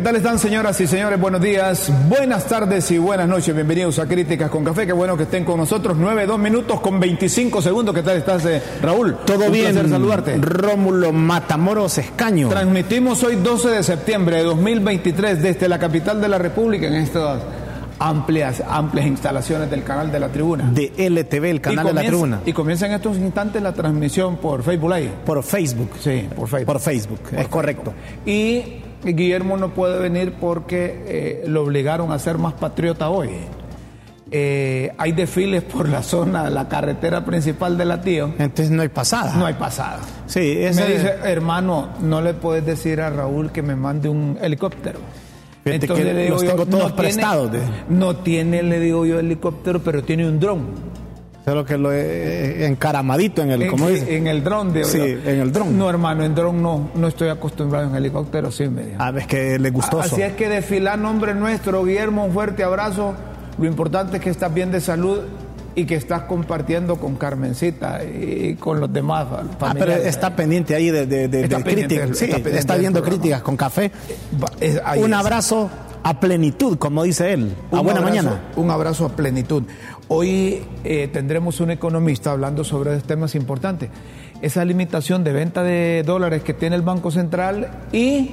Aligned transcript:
¿qué 0.00 0.04
tal 0.04 0.16
están 0.16 0.38
señoras 0.38 0.80
y 0.80 0.86
señores? 0.86 1.20
Buenos 1.20 1.42
días, 1.42 1.92
buenas 2.08 2.46
tardes 2.46 2.90
y 2.90 2.96
buenas 2.96 3.28
noches. 3.28 3.54
Bienvenidos 3.54 3.98
a 3.98 4.06
Críticas 4.06 4.48
con 4.48 4.64
Café. 4.64 4.86
Qué 4.86 4.94
bueno 4.94 5.14
que 5.14 5.24
estén 5.24 5.44
con 5.44 5.58
nosotros. 5.58 5.94
9, 5.94 6.24
2 6.24 6.38
minutos 6.38 6.80
con 6.80 6.98
25 6.98 7.60
segundos. 7.60 7.94
¿Qué 7.94 8.02
tal 8.02 8.16
estás, 8.16 8.46
eh, 8.46 8.62
Raúl? 8.80 9.18
Todo 9.26 9.44
Un 9.44 9.52
bien. 9.52 9.72
placer 9.72 9.90
saludarte. 9.90 10.38
Rómulo 10.38 11.12
Matamoros 11.12 11.98
Escaño. 11.98 12.48
Transmitimos 12.48 13.22
hoy 13.24 13.36
12 13.36 13.68
de 13.68 13.82
septiembre 13.82 14.36
de 14.36 14.44
2023 14.44 15.42
desde 15.42 15.68
la 15.68 15.78
capital 15.78 16.18
de 16.18 16.28
la 16.28 16.38
República 16.38 16.86
en 16.86 16.94
estas 16.94 17.42
amplias, 17.98 18.62
amplias 18.66 19.06
instalaciones 19.06 19.70
del 19.70 19.82
canal 19.82 20.10
de 20.10 20.18
la 20.18 20.28
tribuna. 20.30 20.70
de 20.72 20.94
LTV, 20.96 21.44
el 21.44 21.60
canal 21.60 21.88
de 21.88 21.92
la 21.92 22.00
tribuna. 22.00 22.40
Y 22.46 22.54
comienza 22.54 22.86
en 22.86 22.92
estos 22.92 23.18
instantes 23.18 23.60
la 23.60 23.74
transmisión 23.74 24.38
por 24.38 24.62
Facebook 24.62 24.94
Live. 24.94 25.12
Por 25.26 25.42
Facebook. 25.42 25.90
Sí, 26.00 26.26
por 26.34 26.48
Facebook. 26.48 26.66
Por 26.72 26.80
Facebook, 26.80 27.20
es 27.36 27.48
correcto. 27.48 27.92
Y 28.24 28.62
Guillermo 29.02 29.56
no 29.56 29.70
puede 29.74 29.98
venir 29.98 30.34
porque 30.40 31.02
eh, 31.06 31.44
lo 31.46 31.62
obligaron 31.62 32.12
a 32.12 32.18
ser 32.18 32.38
más 32.38 32.52
patriota 32.54 33.08
hoy. 33.10 33.30
Eh, 34.32 34.92
hay 34.96 35.10
desfiles 35.12 35.62
por 35.64 35.88
la 35.88 36.02
zona, 36.04 36.50
la 36.50 36.68
carretera 36.68 37.24
principal 37.24 37.76
de 37.76 37.84
la 37.84 38.00
tío. 38.00 38.26
Entonces 38.38 38.70
no 38.70 38.82
hay 38.82 38.88
pasada. 38.88 39.34
No 39.36 39.46
hay 39.46 39.54
pasada. 39.54 39.98
Sí, 40.26 40.38
Me 40.58 40.66
ese 40.68 40.86
dice, 40.86 41.14
hermano, 41.24 41.88
no 42.00 42.20
le 42.20 42.34
puedes 42.34 42.64
decir 42.64 43.00
a 43.00 43.10
Raúl 43.10 43.50
que 43.50 43.62
me 43.62 43.74
mande 43.74 44.08
un 44.08 44.38
helicóptero. 44.40 45.00
Fíjate 45.64 45.88
que 45.88 46.28
los 46.30 46.44
tengo 46.44 46.64
todos 46.64 46.92
prestados, 46.92 47.52
de- 47.52 47.60
no 47.88 48.16
tiene, 48.16 48.62
le 48.62 48.78
digo 48.80 49.04
yo, 49.04 49.18
helicóptero, 49.18 49.80
pero 49.82 50.02
tiene 50.04 50.26
un 50.28 50.38
dron. 50.40 50.89
Solo 51.44 51.64
que 51.64 51.78
lo 51.78 51.90
he 51.92 52.66
encaramadito 52.66 53.42
en 53.42 53.50
el, 53.50 53.62
En, 53.62 53.70
¿cómo 53.70 53.88
sí, 53.88 53.94
dice? 53.94 54.16
en 54.16 54.26
el 54.26 54.44
dron, 54.44 54.72
de 54.72 54.84
Sí, 54.84 54.98
en 55.00 55.40
el 55.40 55.52
dron. 55.52 55.76
No, 55.78 55.88
hermano, 55.88 56.22
en 56.24 56.34
dron 56.34 56.62
no, 56.62 56.90
no 56.94 57.08
estoy 57.08 57.28
acostumbrado 57.28 57.88
en 57.88 57.94
helicóptero, 57.96 58.52
sí, 58.52 58.68
me 58.68 58.82
dijo. 58.84 58.96
Ah, 58.98 59.10
ves 59.10 59.26
que 59.26 59.58
le 59.58 59.70
gustó. 59.70 60.00
Así 60.00 60.20
es 60.22 60.34
que 60.34 60.48
desfilar 60.48 60.98
nombre 60.98 61.34
nuestro, 61.34 61.82
Guillermo, 61.84 62.24
un 62.26 62.32
fuerte 62.32 62.62
abrazo. 62.62 63.14
Lo 63.58 63.66
importante 63.66 64.18
es 64.18 64.22
que 64.22 64.30
estás 64.30 64.52
bien 64.52 64.70
de 64.70 64.80
salud 64.80 65.20
y 65.74 65.84
que 65.86 65.94
estás 65.94 66.22
compartiendo 66.22 66.96
con 66.96 67.16
Carmencita 67.16 68.04
y 68.04 68.56
con 68.56 68.80
los 68.80 68.92
demás 68.92 69.26
Ah, 69.60 69.74
pero 69.78 69.92
está 69.92 70.34
pendiente 70.36 70.74
ahí 70.74 70.90
de, 70.90 71.06
de, 71.06 71.28
críticas. 71.64 72.18
Sí, 72.18 72.30
está 72.52 72.76
viendo 72.76 73.02
críticas 73.02 73.40
con 73.42 73.56
café. 73.56 73.90
Es- 74.60 74.80
Un 74.98 75.14
es. 75.14 75.70
A 76.02 76.20
plenitud, 76.20 76.78
como 76.78 77.02
dice 77.02 77.32
él. 77.32 77.54
A 77.72 77.80
buena 77.80 78.00
abrazo- 78.00 78.02
mañana. 78.04 78.40
Un 78.56 78.70
abrazo 78.70 79.06
a 79.06 79.10
plenitud. 79.16 79.64
Hoy 80.08 80.62
eh, 80.84 81.08
tendremos 81.12 81.60
un 81.60 81.70
economista 81.70 82.32
hablando 82.32 82.64
sobre 82.64 82.98
temas 83.00 83.34
importantes. 83.34 83.90
Esa 84.42 84.64
limitación 84.64 85.22
de 85.24 85.32
venta 85.32 85.62
de 85.62 86.02
dólares 86.04 86.42
que 86.42 86.54
tiene 86.54 86.74
el 86.76 86.82
Banco 86.82 87.10
Central 87.10 87.70
y 87.92 88.30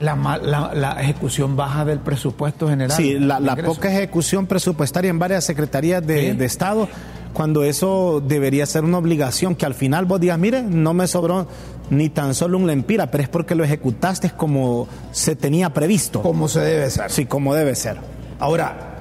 la, 0.00 0.14
ma- 0.14 0.36
la- 0.38 0.74
la 0.74 1.00
ejecución 1.00 1.56
baja 1.56 1.84
del 1.84 2.00
presupuesto 2.00 2.68
general. 2.68 2.96
Sí, 2.96 3.18
la, 3.18 3.56
poca 3.56 3.90
ejecución 3.90 4.46
presupuestaria 4.46 5.08
en 5.10 5.18
varias 5.18 5.44
secretarías 5.44 6.06
de, 6.06 6.32
Sí. 6.32 6.36
de 6.36 6.44
Estado, 6.44 6.88
cuando 7.36 7.64
eso 7.64 8.22
debería 8.26 8.64
ser 8.64 8.82
una 8.82 8.96
obligación, 8.96 9.56
que 9.56 9.66
al 9.66 9.74
final 9.74 10.06
vos 10.06 10.18
digas, 10.18 10.38
mire, 10.38 10.62
no 10.62 10.94
me 10.94 11.06
sobró 11.06 11.46
ni 11.90 12.08
tan 12.08 12.34
solo 12.34 12.56
un 12.56 12.66
lempira, 12.66 13.10
pero 13.10 13.24
es 13.24 13.28
porque 13.28 13.54
lo 13.54 13.62
ejecutaste 13.62 14.30
como 14.30 14.88
se 15.12 15.36
tenía 15.36 15.68
previsto. 15.74 16.22
Como 16.22 16.48
se 16.48 16.60
debe 16.60 16.88
ser. 16.88 17.10
Sí, 17.10 17.26
como 17.26 17.54
debe 17.54 17.74
ser. 17.74 17.98
Ahora, 18.40 18.94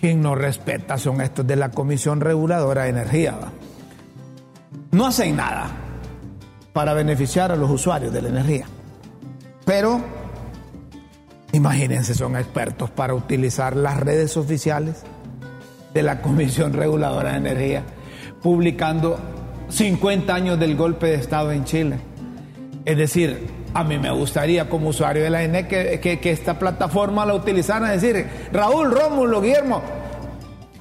quien 0.00 0.22
no 0.22 0.34
respeta 0.34 0.96
son 0.96 1.20
estos 1.20 1.46
de 1.46 1.56
la 1.56 1.70
Comisión 1.70 2.22
Reguladora 2.22 2.84
de 2.84 2.88
Energía. 2.88 3.32
¿va? 3.32 3.52
No 4.92 5.06
hacen 5.06 5.36
nada 5.36 5.70
para 6.72 6.94
beneficiar 6.94 7.52
a 7.52 7.56
los 7.56 7.70
usuarios 7.70 8.14
de 8.14 8.22
la 8.22 8.28
energía. 8.30 8.64
Pero, 9.66 10.00
imagínense, 11.52 12.14
son 12.14 12.34
expertos 12.34 12.88
para 12.88 13.12
utilizar 13.12 13.76
las 13.76 14.00
redes 14.00 14.38
oficiales 14.38 15.04
de 15.94 16.02
la 16.02 16.20
Comisión 16.20 16.72
Reguladora 16.72 17.32
de 17.32 17.38
Energía, 17.38 17.82
publicando 18.42 19.18
50 19.68 20.34
años 20.34 20.58
del 20.58 20.76
golpe 20.76 21.06
de 21.08 21.14
Estado 21.14 21.52
en 21.52 21.64
Chile. 21.64 21.96
Es 22.84 22.96
decir, 22.96 23.46
a 23.74 23.84
mí 23.84 23.98
me 23.98 24.10
gustaría 24.10 24.68
como 24.68 24.88
usuario 24.90 25.22
de 25.22 25.30
la 25.30 25.42
ENE 25.42 25.66
que, 25.68 26.00
que- 26.00 26.20
que 26.20 26.30
esta 26.30 26.58
plataforma 26.58 27.26
la 27.26 27.34
utilizaran, 27.34 27.92
es 27.92 28.00
decir, 28.02 28.26
Raúl, 28.52 28.90
Rómulo, 28.90 29.40
Guillermo, 29.42 29.82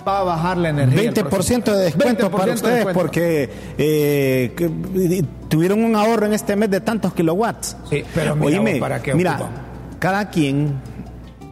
va 0.08 0.20
a 0.20 0.24
bajar 0.24 0.58
la 0.58 0.70
energía. 0.70 1.02
el 1.10 1.14
20% 1.14 1.30
próximo- 1.30 1.64
de 1.66 1.84
descuento 1.84 2.30
20% 2.30 2.32
para 2.32 2.46
de 2.46 2.52
ustedes 2.54 2.76
descuento. 2.76 3.00
porque 3.00 3.50
eh, 3.78 4.54
que- 4.56 5.26
tuvieron 5.50 5.84
un 5.84 5.96
ahorro 5.98 6.26
en 6.28 6.34
este 6.34 6.56
mes 6.56 6.70
de 6.70 6.80
tantos 6.80 7.14
kilowatts. 7.14 7.76
Sí, 7.90 8.04
pero 8.16 8.36
mira, 8.38 8.60
Oíme, 8.60 8.76
¿para 8.80 9.02
qué 9.02 9.14
mira, 9.14 9.38
cada 10.00 10.30
quien 10.30 10.76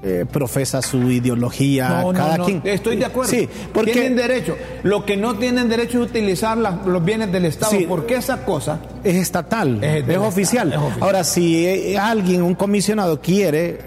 eh, 0.08 0.24
profesa 0.32 0.84
su 0.84 1.10
ideología, 1.10 2.02
No, 2.04 2.14
cada 2.14 2.38
no, 2.38 2.46
quien. 2.46 2.62
estoy 2.64 2.96
de 2.98 3.06
acuerdo. 3.06 3.32
Sí, 3.32 3.50
porque 3.74 3.92
Tienen 3.94 4.16
derecho. 4.16 4.56
Lo 4.84 5.04
que 5.04 5.18
no 5.18 5.36
tienen 5.36 5.68
derecho 5.68 6.04
es 6.04 6.10
utilizar 6.12 6.56
las- 6.60 6.86
los 6.86 7.04
bienes 7.04 7.32
del 7.32 7.46
Estado, 7.46 7.72
Sí. 7.72 7.86
porque 7.90 8.16
esa 8.18 8.46
cosa 8.46 8.80
es 9.04 9.16
estatal, 9.16 9.84
Es 9.84 10.18
oficial. 10.20 10.68
Estado, 10.68 10.84
es 10.84 10.88
oficial. 10.92 11.02
Ahora, 11.02 11.24
si 11.24 11.66
eh, 11.66 11.98
alguien, 11.98 12.44
un 12.44 12.54
comisionado, 12.54 13.20
quiere 13.20 13.80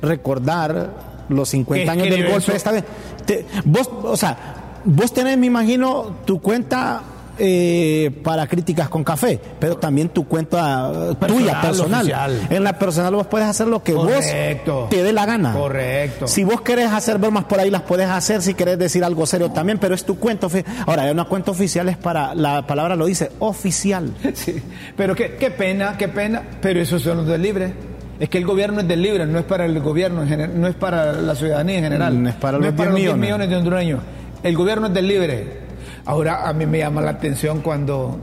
recordar 0.00 0.90
los 1.28 1.48
50 1.50 1.92
años 1.92 2.08
del 2.08 2.22
golpe 2.22 2.38
eso. 2.38 2.52
de 2.52 2.56
Estado, 2.56 2.78
te- 3.26 3.44
vos, 3.64 3.90
o 4.02 4.16
sea, 4.16 4.80
vos 4.84 5.12
tenés, 5.12 5.36
me 5.36 5.46
imagino, 5.46 6.16
tu 6.24 6.40
cuenta 6.40 7.02
eh, 7.38 8.10
para 8.22 8.46
críticas 8.46 8.88
con 8.88 9.04
café, 9.04 9.40
pero 9.58 9.76
también 9.76 10.08
tu 10.08 10.26
cuenta 10.26 10.90
tuya, 11.26 11.60
Personal, 11.60 12.00
oficial. 12.00 12.40
En 12.50 12.64
la 12.64 12.78
personal 12.78 13.14
vos 13.14 13.26
puedes 13.26 13.46
hacer 13.48 13.66
lo 13.66 13.82
que 13.82 13.92
Correcto. 13.92 14.80
vos 14.82 14.88
te 14.90 15.02
dé 15.02 15.12
la 15.12 15.26
gana. 15.26 15.52
Correcto. 15.52 16.26
Si 16.26 16.44
vos 16.44 16.60
querés 16.62 16.90
hacer 16.92 17.18
bromas 17.18 17.44
por 17.44 17.60
ahí, 17.60 17.70
las 17.70 17.82
puedes 17.82 18.08
hacer. 18.08 18.42
Si 18.42 18.54
querés 18.54 18.78
decir 18.78 19.04
algo 19.04 19.26
serio 19.26 19.50
también, 19.50 19.78
pero 19.78 19.94
es 19.94 20.04
tu 20.04 20.18
cuenta. 20.18 20.46
ofi- 20.48 20.64
Ahora, 20.86 21.10
una 21.12 21.24
cuenta 21.24 21.50
oficial, 21.50 21.88
es 21.88 21.96
para, 21.96 22.34
la 22.34 22.66
palabra 22.66 22.96
lo 22.96 23.06
dice, 23.06 23.30
oficial. 23.38 24.10
Sí, 24.34 24.62
pero 24.96 25.14
qué, 25.14 25.36
qué 25.36 25.50
pena, 25.50 25.96
qué 25.98 26.08
pena, 26.08 26.42
pero 26.60 26.80
esos 26.80 27.02
son 27.02 27.18
los 27.18 27.26
del 27.26 27.42
libre. 27.42 27.72
Es 28.18 28.28
que 28.30 28.38
el 28.38 28.46
gobierno 28.46 28.80
es 28.80 28.88
del 28.88 29.02
libre, 29.02 29.26
no 29.26 29.38
es 29.38 29.44
para 29.44 29.66
el 29.66 29.78
gobierno, 29.80 30.22
en 30.22 30.28
general, 30.28 30.58
no 30.60 30.66
es 30.68 30.74
para 30.74 31.12
la 31.12 31.34
ciudadanía 31.34 31.76
en 31.78 31.84
general. 31.84 32.22
No 32.22 32.28
es 32.30 32.34
para 32.34 32.58
los 32.58 32.62
10 32.62 32.76
10 32.76 32.90
millones. 32.92 33.20
millones 33.20 33.48
de 33.50 33.56
hondureños. 33.56 34.00
El 34.42 34.56
gobierno 34.56 34.86
es 34.86 34.94
del 34.94 35.06
libre. 35.08 35.65
Ahora 36.04 36.48
a 36.48 36.52
mí 36.52 36.66
me 36.66 36.78
llama 36.78 37.00
la 37.00 37.10
atención 37.10 37.60
cuando 37.60 38.18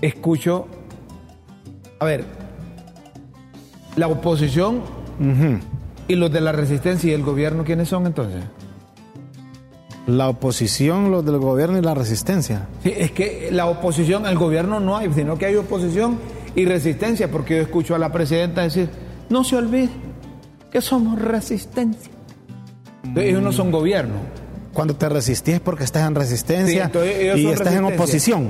escucho, 0.00 0.66
a 1.98 2.04
ver, 2.04 2.24
la 3.96 4.08
oposición 4.08 4.82
y 6.08 6.14
los 6.14 6.32
de 6.32 6.40
la 6.40 6.52
resistencia 6.52 7.10
y 7.10 7.14
el 7.14 7.22
gobierno, 7.22 7.64
¿quiénes 7.64 7.88
son 7.88 8.06
entonces? 8.06 8.42
La 10.06 10.28
oposición, 10.28 11.10
los 11.10 11.24
del 11.24 11.38
gobierno 11.38 11.78
y 11.78 11.82
la 11.82 11.94
resistencia. 11.94 12.66
Sí, 12.82 12.92
es 12.96 13.12
que 13.12 13.50
la 13.52 13.66
oposición, 13.66 14.26
el 14.26 14.38
gobierno 14.38 14.80
no 14.80 14.96
hay, 14.96 15.12
sino 15.12 15.36
que 15.36 15.46
hay 15.46 15.56
oposición 15.56 16.18
y 16.54 16.64
resistencia, 16.64 17.30
porque 17.30 17.56
yo 17.56 17.62
escucho 17.62 17.94
a 17.94 17.98
la 17.98 18.10
presidenta 18.10 18.62
decir, 18.62 18.88
no 19.28 19.44
se 19.44 19.56
olvide 19.56 19.90
que 20.70 20.80
somos 20.80 21.20
resistencia. 21.20 22.10
Entonces, 23.04 23.30
ellos 23.30 23.42
no 23.42 23.52
son 23.52 23.70
gobierno. 23.70 24.16
Cuando 24.80 24.96
te 24.96 25.10
resistís 25.10 25.56
es 25.56 25.60
porque 25.60 25.84
estás 25.84 26.08
en 26.08 26.14
resistencia 26.14 26.90
y 27.36 27.46
estás 27.48 27.74
en 27.74 27.84
oposición. 27.84 28.48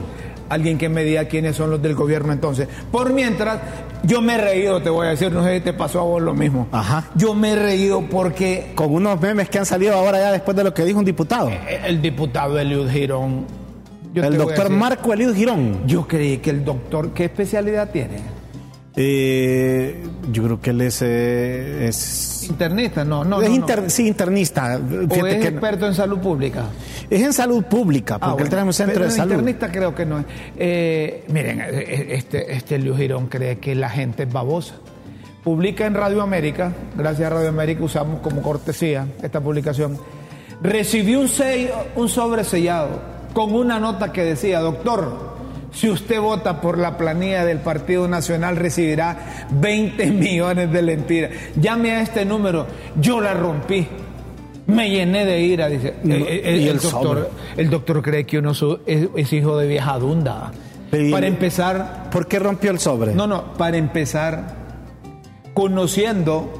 Alguien 0.48 0.78
que 0.78 0.88
me 0.88 1.02
diga 1.02 1.24
quiénes 1.24 1.56
son 1.56 1.72
los 1.72 1.82
del 1.82 1.96
gobierno 1.96 2.32
entonces. 2.32 2.68
Por 2.92 3.12
mientras, 3.12 3.58
yo 4.04 4.22
me 4.22 4.36
he 4.36 4.38
reído, 4.38 4.80
te 4.80 4.90
voy 4.90 5.08
a 5.08 5.10
decir, 5.10 5.32
no 5.32 5.42
sé 5.42 5.56
si 5.56 5.60
te 5.62 5.72
pasó 5.72 5.98
a 5.98 6.04
vos 6.04 6.22
lo 6.22 6.32
mismo. 6.32 6.68
Ajá. 6.70 7.10
Yo 7.16 7.34
me 7.34 7.50
he 7.50 7.56
reído 7.56 8.02
porque 8.08 8.70
Con 8.76 8.94
unos 8.94 9.20
memes 9.20 9.48
que 9.48 9.58
han 9.58 9.66
salido 9.66 9.94
ahora 9.94 10.20
ya 10.20 10.30
después 10.30 10.56
de 10.56 10.62
lo 10.62 10.72
que 10.72 10.84
dijo 10.84 11.00
un 11.00 11.04
diputado. 11.04 11.50
el 11.84 12.00
diputado 12.00 12.60
Eliud 12.60 12.88
Girón. 12.88 13.46
yo 14.14 14.22
el 14.22 14.38
doctor 14.38 14.66
decir, 14.66 14.78
Marco 14.78 15.12
Eliud 15.12 15.34
Girón. 15.34 15.84
Yo 15.88 16.06
creí 16.06 16.38
que 16.38 16.50
el 16.50 16.64
doctor, 16.64 17.12
¿qué 17.12 17.24
especialidad 17.24 17.90
tiene? 17.90 18.18
Eh, 18.94 20.00
yo 20.30 20.44
creo 20.44 20.60
que 20.60 20.70
él 20.70 20.80
es... 20.82 21.02
eh, 21.02 21.88
es 21.88 22.39
Internista, 22.50 23.04
no, 23.04 23.24
no. 23.24 23.40
es 23.40 23.48
no, 23.48 23.54
no. 23.56 23.60
inter- 23.60 23.90
Sí, 23.90 24.06
internista. 24.08 24.78
¿O 24.78 25.08
Fíjate 25.14 25.30
es 25.36 25.42
que- 25.42 25.48
experto 25.48 25.86
en 25.86 25.94
salud 25.94 26.18
pública? 26.18 26.64
es 27.08 27.22
en 27.22 27.32
salud 27.32 27.64
pública, 27.64 28.18
porque 28.18 28.26
Ah, 28.26 28.30
él 28.30 28.34
bueno. 28.36 28.50
trae 28.50 28.64
un 28.64 28.72
centro 28.72 28.94
Pero 28.94 29.06
de 29.06 29.10
salud. 29.12 29.32
internista 29.32 29.70
creo 29.72 29.94
que 29.94 30.06
no 30.06 30.18
es. 30.20 30.24
Eh, 30.58 31.24
miren, 31.28 31.60
eh, 31.60 32.08
este, 32.10 32.52
este 32.54 32.78
Girón 32.80 33.26
cree 33.28 33.58
que 33.58 33.74
la 33.74 33.88
gente 33.88 34.24
es 34.24 34.32
babosa. 34.32 34.74
Publica 35.42 35.86
en 35.86 35.94
Radio 35.94 36.20
América, 36.22 36.72
gracias 36.96 37.30
a 37.30 37.34
Radio 37.34 37.48
América 37.48 37.82
usamos 37.82 38.20
como 38.20 38.42
cortesía 38.42 39.06
esta 39.22 39.40
publicación. 39.40 39.98
Recibió 40.62 41.20
un, 41.20 41.28
sello, 41.28 41.70
un 41.96 42.08
sobre 42.10 42.44
sellado 42.44 43.00
con 43.32 43.54
una 43.54 43.80
nota 43.80 44.12
que 44.12 44.22
decía, 44.24 44.60
doctor, 44.60 45.29
si 45.72 45.88
usted 45.88 46.20
vota 46.20 46.60
por 46.60 46.78
la 46.78 46.96
planilla 46.96 47.44
del 47.44 47.58
Partido 47.58 48.08
Nacional 48.08 48.56
recibirá 48.56 49.46
20 49.52 50.06
millones 50.06 50.72
de 50.72 50.82
lempiras. 50.82 51.30
Llame 51.60 51.92
a 51.92 52.00
este 52.02 52.24
número, 52.24 52.66
yo 53.00 53.20
la 53.20 53.34
rompí. 53.34 53.86
Me 54.66 54.88
llené 54.90 55.24
de 55.24 55.40
ira, 55.40 55.68
dice. 55.68 55.94
No, 56.04 56.14
Eh, 56.14 56.40
eh, 56.44 56.56
y 56.58 56.68
el, 56.68 56.76
el 56.76 56.80
doctor, 56.80 57.30
el 57.56 57.70
doctor 57.70 58.02
cree 58.02 58.24
que 58.24 58.38
uno 58.38 58.52
es, 58.52 59.08
es 59.16 59.32
hijo 59.32 59.56
de 59.58 59.66
vieja 59.66 59.98
dunda. 59.98 60.52
Y- 60.92 61.10
Para 61.10 61.26
empezar, 61.26 62.08
¿Por 62.10 62.26
qué 62.26 62.38
rompió 62.38 62.70
el 62.70 62.78
sobre? 62.80 63.14
no, 63.14 63.26
no, 63.26 63.54
para 63.54 63.76
empezar, 63.76 64.54
conociendo, 65.54 66.52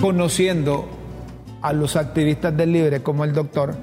conociendo 0.00 0.88
a 1.62 1.72
los 1.72 1.96
activistas 1.96 2.56
del 2.56 2.72
libre 2.72 3.02
como 3.02 3.24
el 3.24 3.32
doctor, 3.32 3.74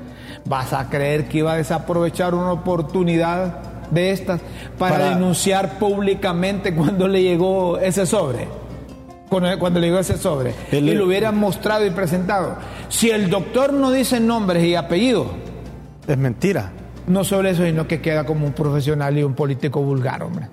vas 0.44 0.74
a 0.74 0.90
creer 0.90 1.28
que 1.28 1.40
iba 1.40 1.54
a 1.54 1.58
desaprovechar 1.58 2.34
una 2.34 2.52
oportunidad 2.52 3.76
de 3.92 4.12
estas 4.12 4.42
para, 4.78 5.12
denunciar 5.12 5.78
públicamente 5.80 6.74
cuando 6.76 7.08
le 7.08 7.22
llegó 7.22 7.78
ese 7.78 8.06
sobre. 8.06 8.48
Cuando, 9.30 9.80
le 9.80 9.88
llegó 9.88 10.00
ese 10.00 10.18
sobre. 10.18 10.54
y 10.72 10.80
lo 10.82 11.06
hubieran 11.06 11.38
mostrado 11.38 11.86
y 11.86 11.90
presentado. 11.90 12.58
Si 12.90 13.10
el 13.10 13.30
doctor 13.30 13.74
no 13.74 13.92
dice 13.92 14.20
nombres 14.20 14.64
y 14.64 14.76
apellidos. 14.76 15.28
Es 16.08 16.18
mentira. 16.18 16.72
No 17.08 17.24
solo 17.24 17.50
eso, 17.50 17.64
sino 17.64 17.88
que 17.88 18.02
queda 18.02 18.26
como 18.26 18.46
un 18.46 18.54
profesional 18.54 19.18
y 19.18 19.24
un 19.24 19.34
político 19.34 19.82
vulgar, 19.82 20.24
hombre. 20.24 20.48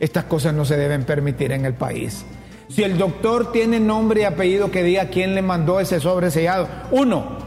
Estas 0.00 0.24
cosas 0.24 0.52
no 0.52 0.64
se 0.64 0.76
deben 0.76 1.04
permitir 1.04 1.52
en 1.52 1.64
el 1.64 1.74
país. 1.74 2.24
Si 2.68 2.82
el 2.82 2.98
doctor 2.98 3.52
tiene 3.52 3.78
nombre 3.78 4.22
y 4.22 4.24
apellido 4.24 4.70
que 4.70 4.82
diga 4.82 5.06
quién 5.06 5.34
le 5.34 5.42
mandó 5.42 5.80
ese 5.80 6.00
sobre 6.00 6.30
sellado, 6.30 6.68
uno. 6.90 7.43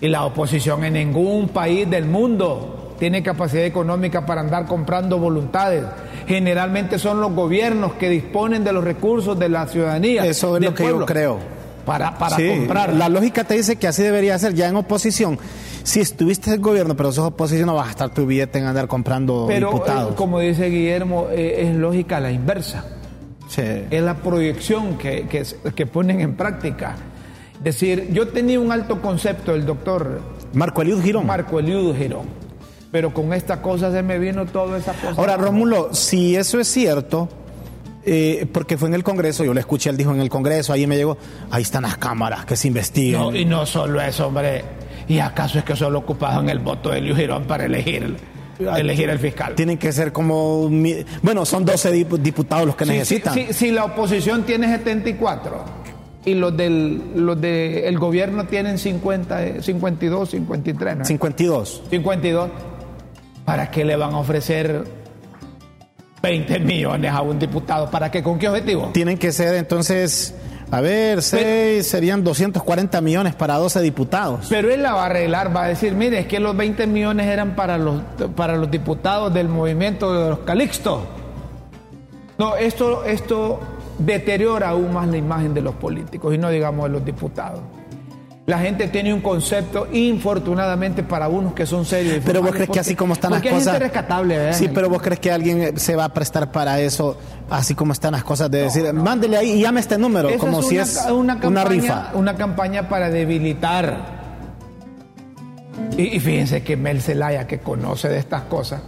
Y 0.00 0.08
la 0.08 0.24
oposición 0.24 0.84
en 0.84 0.94
ningún 0.94 1.48
país 1.48 1.88
del 1.88 2.04
mundo 2.04 2.94
tiene 2.98 3.22
capacidad 3.22 3.64
económica 3.64 4.26
para 4.26 4.40
andar 4.40 4.66
comprando 4.66 5.18
voluntades. 5.18 5.84
Generalmente 6.26 6.98
son 6.98 7.20
los 7.20 7.32
gobiernos 7.32 7.94
que 7.94 8.08
disponen 8.08 8.64
de 8.64 8.72
los 8.72 8.84
recursos 8.84 9.38
de 9.38 9.48
la 9.48 9.66
ciudadanía. 9.66 10.24
Eso 10.26 10.56
es 10.56 10.62
lo 10.62 10.74
que 10.74 10.84
yo 10.84 11.06
creo. 11.06 11.38
Para, 11.84 12.18
para 12.18 12.36
comprar. 12.36 12.94
La 12.94 13.08
lógica 13.08 13.44
te 13.44 13.54
dice 13.54 13.76
que 13.76 13.86
así 13.86 14.02
debería 14.02 14.36
ser 14.40 14.54
ya 14.54 14.66
en 14.68 14.74
oposición. 14.74 15.38
Si 15.84 16.00
estuviste 16.00 16.50
en 16.50 16.54
el 16.54 16.60
gobierno, 16.60 16.96
pero 16.96 17.12
sos 17.12 17.26
oposición, 17.26 17.66
no 17.66 17.76
vas 17.76 17.86
a 17.86 17.90
estar 17.90 18.10
tu 18.10 18.26
billete 18.26 18.58
en 18.58 18.64
andar 18.64 18.88
comprando 18.88 19.44
pero, 19.46 19.70
diputados. 19.70 20.12
Eh, 20.12 20.14
como 20.16 20.40
dice 20.40 20.68
Guillermo, 20.68 21.28
eh, 21.30 21.68
es 21.68 21.76
lógica 21.76 22.18
la 22.18 22.32
inversa. 22.32 22.84
Es 23.56 24.02
la 24.02 24.16
proyección 24.16 24.98
que, 24.98 25.26
que, 25.28 25.86
ponen 25.86 26.20
en 26.20 26.34
práctica. 26.34 26.96
Decir, 27.62 28.08
yo 28.12 28.28
tenía 28.28 28.60
un 28.60 28.70
alto 28.70 29.00
concepto 29.00 29.52
del 29.52 29.66
doctor 29.66 30.20
Marco 30.52 30.82
Eliud 30.82 31.02
Girón. 31.02 31.26
Marco 31.26 31.58
Eliud 31.58 31.96
Girón. 31.96 32.26
Pero 32.90 33.12
con 33.12 33.32
esta 33.32 33.60
cosa 33.60 33.90
se 33.90 34.02
me 34.02 34.18
vino 34.18 34.46
toda 34.46 34.78
esa 34.78 34.92
cosa. 34.92 35.20
Ahora, 35.20 35.36
Rómulo, 35.36 35.92
si 35.92 36.36
eso 36.36 36.60
es 36.60 36.68
cierto, 36.68 37.28
eh, 38.04 38.46
porque 38.52 38.78
fue 38.78 38.88
en 38.88 38.94
el 38.94 39.02
Congreso, 39.02 39.44
yo 39.44 39.52
le 39.52 39.60
escuché, 39.60 39.90
él 39.90 39.96
dijo 39.96 40.14
en 40.14 40.20
el 40.20 40.28
Congreso, 40.28 40.72
ahí 40.72 40.86
me 40.86 40.96
llegó, 40.96 41.18
ahí 41.50 41.62
están 41.62 41.82
las 41.82 41.98
cámaras 41.98 42.44
que 42.44 42.56
se 42.56 42.68
investigan. 42.68 43.34
y 43.34 43.44
no 43.44 43.66
solo 43.66 44.00
eso, 44.00 44.28
hombre. 44.28 44.64
¿Y 45.08 45.18
acaso 45.18 45.58
es 45.58 45.64
que 45.64 45.76
solo 45.76 46.00
ocupaban 46.00 46.48
el 46.48 46.58
voto 46.58 46.90
de 46.90 46.98
Eliud 46.98 47.16
Girón 47.16 47.44
para 47.44 47.66
elegir 47.66 48.16
elegir 48.58 49.10
el 49.10 49.18
fiscal. 49.18 49.54
Tienen 49.54 49.78
que 49.78 49.92
ser 49.92 50.12
como. 50.12 50.70
Bueno, 51.22 51.44
son 51.44 51.64
12 51.64 51.92
diputados 51.92 52.66
los 52.66 52.76
que 52.76 52.86
necesitan. 52.86 53.52
Si 53.52 53.70
la 53.70 53.84
oposición 53.84 54.44
tiene 54.44 54.68
74 54.68 55.85
y 56.26 56.34
los 56.34 56.54
del 56.54 57.00
los 57.14 57.40
de 57.40 57.88
el 57.88 57.98
gobierno 57.98 58.44
tienen 58.46 58.78
50, 58.78 59.62
52, 59.62 60.28
53. 60.30 60.96
¿no? 60.98 61.04
52. 61.04 61.82
52. 61.88 62.50
¿Para 63.44 63.70
qué 63.70 63.84
le 63.84 63.94
van 63.94 64.12
a 64.12 64.18
ofrecer 64.18 64.84
20 66.22 66.58
millones 66.58 67.12
a 67.12 67.22
un 67.22 67.38
diputado? 67.38 67.88
¿Para 67.88 68.10
qué? 68.10 68.24
¿Con 68.24 68.40
qué 68.40 68.48
objetivo? 68.48 68.90
Tienen 68.92 69.18
que 69.18 69.30
ser 69.30 69.54
entonces 69.54 70.34
a 70.68 70.80
ver, 70.80 71.22
seis, 71.22 71.86
serían 71.86 72.24
240 72.24 73.00
millones 73.00 73.36
para 73.36 73.54
12 73.54 73.80
diputados. 73.82 74.46
Pero 74.50 74.68
él 74.68 74.82
la 74.82 74.94
va 74.94 75.04
a 75.04 75.06
arreglar, 75.06 75.54
va 75.54 75.62
a 75.62 75.68
decir, 75.68 75.94
mire, 75.94 76.18
es 76.18 76.26
que 76.26 76.40
los 76.40 76.56
20 76.56 76.88
millones 76.88 77.28
eran 77.28 77.54
para 77.54 77.78
los, 77.78 78.02
para 78.34 78.56
los 78.56 78.68
diputados 78.68 79.32
del 79.32 79.48
movimiento 79.48 80.12
de 80.12 80.30
los 80.30 80.40
Calixtos. 80.40 81.02
No, 82.36 82.56
esto, 82.56 83.04
esto 83.04 83.60
deteriora 83.98 84.70
aún 84.70 84.92
más 84.92 85.08
la 85.08 85.16
imagen 85.16 85.54
de 85.54 85.62
los 85.62 85.74
políticos 85.74 86.34
y 86.34 86.38
no 86.38 86.50
digamos 86.50 86.84
de 86.84 86.90
los 86.90 87.04
diputados. 87.04 87.60
La 88.46 88.60
gente 88.60 88.86
tiene 88.86 89.12
un 89.12 89.22
concepto, 89.22 89.88
infortunadamente, 89.92 91.02
para 91.02 91.26
unos 91.26 91.52
que 91.52 91.66
son 91.66 91.84
serios. 91.84 92.22
Pero 92.24 92.42
vos 92.42 92.52
crees 92.52 92.70
que 92.70 92.78
así 92.78 92.94
como 92.94 93.14
están 93.14 93.32
las 93.32 93.42
cosas. 93.42 93.64
Gente 93.64 93.78
rescatable, 93.80 94.52
Sí, 94.54 94.68
pero 94.72 94.88
vos 94.88 95.02
crees 95.02 95.18
que 95.18 95.32
alguien 95.32 95.76
se 95.80 95.96
va 95.96 96.04
a 96.04 96.14
prestar 96.14 96.52
para 96.52 96.80
eso, 96.80 97.18
así 97.50 97.74
como 97.74 97.92
están 97.92 98.12
las 98.12 98.22
cosas, 98.22 98.48
de 98.48 98.62
decir, 98.62 98.92
mándele 98.92 99.36
ahí 99.36 99.50
y 99.50 99.62
llame 99.62 99.80
este 99.80 99.98
número, 99.98 100.30
como 100.38 100.62
si 100.62 100.78
es 100.78 101.06
una, 101.10 101.64
rifa. 101.64 102.12
Una 102.14 102.36
campaña 102.36 102.88
para 102.88 103.10
debilitar. 103.10 104.14
Y, 105.98 106.20
fíjense 106.20 106.62
que 106.62 106.76
Mel 106.76 107.02
Zelaya, 107.02 107.48
que 107.48 107.58
conoce 107.58 108.08
de 108.08 108.18
estas 108.18 108.42
cosas, 108.42 108.80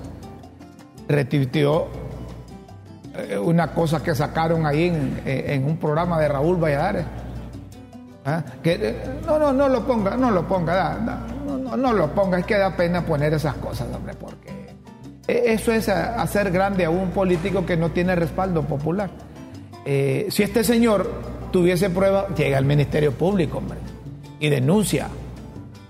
retuiteó 1.08 1.88
eh, 1.88 2.07
una 3.42 3.72
cosa 3.72 4.02
que 4.02 4.14
sacaron 4.14 4.66
ahí 4.66 4.88
en, 4.88 5.22
en 5.24 5.64
un 5.64 5.76
programa 5.76 6.20
de 6.20 6.28
Raúl 6.28 6.56
Valladares 6.56 7.04
¿Ah? 8.28 8.44
Que, 8.62 8.72
eh, 8.74 8.96
no, 9.26 9.38
no, 9.38 9.54
no 9.54 9.70
lo 9.70 9.86
ponga, 9.86 10.14
no 10.14 10.30
lo 10.30 10.46
ponga, 10.46 10.98
no, 10.98 11.76
no, 11.78 11.92
lo 11.94 12.12
ponga, 12.12 12.38
es 12.38 12.44
que 12.44 12.58
da 12.58 12.76
pena 12.76 13.00
poner 13.06 13.32
esas 13.32 13.54
cosas, 13.54 13.88
hombre, 13.94 14.12
porque 14.20 14.50
e, 15.26 15.52
eso 15.54 15.72
es 15.72 15.88
hacer 15.88 16.50
grande 16.50 16.84
a 16.84 16.90
un 16.90 17.08
político 17.08 17.64
que 17.64 17.78
no 17.78 17.90
tiene 17.90 18.14
respaldo 18.14 18.62
popular. 18.64 19.08
Eh, 19.86 20.26
si 20.28 20.42
este 20.42 20.62
señor 20.62 21.10
tuviese 21.50 21.88
prueba, 21.88 22.28
llega 22.36 22.58
al 22.58 22.66
Ministerio 22.66 23.12
Público, 23.12 23.58
hombre, 23.58 23.78
y 24.38 24.50
denuncia 24.50 25.08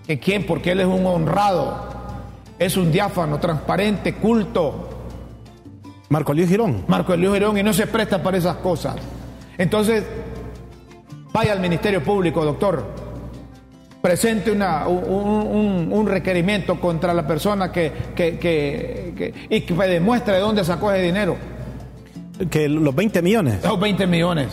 que 0.07 0.21
quién, 0.21 0.47
porque 0.47 0.71
él 0.71 0.81
es 0.81 0.87
un 0.87 1.05
honrado, 1.07 1.89
es 2.57 2.77
un 2.77 2.93
diáfano, 2.93 3.41
transparente, 3.41 4.15
culto. 4.15 4.88
Marco 6.09 6.33
Elío 6.33 6.47
Girón. 6.47 6.85
Marco 6.89 7.13
Elío 7.15 7.35
Girón 7.35 7.59
y 7.59 7.63
no 7.63 7.73
se 7.73 7.87
presta 7.87 8.23
para 8.23 8.39
esas 8.39 8.57
cosas. 8.57 8.97
Entonces, 9.59 10.05
Vaya 11.33 11.53
al 11.53 11.61
Ministerio 11.61 12.03
Público, 12.03 12.45
doctor. 12.45 12.85
Presente 14.01 14.51
una, 14.51 14.87
un, 14.89 16.07
requerimiento 16.09 16.81
contra 16.81 17.13
la 17.13 17.27
persona 17.27 17.71
que, 17.71 17.93
y 19.49 19.61
que 19.61 19.75
demuestre 19.75 20.35
de 20.35 20.41
dónde 20.41 20.65
sacó 20.65 20.91
ese 20.93 21.03
dinero. 21.03 21.37
Que 22.51 22.69
los 22.69 22.95
20 22.95 23.23
millones. 23.23 23.63
Los 23.63 23.79
20 23.79 24.07
millones. 24.07 24.49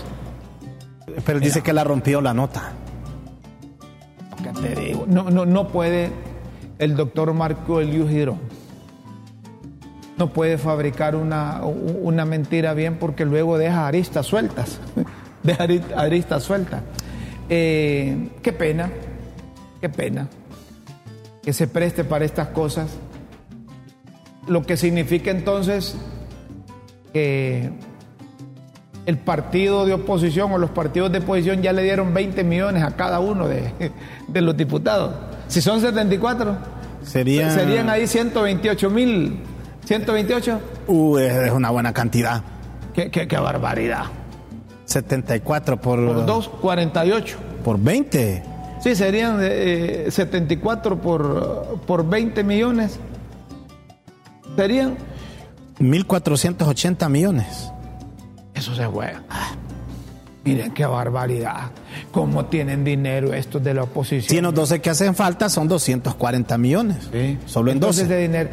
Pero 1.25 1.39
dice 1.39 1.61
que 1.61 1.73
la 1.73 1.83
rompió 1.83 2.21
la 2.21 2.33
nota. 2.33 2.73
te 4.61 4.75
digo? 4.75 5.05
No, 5.07 5.29
no, 5.29 5.45
no 5.45 5.67
puede 5.69 6.09
el 6.79 6.95
doctor 6.95 7.33
Marco 7.33 7.79
Eliu 7.79 8.07
Girón. 8.07 8.39
No 10.17 10.31
puede 10.31 10.57
fabricar 10.57 11.15
una, 11.15 11.61
una 11.63 12.25
mentira 12.25 12.73
bien 12.73 12.97
porque 12.97 13.25
luego 13.25 13.57
deja 13.57 13.87
aristas 13.87 14.25
sueltas 14.25 14.79
de 15.43 15.81
arista 15.95 16.39
suelta. 16.39 16.83
Eh, 17.49 18.29
qué 18.41 18.53
pena, 18.53 18.89
qué 19.81 19.89
pena 19.89 20.27
que 21.45 21.53
se 21.53 21.67
preste 21.67 22.03
para 22.03 22.25
estas 22.25 22.47
cosas. 22.49 22.89
Lo 24.47 24.63
que 24.63 24.77
significa 24.77 25.29
entonces 25.29 25.95
que 27.13 27.69
el 29.05 29.17
partido 29.19 29.85
de 29.85 29.93
oposición 29.93 30.51
o 30.51 30.57
los 30.57 30.71
partidos 30.71 31.11
de 31.11 31.19
oposición 31.19 31.61
ya 31.61 31.71
le 31.71 31.83
dieron 31.83 32.13
20 32.13 32.43
millones 32.43 32.83
a 32.83 32.95
cada 32.95 33.19
uno 33.19 33.47
de, 33.47 33.71
los 34.41 34.57
diputados. 34.57 35.13
Si 35.47 35.61
son 35.61 35.79
74, 35.79 36.57
serían, 37.03 37.51
serían 37.51 37.89
ahí 37.89 38.07
128 38.07 38.89
mil. 38.89 39.39
128. 39.85 40.59
Uh, 40.87 41.17
es 41.17 41.51
una 41.51 41.69
buena 41.69 41.93
cantidad. 41.93 42.41
qué, 42.93 43.09
qué 43.09 43.37
barbaridad. 43.37 44.05
74 44.85 45.81
por... 45.81 46.05
Por 46.05 46.25
2, 46.25 46.49
48. 46.61 47.37
¿Por 47.63 47.79
20? 47.79 48.43
Sí, 48.81 48.95
serían 48.95 49.39
74 49.39 50.93
eh, 50.93 50.97
por, 51.01 51.81
por 51.85 52.07
20 52.07 52.43
millones. 52.43 52.99
Serían... 54.55 54.97
1.480 55.79 57.09
millones. 57.09 57.71
Eso 58.53 58.73
se 58.75 58.85
juega. 58.85 59.23
Miren 60.45 60.71
qué 60.73 60.85
barbaridad. 60.85 61.71
¿Cómo 62.11 62.45
tienen 62.45 62.83
dinero 62.83 63.33
estos 63.33 63.63
de 63.63 63.73
la 63.73 63.83
oposición? 63.83 64.29
Si 64.29 64.37
en 64.37 64.43
los 64.43 64.53
12 64.53 64.79
que 64.79 64.91
hacen 64.91 65.15
falta 65.15 65.49
son 65.49 65.67
240 65.67 66.57
millones. 66.57 67.09
Sí. 67.11 67.37
Solo 67.45 67.71
en 67.71 67.77
Entonces 67.77 68.03
12. 68.03 68.15
de 68.15 68.21
dinero. 68.21 68.49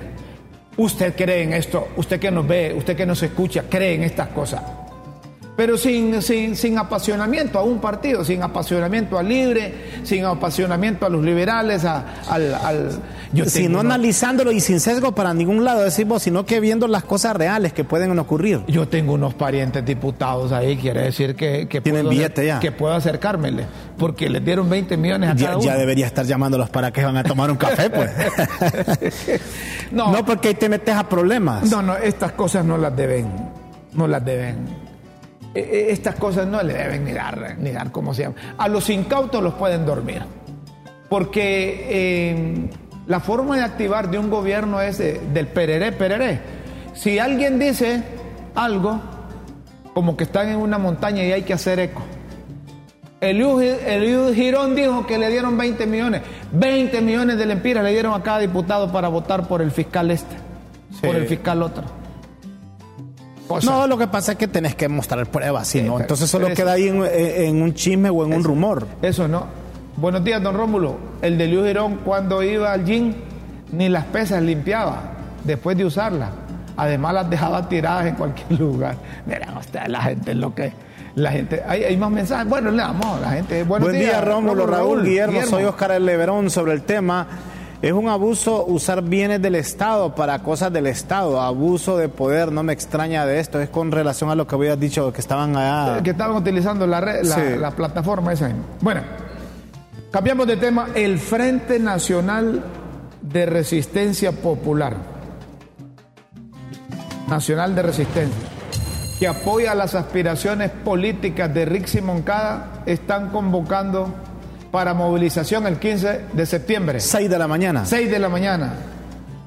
¿Usted 0.76 1.14
cree 1.14 1.42
en 1.42 1.52
esto? 1.52 1.88
¿Usted 1.96 2.18
que 2.18 2.30
nos 2.30 2.46
ve? 2.46 2.74
¿Usted 2.76 2.96
que 2.96 3.06
nos 3.06 3.22
escucha? 3.22 3.64
¿Cree 3.68 3.94
en 3.94 4.04
estas 4.04 4.28
cosas? 4.28 4.62
Pero 5.56 5.76
sin, 5.76 6.22
sin, 6.22 6.56
sin, 6.56 6.78
apasionamiento 6.78 7.58
a 7.58 7.62
un 7.62 7.78
partido, 7.78 8.24
sin 8.24 8.42
apasionamiento 8.42 9.18
al 9.18 9.28
libre, 9.28 9.74
sin 10.02 10.24
apasionamiento 10.24 11.04
a 11.04 11.08
los 11.10 11.22
liberales, 11.22 11.84
a, 11.84 12.22
al... 12.28 12.54
al 12.54 13.02
sino 13.46 13.80
analizándolo 13.80 14.52
y 14.52 14.60
sin 14.60 14.80
sesgo 14.80 15.14
para 15.14 15.32
ningún 15.32 15.64
lado, 15.64 15.82
decimos, 15.82 16.22
sino 16.22 16.44
que 16.44 16.60
viendo 16.60 16.86
las 16.88 17.04
cosas 17.04 17.36
reales 17.36 17.72
que 17.72 17.84
pueden 17.84 18.18
ocurrir. 18.18 18.62
Yo 18.66 18.88
tengo 18.88 19.14
unos 19.14 19.34
parientes 19.34 19.84
diputados 19.84 20.52
ahí, 20.52 20.76
quiere 20.76 21.02
decir 21.02 21.34
que, 21.34 21.66
que, 21.68 21.80
¿Tienen 21.80 22.08
billete 22.08 22.46
ya? 22.46 22.60
que 22.60 22.72
puedo 22.72 22.94
acercármele, 22.94 23.66
porque 23.98 24.28
les 24.28 24.44
dieron 24.44 24.68
20 24.68 24.96
millones 24.96 25.30
a 25.30 25.34
ya, 25.34 25.46
cada 25.46 25.56
uno. 25.58 25.66
Ya 25.66 25.76
debería 25.76 26.06
estar 26.06 26.26
llamándolos 26.26 26.70
para 26.70 26.90
que 26.90 27.04
van 27.04 27.16
a 27.16 27.24
tomar 27.24 27.50
un 27.50 27.56
café, 27.56 27.90
pues. 27.90 28.10
no, 29.90 30.12
no, 30.12 30.24
porque 30.24 30.48
ahí 30.48 30.54
te 30.54 30.68
metes 30.68 30.94
a 30.94 31.08
problemas. 31.08 31.70
No, 31.70 31.82
no, 31.82 31.96
estas 31.96 32.32
cosas 32.32 32.64
no 32.64 32.76
las 32.76 32.94
deben, 32.96 33.30
no 33.94 34.06
las 34.06 34.24
deben 34.24 34.81
E- 35.54 35.60
e- 35.60 35.92
Estas 35.92 36.14
cosas 36.16 36.46
no 36.46 36.62
le 36.62 36.72
deben 36.74 37.04
ni 37.04 37.12
dar, 37.12 37.56
ni 37.58 37.70
dar 37.70 37.90
como 37.92 38.14
se 38.14 38.22
llama. 38.22 38.36
A 38.58 38.68
los 38.68 38.88
incautos 38.90 39.42
los 39.42 39.54
pueden 39.54 39.84
dormir. 39.84 40.22
Porque 41.08 41.86
eh, 41.90 42.70
la 43.06 43.20
forma 43.20 43.56
de 43.56 43.62
activar 43.62 44.10
de 44.10 44.18
un 44.18 44.30
gobierno 44.30 44.80
es 44.80 44.98
de- 44.98 45.20
del 45.32 45.46
pereré, 45.48 45.92
pereré. 45.92 46.40
Si 46.94 47.18
alguien 47.18 47.58
dice 47.58 48.02
algo, 48.54 49.00
como 49.94 50.16
que 50.16 50.24
están 50.24 50.48
en 50.48 50.56
una 50.56 50.78
montaña 50.78 51.22
y 51.24 51.32
hay 51.32 51.42
que 51.42 51.52
hacer 51.52 51.78
eco. 51.80 52.02
Eliú 53.20 54.32
Girón 54.34 54.74
dijo 54.74 55.06
que 55.06 55.16
le 55.16 55.28
dieron 55.30 55.56
20 55.56 55.86
millones. 55.86 56.22
20 56.52 57.00
millones 57.02 57.38
de 57.38 57.46
lempiras 57.46 57.84
le 57.84 57.90
dieron 57.92 58.14
a 58.14 58.22
cada 58.22 58.40
diputado 58.40 58.90
para 58.90 59.08
votar 59.08 59.46
por 59.46 59.62
el 59.62 59.70
fiscal 59.70 60.10
este, 60.10 60.34
por 61.00 61.14
el 61.14 61.26
fiscal 61.28 61.62
otro. 61.62 61.84
Cosa. 63.54 63.70
No, 63.70 63.86
lo 63.86 63.98
que 63.98 64.06
pasa 64.06 64.32
es 64.32 64.38
que 64.38 64.48
tenés 64.48 64.74
que 64.74 64.88
mostrar 64.88 65.26
pruebas, 65.26 65.68
¿sí, 65.68 65.80
Sí, 65.80 65.86
no? 65.86 66.00
Entonces 66.00 66.30
solo 66.30 66.48
queda 66.54 66.72
ahí 66.72 66.88
en, 66.88 67.04
en 67.04 67.62
un 67.62 67.74
chisme 67.74 68.10
o 68.10 68.24
en 68.24 68.34
un 68.34 68.44
rumor. 68.44 68.86
Eso 69.02 69.28
no. 69.28 69.46
Buenos 69.96 70.24
días, 70.24 70.42
don 70.42 70.56
Rómulo. 70.56 70.96
El 71.20 71.36
de 71.36 71.44
Eliú 71.44 71.64
Girón, 71.64 71.98
cuando 72.04 72.42
iba 72.42 72.72
al 72.72 72.84
gym, 72.84 73.14
ni 73.72 73.88
las 73.88 74.04
pesas 74.06 74.42
limpiaba 74.42 75.02
después 75.44 75.76
de 75.76 75.84
usarlas. 75.84 76.30
Además, 76.76 77.14
las 77.14 77.30
dejaba 77.30 77.68
tiradas 77.68 78.06
en 78.06 78.14
cualquier 78.14 78.52
lugar. 78.60 78.96
Miren 79.26 79.56
ustedes, 79.56 79.88
la 79.88 80.00
gente 80.02 80.30
es 80.30 80.36
lo 80.36 80.54
que. 80.54 80.72
La 81.14 81.30
gente. 81.30 81.62
Hay, 81.68 81.84
hay 81.84 81.96
más 81.96 82.10
mensajes. 82.10 82.48
Bueno, 82.48 82.70
le 82.70 82.78
damos. 82.78 83.20
La 83.20 83.30
gente. 83.32 83.64
Buenos 83.64 83.88
Buen 83.90 84.00
día, 84.00 84.12
días, 84.12 84.24
Rómulo, 84.24 84.66
Raúl, 84.66 85.04
Guillermo, 85.04 85.42
soy 85.42 85.64
Oscar 85.64 85.92
El 85.92 86.06
Leverón 86.06 86.48
sobre 86.48 86.72
el 86.72 86.82
tema. 86.82 87.26
Es 87.82 87.92
un 87.92 88.08
abuso 88.08 88.64
usar 88.66 89.02
bienes 89.02 89.42
del 89.42 89.56
Estado 89.56 90.14
para 90.14 90.38
cosas 90.38 90.72
del 90.72 90.86
Estado, 90.86 91.40
abuso 91.40 91.96
de 91.96 92.08
poder, 92.08 92.52
no 92.52 92.62
me 92.62 92.72
extraña 92.72 93.26
de 93.26 93.40
esto, 93.40 93.60
es 93.60 93.68
con 93.70 93.90
relación 93.90 94.30
a 94.30 94.36
lo 94.36 94.46
que 94.46 94.54
habías 94.54 94.78
dicho 94.78 95.12
que 95.12 95.20
estaban 95.20 95.56
allá. 95.56 96.00
que 96.00 96.10
estaban 96.10 96.36
utilizando 96.36 96.86
la, 96.86 97.00
red, 97.00 97.24
la, 97.24 97.34
Sí. 97.34 97.42
la 97.58 97.72
plataforma 97.72 98.32
esa. 98.32 98.52
Bueno, 98.80 99.00
cambiamos 100.12 100.46
de 100.46 100.56
tema. 100.58 100.90
El 100.94 101.18
Frente 101.18 101.80
Nacional 101.80 102.62
de 103.20 103.46
Resistencia 103.46 104.30
Popular. 104.30 104.94
Nacional 107.28 107.74
de 107.74 107.82
Resistencia. 107.82 108.48
Que 109.18 109.26
apoya 109.26 109.74
las 109.74 109.96
aspiraciones 109.96 110.70
políticas 110.70 111.52
de 111.52 111.64
Rixi 111.64 112.00
Moncada, 112.00 112.82
están 112.86 113.30
convocando 113.30 114.08
para 114.72 114.94
movilización 114.94 115.66
el 115.68 115.78
15 115.78 116.20
de 116.32 116.46
septiembre. 116.46 116.98
6 116.98 117.30
de 117.30 117.38
la 117.38 117.46
mañana. 117.46 117.84
6 117.86 118.10
de 118.10 118.18
la 118.18 118.28
mañana. 118.28 118.72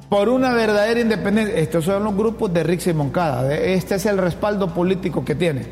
Por 0.07 0.29
una 0.29 0.53
verdadera 0.53 0.99
independencia. 1.01 1.55
Estos 1.57 1.83
son 1.83 2.03
los 2.03 2.15
grupos 2.15 2.53
de 2.53 2.63
Rixi 2.63 2.93
Moncada. 2.93 3.43
de- 3.43 3.73
Este 3.73 3.95
es 3.95 4.05
el 4.05 4.17
respaldo 4.19 4.73
político 4.73 5.25
que 5.25 5.35
tiene. 5.35 5.65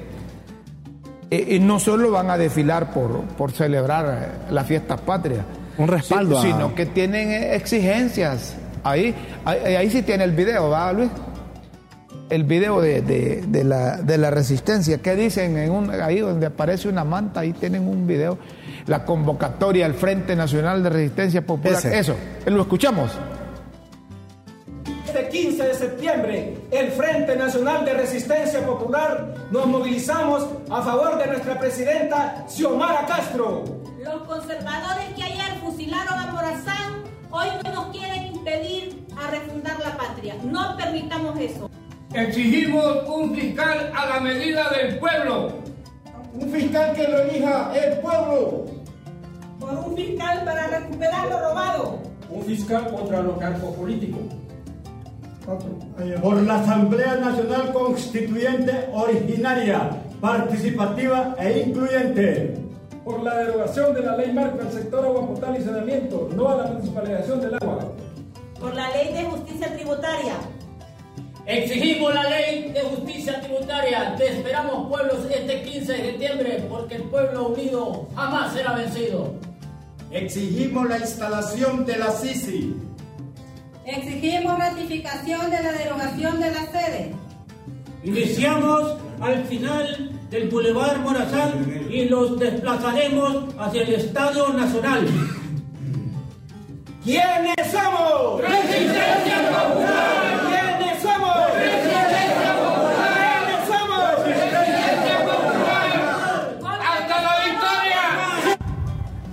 Y, 1.29 1.55
y 1.55 1.59
no 1.59 1.79
solo 1.79 2.11
van 2.11 2.29
a 2.31 2.37
desfilar 2.37 2.91
por, 2.91 3.21
por 3.37 3.51
celebrar 3.51 4.05
eh, 4.49 4.51
la 4.51 4.63
fiesta 4.63 4.97
patria. 4.97 5.45
Un 5.77 5.87
respaldo 5.87 6.41
si- 6.41 6.49
a- 6.49 6.51
Sino 6.53 6.75
que 6.75 6.87
tienen 6.87 7.31
eh, 7.31 7.55
exigencias. 7.55 8.55
Ahí, 8.83 9.15
ahí, 9.45 9.75
ahí 9.75 9.89
sí 9.89 10.01
tiene 10.01 10.23
el 10.25 10.31
video, 10.31 10.69
¿va, 10.69 10.91
Luis? 10.91 11.09
El 12.29 12.45
video 12.45 12.81
de, 12.81 13.01
de- 13.01 13.43
de 13.47 13.63
la, 13.63 13.97
de 13.97 14.17
la 14.17 14.31
resistencia. 14.31 14.97
¿Qué 14.99 15.15
dicen? 15.15 15.57
En 15.57 15.71
un, 15.71 15.91
ahí 15.91 16.19
donde 16.19 16.45
aparece 16.47 16.87
una 16.87 17.03
manta, 17.03 17.41
ahí 17.41 17.53
tienen 17.53 17.87
un 17.87 18.07
video. 18.07 18.37
La 18.87 19.05
convocatoria 19.05 19.85
al 19.85 19.93
Frente 19.93 20.35
Nacional 20.35 20.81
de 20.83 20.89
Resistencia 20.89 21.45
Popular. 21.45 21.77
Ese. 21.77 21.99
Eso, 21.99 22.15
lo 22.47 22.61
escuchamos. 22.61 23.11
Este 25.05 25.29
15 25.29 25.63
de 25.63 25.73
septiembre, 25.75 26.57
el 26.71 26.91
Frente 26.91 27.35
Nacional 27.35 27.85
de 27.85 27.93
Resistencia 27.93 28.65
Popular 28.65 29.35
nos 29.51 29.67
movilizamos 29.67 30.47
a 30.71 30.81
favor 30.81 31.19
de 31.19 31.27
nuestra 31.27 31.59
presidenta 31.59 32.45
Xiomara 32.49 33.05
Castro. 33.05 33.63
Los 34.03 34.23
conservadores 34.23 35.05
que 35.15 35.23
ayer 35.23 35.59
fusilaron 35.63 36.17
a 36.19 36.31
Morazán 36.31 37.03
hoy 37.29 37.45
nos 37.73 37.87
quieren 37.95 38.33
impedir 38.33 39.05
a 39.23 39.29
refundar 39.29 39.79
la 39.81 39.95
patria. 39.97 40.35
No 40.43 40.75
permitamos 40.77 41.39
eso. 41.39 41.69
Exigimos 42.13 43.09
un 43.09 43.35
fiscal 43.35 43.91
a 43.95 44.05
la 44.05 44.19
medida 44.19 44.69
del 44.69 44.99
pueblo. 44.99 45.47
Un 46.35 46.47
fiscal 46.51 46.93
que 46.93 47.07
lo 47.07 47.17
elija 47.23 47.73
el 47.75 47.99
pueblo. 48.01 48.65
Por 49.59 49.73
un 49.73 49.95
fiscal 49.95 50.45
para 50.45 50.67
recuperar 50.67 51.27
lo 51.27 51.39
robado. 51.39 51.99
Un 52.29 52.43
fiscal 52.43 52.91
contra 52.91 53.23
los 53.23 53.39
narcopolíticos. 53.39 54.21
por 56.21 56.41
la 56.43 56.55
Asamblea 56.59 57.15
Nacional 57.15 57.73
Constituyente 57.73 58.89
originaria, 58.93 59.89
participativa 60.21 61.35
e 61.39 61.63
incluyente. 61.67 62.53
Por 63.03 63.23
la 63.23 63.35
derogación 63.37 63.93
de 63.95 64.01
la 64.03 64.17
ley 64.17 64.31
marco 64.31 64.61
al 64.61 64.71
sector 64.71 65.03
agua 65.03 65.27
potable 65.27 65.59
y 65.59 65.63
saneamiento, 65.63 66.29
no 66.35 66.49
a 66.49 66.57
la 66.57 66.67
municipalización 66.67 67.41
del 67.41 67.55
agua. 67.55 67.91
Por 68.59 68.75
la 68.75 68.91
ley 68.91 69.13
de 69.13 69.23
justicia 69.25 69.73
tributaria. 69.73 70.35
Exigimos 71.45 72.13
la 72.13 72.23
ley 72.29 72.71
de 72.71 72.81
justicia 72.81 73.41
tributaria. 73.41 74.15
Te 74.15 74.27
esperamos 74.27 74.87
pueblos 74.87 75.19
este 75.29 75.61
15 75.63 75.91
de 75.91 75.97
septiembre 75.99 76.65
porque 76.69 76.95
el 76.95 77.03
pueblo 77.03 77.49
unido 77.49 78.07
jamás 78.15 78.53
será 78.53 78.73
vencido. 78.73 79.33
Exigimos 80.09 80.87
la 80.87 80.99
instalación 80.99 81.85
de 81.85 81.97
la 81.97 82.11
CICI. 82.11 82.75
Exigimos 83.85 84.57
ratificación 84.57 85.51
de 85.51 85.63
la 85.63 85.71
derogación 85.73 86.39
de 86.39 86.51
la 86.51 86.65
sede. 86.67 87.11
Iniciamos 88.03 88.95
al 89.19 89.43
final 89.45 90.11
del 90.29 90.49
Boulevard 90.49 90.99
Morazán 90.99 91.87
y 91.89 92.05
los 92.05 92.39
desplazaremos 92.39 93.53
hacia 93.59 93.81
el 93.81 93.93
Estadio 93.95 94.49
Nacional. 94.49 95.07
¿Quiénes 97.03 97.71
somos? 97.71 98.41
¡Resistencia 98.41 99.51
Popular! 99.51 100.42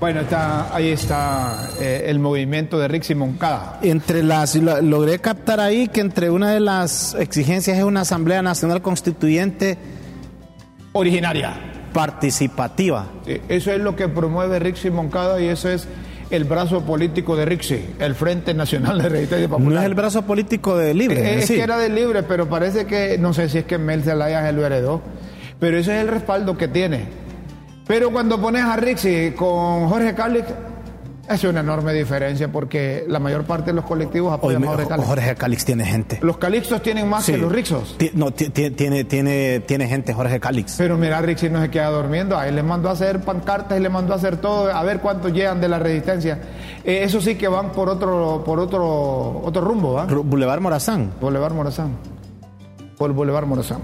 Bueno, 0.00 0.20
está, 0.20 0.74
ahí 0.74 0.88
está 0.88 1.68
eh, 1.78 2.04
el 2.06 2.18
movimiento 2.20 2.78
de 2.78 2.88
Rixi 2.88 3.14
Moncada. 3.14 3.78
Entre 3.82 4.22
las, 4.22 4.56
lo- 4.56 4.80
logré 4.80 5.18
captar 5.18 5.60
ahí 5.60 5.88
que 5.88 6.00
entre 6.00 6.30
una 6.30 6.50
de 6.52 6.60
las 6.60 7.14
exigencias 7.14 7.76
es 7.76 7.84
una 7.84 8.00
Asamblea 8.00 8.40
Nacional 8.40 8.80
Constituyente 8.80 9.76
Originaria. 10.92 11.52
participativa. 11.92 13.08
Sí, 13.26 13.42
Eso 13.50 13.72
es 13.72 13.80
lo 13.80 13.94
que 13.94 14.08
promueve 14.08 14.58
Rixi 14.58 14.88
Moncada 14.90 15.38
y 15.40 15.48
eso 15.48 15.68
es 15.68 15.86
el 16.30 16.44
brazo 16.44 16.82
político 16.86 17.36
de 17.36 17.44
Rixi, 17.44 17.80
el 17.98 18.14
Frente 18.14 18.54
Nacional 18.54 19.02
de 19.02 19.08
Resistencia 19.10 19.48
Popular. 19.48 19.72
No 19.72 19.80
es 19.80 19.84
el 19.86 19.94
brazo 19.94 20.22
político 20.22 20.78
de 20.78 20.94
Libre. 20.94 21.20
Eh, 21.20 21.38
Es 21.40 21.46
sí. 21.46 21.56
que 21.56 21.62
era 21.62 21.76
de 21.76 21.90
libre, 21.90 22.22
pero 22.22 22.48
parece 22.48 22.86
que, 22.86 23.18
no 23.18 23.34
sé 23.34 23.50
si 23.50 23.58
es 23.58 23.64
que 23.64 23.76
Mel 23.76 24.02
Zelaya 24.02 24.46
se 24.46 24.52
lo 24.52 24.64
heredó, 24.64 25.02
pero 25.58 25.76
ese 25.76 25.96
es 25.96 26.00
el 26.02 26.08
respaldo 26.08 26.56
que 26.56 26.68
tiene. 26.68 27.19
Pero 27.90 28.12
cuando 28.12 28.40
pones 28.40 28.62
a 28.62 28.76
Rixi 28.76 29.32
con 29.36 29.88
Jorge 29.88 30.14
Calix, 30.14 30.46
es 31.28 31.42
una 31.42 31.58
enorme 31.58 31.92
diferencia 31.92 32.46
porque 32.52 33.04
la 33.08 33.18
mayor 33.18 33.42
parte 33.42 33.70
de 33.70 33.72
los 33.72 33.84
colectivos 33.84 34.32
apoyan 34.32 34.62
a 34.62 34.66
Jorge 34.68 34.86
Calix. 34.86 35.08
Jorge 35.08 35.34
Calix 35.34 35.64
tiene 35.64 35.84
gente. 35.84 36.18
Los 36.22 36.36
Calixtos 36.36 36.82
tienen 36.82 37.08
más 37.08 37.24
Sí. 37.24 37.32
que 37.32 37.38
los 37.38 37.50
Rixos. 37.50 37.96
No, 38.14 38.30
ti- 38.30 38.50
ti- 38.50 38.70
tiene, 38.70 39.02
tiene, 39.02 39.58
tiene 39.66 39.88
gente 39.88 40.14
Jorge 40.14 40.38
Calix. 40.38 40.76
Pero 40.78 40.96
mira, 40.96 41.20
Rixi 41.20 41.50
no 41.50 41.60
se 41.60 41.68
queda 41.68 41.88
durmiendo. 41.90 42.38
Ahí 42.38 42.52
le 42.52 42.62
mandó 42.62 42.90
a 42.90 42.92
hacer 42.92 43.22
pancartas 43.22 43.76
y 43.76 43.82
le 43.82 43.88
mandó 43.88 44.12
a 44.12 44.16
hacer 44.18 44.36
todo, 44.36 44.72
a 44.72 44.82
ver 44.84 45.00
cuántos 45.00 45.32
llegan 45.32 45.60
de 45.60 45.68
la 45.68 45.80
resistencia. 45.80 46.38
Eh, 46.84 47.00
eso 47.02 47.20
sí 47.20 47.34
que 47.34 47.48
van 47.48 47.72
por 47.72 47.88
otro, 47.88 48.44
por 48.46 48.60
otro, 48.60 49.40
otro 49.44 49.62
rumbo, 49.62 49.94
¿va? 49.94 50.04
Boulevard 50.06 50.60
Morazán, 50.60 51.10
Boulevard 51.20 51.54
Morazán. 51.54 51.90
Por 52.96 53.12
Boulevard 53.14 53.46
Morazán. 53.46 53.80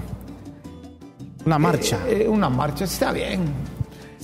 una 1.45 1.59
marcha. 1.59 1.99
Eh, 2.09 2.29
una 2.29 2.49
marcha 2.49 2.85
está 2.85 3.11
bien. 3.11 3.76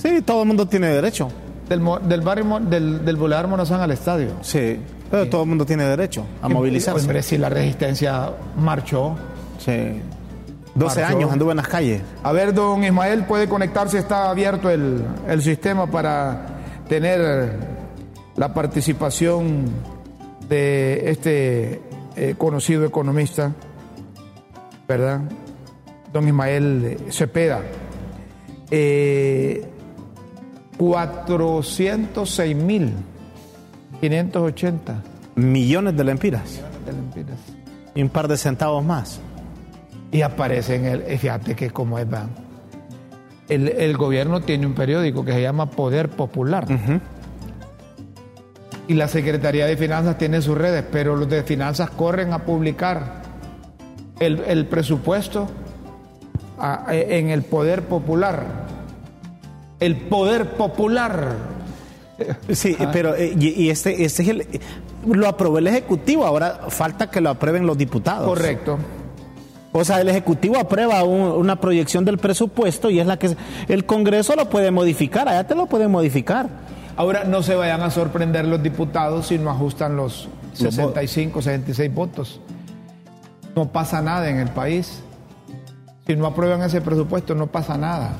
Sí, 0.03 0.21
todo 0.21 0.41
el 0.41 0.47
mundo 0.47 0.67
tiene 0.67 0.87
derecho. 0.87 1.29
Del, 1.69 1.81
del 2.03 2.19
barrio 2.19 2.59
del, 2.59 3.05
del 3.05 3.15
Boulevard 3.15 3.47
Morazán 3.47 3.79
al 3.79 3.91
estadio. 3.91 4.31
Sí, 4.41 4.77
pero 5.09 5.29
todo 5.29 5.43
el 5.43 5.49
mundo 5.49 5.65
tiene 5.65 5.85
derecho 5.85 6.25
a 6.41 6.49
movilizarse. 6.49 7.01
Hombre, 7.01 7.23
si 7.23 7.37
la 7.37 7.47
resistencia 7.47 8.31
marchó. 8.57 9.15
Sí. 9.59 10.01
12 10.75 11.01
Marchó. 11.01 11.17
años 11.17 11.31
anduve 11.31 11.51
en 11.51 11.57
las 11.57 11.67
calles. 11.69 12.01
A 12.21 12.33
ver, 12.33 12.53
don 12.53 12.83
Ismael, 12.83 13.23
puede 13.25 13.47
conectarse, 13.47 13.97
está 13.97 14.29
abierto 14.29 14.69
el, 14.69 15.05
el 15.27 15.41
sistema 15.41 15.87
para 15.89 16.47
tener 16.89 17.57
la 18.35 18.53
participación 18.53 19.65
de 20.49 21.09
este 21.11 21.81
eh, 22.17 22.35
conocido 22.37 22.85
economista, 22.85 23.53
¿verdad? 24.85 25.21
Don 26.11 26.27
Ismael 26.27 26.97
Cepeda. 27.09 27.61
Eh, 28.69 29.72
406 30.77 32.55
mil 32.55 32.93
580 34.01 35.01
Millones 35.35 35.97
de 35.97 36.03
lempiras. 36.03 36.61
de 36.85 36.93
lempiras. 36.93 37.39
Y 37.95 38.01
un 38.01 38.09
par 38.09 38.27
de 38.27 38.37
centavos 38.37 38.83
más. 38.83 39.19
Y 40.11 40.21
aparece 40.21 40.75
en 40.75 40.85
el, 40.85 41.11
y 41.11 41.17
fíjate 41.17 41.55
que 41.55 41.71
como 41.71 41.97
es, 41.97 42.05
va. 42.11 42.27
el, 43.49 43.97
gobierno 43.97 44.41
tiene 44.41 44.67
un 44.67 44.75
periódico 44.75 45.25
que 45.25 45.33
se 45.33 45.41
llama 45.41 45.71
Poder 45.71 46.09
Popular. 46.09 46.67
Y 48.87 48.93
la 48.93 49.07
Secretaría 49.07 49.65
de 49.65 49.77
Finanzas 49.77 50.17
tiene 50.17 50.41
sus 50.41 50.57
redes, 50.57 50.83
pero 50.91 51.15
los 51.15 51.29
de 51.29 51.41
finanzas 51.43 51.89
corren 51.89 52.33
a 52.33 52.39
publicar 52.39 53.23
el, 54.19 54.65
presupuesto 54.67 55.47
en 56.89 57.29
el 57.29 57.41
Poder 57.43 57.83
Popular. 57.83 58.67
El 59.83 59.97
Poder 59.97 60.51
Popular. 60.51 61.35
Sí, 62.51 62.77
ah. 62.79 62.89
pero 62.93 63.15
eh, 63.15 63.35
y, 63.37 63.69
este, 63.69 64.05
este 64.05 64.23
es 64.23 64.29
el, 64.29 64.47
lo 65.05 65.27
aprobó 65.27 65.57
el 65.57 65.67
Ejecutivo, 65.67 66.25
ahora 66.25 66.59
falta 66.69 67.09
que 67.09 67.19
lo 67.19 67.29
aprueben 67.29 67.65
los 67.65 67.77
diputados. 67.77 68.27
Correcto. 68.27 68.77
O 69.73 69.83
sea, 69.83 69.99
el 69.99 70.07
Ejecutivo 70.07 70.57
aprueba 70.57 71.03
una 71.03 71.59
proyección 71.59 72.05
del 72.05 72.19
presupuesto 72.19 72.91
y 72.91 72.99
es 72.99 73.07
la 73.07 73.17
que 73.17 73.35
el 73.67 73.85
Congreso 73.85 74.35
lo 74.35 74.49
puede 74.49 74.69
modificar, 74.71 75.27
allá 75.27 75.45
te 75.45 75.55
lo 75.55 75.65
puede 75.65 75.87
modificar. 75.87 76.47
Ahora 76.95 77.23
no 77.23 77.41
se 77.41 77.55
vayan 77.55 77.81
a 77.81 77.89
sorprender 77.89 78.45
los 78.45 78.61
diputados 78.61 79.27
si 79.27 79.39
no 79.39 79.49
ajustan 79.49 79.97
los 79.97 80.29
65, 80.53 81.41
66 81.41 81.93
votos. 81.93 82.39
No 83.55 83.71
pasa 83.71 84.01
nada 84.01 84.29
en 84.29 84.37
el 84.37 84.49
país. 84.49 85.01
Si 86.05 86.15
no 86.15 86.27
aprueban 86.27 86.61
ese 86.61 86.79
presupuesto, 86.81 87.33
no 87.33 87.47
pasa 87.47 87.77
nada. 87.77 88.13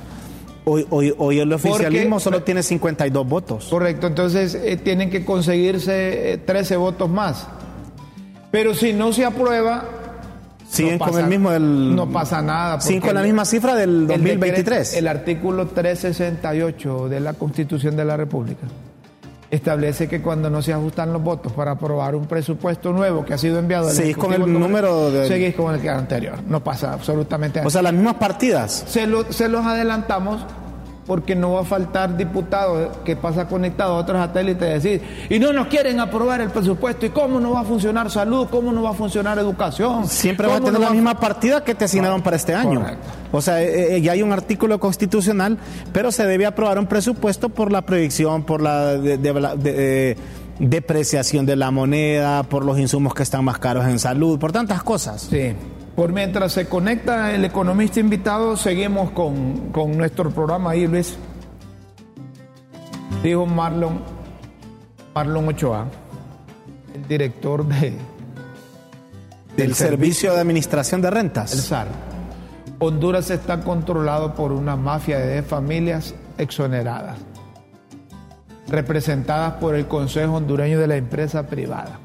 Hoy, 0.65 0.85
hoy, 0.89 1.13
hoy 1.17 1.39
el 1.39 1.51
oficialismo 1.51 2.19
solo 2.19 2.43
tiene 2.43 2.63
52 2.63 3.27
votos. 3.27 3.67
Correcto, 3.69 4.07
entonces 4.07 4.55
eh, 4.55 4.77
tienen 4.77 5.09
que 5.09 5.25
conseguirse 5.25 6.41
13 6.45 6.73
eh, 6.73 6.77
votos 6.77 7.09
más. 7.09 7.47
Pero 8.51 8.73
si 8.73 8.93
no 8.93 9.11
se 9.13 9.25
aprueba, 9.25 9.85
Siguen 10.67 10.97
con 10.97 11.19
el 11.19 11.27
mismo 11.27 11.51
del. 11.51 11.95
No 11.95 12.09
pasa 12.09 12.41
nada. 12.41 12.81
Siguen 12.81 13.01
con 13.01 13.13
la 13.13 13.21
misma 13.21 13.45
cifra 13.45 13.75
del 13.75 14.07
2023. 14.07 14.95
El, 14.95 15.07
artículo 15.07 15.67
368 15.67 17.09
de 17.09 17.19
la 17.19 17.33
Constitución 17.33 17.95
de 17.95 18.05
la 18.05 18.17
República 18.17 18.65
establece 19.55 20.07
que 20.07 20.21
cuando 20.21 20.49
no 20.49 20.61
se 20.61 20.73
ajustan 20.73 21.13
los 21.13 21.21
votos 21.21 21.51
para 21.51 21.71
aprobar 21.71 22.15
un 22.15 22.25
presupuesto 22.25 22.91
nuevo 22.91 23.23
que 23.23 23.35
ha 23.35 23.37
sido 23.37 23.59
enviado 23.59 23.87
al 23.89 23.93
Seguís 23.93 24.17
con 24.17 24.33
el 24.33 24.51
número 24.51 25.11
de... 25.11 25.27
Seguís 25.27 25.53
con 25.53 25.73
el 25.75 25.79
que 25.79 25.89
anterior. 25.89 26.39
No 26.47 26.63
pasa 26.63 26.93
absolutamente 26.93 27.59
nada. 27.59 27.67
O 27.67 27.69
sea, 27.69 27.83
las 27.83 27.93
mismas 27.93 28.15
partidas. 28.15 28.83
Se, 28.87 29.07
se 29.29 29.49
los 29.49 29.65
adelantamos 29.65 30.43
porque 31.05 31.35
no 31.35 31.53
va 31.53 31.61
a 31.61 31.65
faltar 31.65 32.15
diputados 32.15 32.97
que 33.03 33.15
pasa 33.15 33.47
conectado 33.47 33.93
a 33.93 33.97
otros 33.97 34.17
satélites 34.17 34.67
y 34.67 34.73
decir, 34.73 35.01
y 35.29 35.39
no 35.39 35.51
nos 35.51 35.67
quieren 35.67 35.99
aprobar 35.99 36.41
el 36.41 36.49
presupuesto, 36.49 37.05
¿y 37.05 37.09
cómo 37.09 37.39
no 37.39 37.51
va 37.51 37.61
a 37.61 37.63
funcionar 37.63 38.09
salud? 38.09 38.47
¿Cómo 38.49 38.71
no 38.71 38.83
va 38.83 38.91
a 38.91 38.93
funcionar 38.93 39.37
educación? 39.37 40.07
Siempre 40.07 40.47
va 40.47 40.57
a 40.57 40.61
tener 40.61 40.79
la 40.79 40.91
misma 40.91 41.19
partida 41.19 41.63
que 41.63 41.75
te 41.75 41.85
asignaron 41.85 42.21
para 42.21 42.35
este 42.35 42.53
año. 42.53 42.85
O 43.31 43.41
sea, 43.41 43.61
eh, 43.61 43.97
eh, 43.97 44.01
ya 44.01 44.13
hay 44.13 44.21
un 44.21 44.31
artículo 44.31 44.79
constitucional, 44.79 45.57
pero 45.91 46.11
se 46.11 46.25
debe 46.25 46.45
aprobar 46.45 46.79
un 46.79 46.85
presupuesto 46.85 47.49
por 47.49 47.71
la 47.71 47.81
proyección, 47.81 48.43
por 48.43 48.61
la 48.61 48.93
eh, 48.93 50.15
depreciación 50.59 51.45
de 51.45 51.55
la 51.55 51.71
moneda, 51.71 52.43
por 52.43 52.63
los 52.63 52.79
insumos 52.79 53.13
que 53.13 53.23
están 53.23 53.43
más 53.43 53.59
caros 53.59 53.85
en 53.87 53.99
salud, 53.99 54.39
por 54.39 54.51
tantas 54.51 54.83
cosas. 54.83 55.27
Sí. 55.29 55.53
Por 55.95 56.11
mientras 56.11 56.53
se 56.53 56.65
conecta 56.65 57.33
el 57.33 57.45
economista 57.45 57.99
invitado, 57.99 58.57
seguimos 58.57 59.11
con, 59.11 59.71
nuestro 59.95 60.31
programa 60.31 60.71
ahí, 60.71 60.87
Luis. 60.87 61.15
Dijo 63.21 63.45
Marlon, 63.45 64.01
Marlon 65.13 65.47
Ochoa, 65.49 65.85
el 66.95 67.07
director 67.07 67.63
de, 67.65 67.93
del, 69.55 69.75
Servicio 69.75 70.33
de 70.33 70.39
Administración 70.39 71.01
de 71.01 71.11
Rentas. 71.11 71.53
El 71.53 71.59
SAR. 71.59 71.87
Honduras 72.79 73.29
está 73.29 73.61
controlado 73.61 74.33
por 74.33 74.51
una 74.51 74.75
mafia 74.75 75.19
de 75.19 75.43
familias 75.43 76.15
exoneradas, 76.39 77.19
representadas 78.67 79.53
por 79.53 79.75
el 79.75 79.87
Consejo 79.87 80.33
Hondureño 80.33 80.79
de 80.79 80.87
la 80.87 80.97
Empresa 80.97 81.45
Privada 81.45 81.99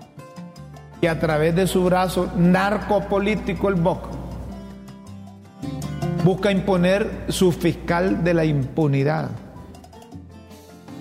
y 1.00 1.06
a 1.06 1.18
través 1.20 1.54
de 1.54 1.66
su 1.66 1.84
brazo 1.84 2.30
narcopolítico, 2.36 3.68
el 3.68 3.76
BOC, 3.76 4.08
busca 6.24 6.50
imponer 6.50 7.26
su 7.28 7.52
fiscal 7.52 8.24
de 8.24 8.34
la 8.34 8.44
impunidad. 8.44 9.30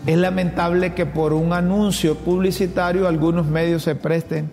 Es 0.06 0.18
lamentable 0.18 0.94
que 0.94 1.06
por 1.06 1.34
un 1.34 1.52
anuncio 1.52 2.16
publicitario 2.16 3.08
algunos 3.08 3.46
medios 3.48 3.84
se 3.84 3.96
presten 3.96 4.52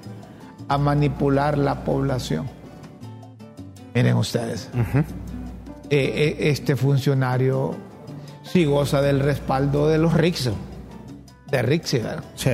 a 0.68 0.78
manipular 0.78 1.58
la 1.58 1.84
población. 1.84 2.46
Miren 3.94 4.16
ustedes, 4.16 4.68
eh, 4.74 5.04
eh, 5.90 6.36
este 6.40 6.74
funcionario 6.74 7.76
sí 8.42 8.64
goza 8.64 9.00
del 9.00 9.20
respaldo 9.20 9.88
de 9.88 9.98
los 9.98 10.14
Rixo, 10.14 10.54
de 11.50 11.62
Rixi, 11.62 12.00
Sí. 12.34 12.50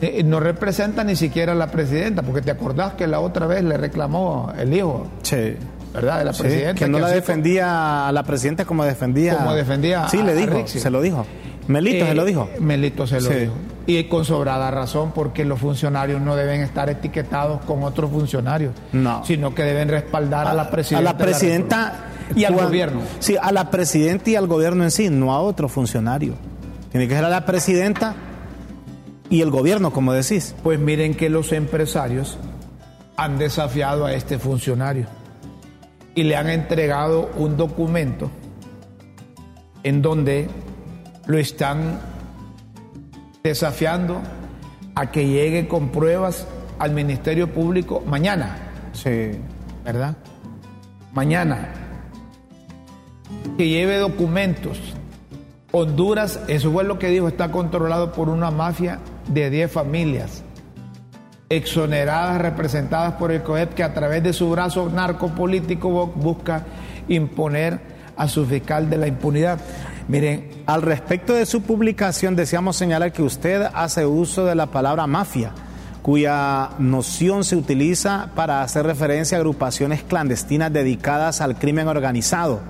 Eh, 0.00 0.22
no 0.22 0.38
representa 0.38 1.02
ni 1.02 1.16
siquiera 1.16 1.52
a 1.52 1.54
la 1.56 1.68
presidenta, 1.68 2.22
porque 2.22 2.40
te 2.40 2.50
acordás 2.50 2.94
que 2.94 3.06
la 3.06 3.20
otra 3.20 3.46
vez 3.46 3.64
le 3.64 3.76
reclamó 3.76 4.52
el 4.56 4.72
hijo. 4.72 5.08
Sí. 5.22 5.56
¿Verdad? 5.92 6.18
De 6.18 6.24
la 6.26 6.32
presidenta. 6.32 6.74
que 6.74 6.88
no 6.88 6.98
la 6.98 7.08
defendía 7.08 8.06
a 8.06 8.12
la 8.12 8.22
presidenta 8.22 8.64
como 8.64 8.84
defendía. 8.84 9.36
Como 9.36 9.54
defendía. 9.54 10.08
Sí, 10.08 10.22
le 10.22 10.34
dijo, 10.34 10.66
se 10.66 10.90
lo 10.90 11.00
dijo. 11.00 11.26
Melito 11.66 12.06
se 12.06 12.14
lo 12.14 12.22
eh, 12.22 12.26
dijo. 12.26 12.48
Melito 12.60 13.06
se 13.06 13.20
lo 13.20 13.30
dijo. 13.30 13.52
Y 13.86 14.04
con 14.04 14.24
sobrada 14.24 14.70
razón, 14.70 15.12
porque 15.14 15.44
los 15.44 15.58
funcionarios 15.58 16.20
no 16.20 16.36
deben 16.36 16.60
estar 16.60 16.90
etiquetados 16.90 17.62
con 17.62 17.82
otros 17.82 18.10
funcionarios. 18.10 18.74
No. 18.92 19.24
Sino 19.24 19.54
que 19.54 19.64
deben 19.64 19.88
respaldar 19.88 20.46
a, 20.46 20.54
la 20.54 20.70
presidenta. 20.70 21.10
A 21.10 21.12
la 21.12 21.18
presidenta. 21.18 21.92
y 22.36 22.44
al 22.44 22.54
gobierno. 22.54 23.00
Sí, 23.18 23.36
a 23.40 23.50
la 23.50 23.70
presidenta 23.70 24.30
y 24.30 24.36
al 24.36 24.46
gobierno 24.46 24.84
en 24.84 24.90
sí, 24.90 25.08
no 25.08 25.32
a 25.32 25.40
otro 25.40 25.68
funcionario. 25.68 26.34
Tiene 26.90 27.08
que 27.08 27.14
ser 27.14 27.24
a 27.24 27.30
la 27.30 27.44
presidenta 27.44 28.14
y 29.30 29.42
el 29.42 29.50
gobierno, 29.50 29.92
como 29.92 30.12
decís. 30.12 30.54
Pues 30.62 30.78
miren 30.78 31.14
que 31.14 31.28
los 31.28 31.52
empresarios 31.52 32.38
han 33.16 33.38
desafiado 33.38 34.06
a 34.06 34.14
este 34.14 34.38
funcionario 34.38 35.06
y 36.14 36.22
le 36.22 36.36
han 36.36 36.48
entregado 36.48 37.30
un 37.36 37.56
documento 37.56 38.30
en 39.82 40.02
donde 40.02 40.48
lo 41.26 41.38
están 41.38 42.00
desafiando 43.42 44.20
a 44.94 45.10
que 45.10 45.26
llegue 45.26 45.68
con 45.68 45.90
pruebas 45.90 46.46
al 46.78 46.92
Ministerio 46.92 47.52
Público 47.52 48.02
mañana. 48.06 48.56
Sí. 48.92 49.32
¿Verdad? 49.84 50.16
Mañana. 51.12 51.72
Que 53.56 53.68
lleve 53.68 53.98
documentos. 53.98 54.78
Honduras, 55.70 56.40
eso 56.48 56.72
fue 56.72 56.84
lo 56.84 56.98
que 56.98 57.08
dijo, 57.08 57.28
está 57.28 57.50
controlado 57.50 58.12
por 58.12 58.28
una 58.28 58.50
mafia 58.50 58.98
de 59.28 59.50
10 59.50 59.70
familias 59.70 60.42
exoneradas 61.50 62.40
representadas 62.40 63.14
por 63.14 63.32
el 63.32 63.42
COEP 63.42 63.74
que 63.74 63.82
a 63.82 63.94
través 63.94 64.22
de 64.22 64.32
su 64.32 64.50
brazo 64.50 64.90
narcopolítico 64.90 66.06
busca 66.06 66.64
imponer 67.08 67.80
a 68.16 68.28
su 68.28 68.44
fiscal 68.44 68.90
de 68.90 68.98
la 68.98 69.06
impunidad. 69.06 69.58
Miren, 70.08 70.50
al 70.66 70.82
respecto 70.82 71.32
de 71.32 71.46
su 71.46 71.62
publicación 71.62 72.36
deseamos 72.36 72.76
señalar 72.76 73.12
que 73.12 73.22
usted 73.22 73.62
hace 73.74 74.04
uso 74.04 74.44
de 74.44 74.54
la 74.54 74.66
palabra 74.66 75.06
mafia, 75.06 75.52
cuya 76.02 76.70
noción 76.78 77.44
se 77.44 77.56
utiliza 77.56 78.30
para 78.34 78.62
hacer 78.62 78.84
referencia 78.84 79.38
a 79.38 79.40
agrupaciones 79.40 80.02
clandestinas 80.02 80.72
dedicadas 80.72 81.40
al 81.40 81.58
crimen 81.58 81.88
organizado 81.88 82.60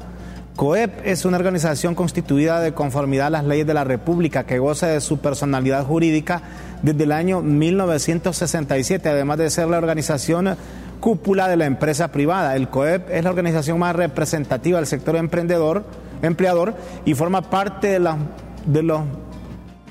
COEP 0.59 1.07
es 1.07 1.25
una 1.25 1.37
organización 1.37 1.95
constituida 1.95 2.59
de 2.59 2.75
conformidad 2.75 3.29
a 3.29 3.31
las 3.31 3.45
leyes 3.45 3.65
de 3.65 3.75
la 3.75 3.85
República 3.85 4.43
que 4.43 4.59
goza 4.59 4.89
de 4.89 5.01
su 5.01 5.19
personalidad 5.19 5.87
jurídica 5.87 6.43
desde 6.83 7.05
el 7.05 7.13
año 7.13 7.43
1967, 7.43 9.09
además 9.09 9.39
de 9.39 9.51
ser 9.51 9.69
la 9.69 9.79
organización 9.79 10.57
cúpula 10.99 11.47
de 11.47 11.59
la 11.59 11.67
empresa 11.67 12.09
privada. 12.09 12.57
El 12.57 12.69
COEP 12.71 13.09
es 13.09 13.23
la 13.23 13.31
organización 13.31 13.79
más 13.79 13.95
representativa 13.95 14.79
del 14.79 14.89
sector 14.89 15.15
emprendedor, 15.15 15.85
empleador 16.23 16.75
y 17.05 17.15
forma 17.15 17.43
parte 17.43 18.01
de, 18.01 18.83
los 18.83 19.01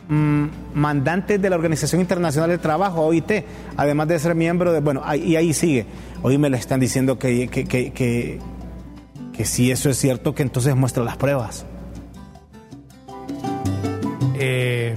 mm, 0.10 0.46
mandantes 0.74 1.42
de 1.42 1.50
la 1.50 1.56
Organización 1.56 2.02
Internacional 2.02 2.50
del 2.50 2.60
Trabajo, 2.60 3.06
OIT, 3.06 3.46
además 3.78 4.10
de 4.10 4.20
ser 4.20 4.36
miembro 4.36 4.74
de, 4.74 4.82
bueno, 4.82 5.02
y 5.16 5.38
ahí 5.38 5.54
sigue. 5.54 5.86
Hoy 6.24 6.38
me 6.38 6.50
le 6.50 6.58
están 6.58 6.82
diciendo 6.82 7.18
que, 7.18 7.48
que 7.48 7.64
que 7.64 8.57
si 9.46 9.72
eso 9.72 9.90
es 9.90 9.98
cierto, 9.98 10.34
que 10.34 10.44
entonces 10.44 10.76
muestra 10.76 11.04
las 11.04 11.18
pruebas. 11.18 11.66
Eh, 14.40 14.96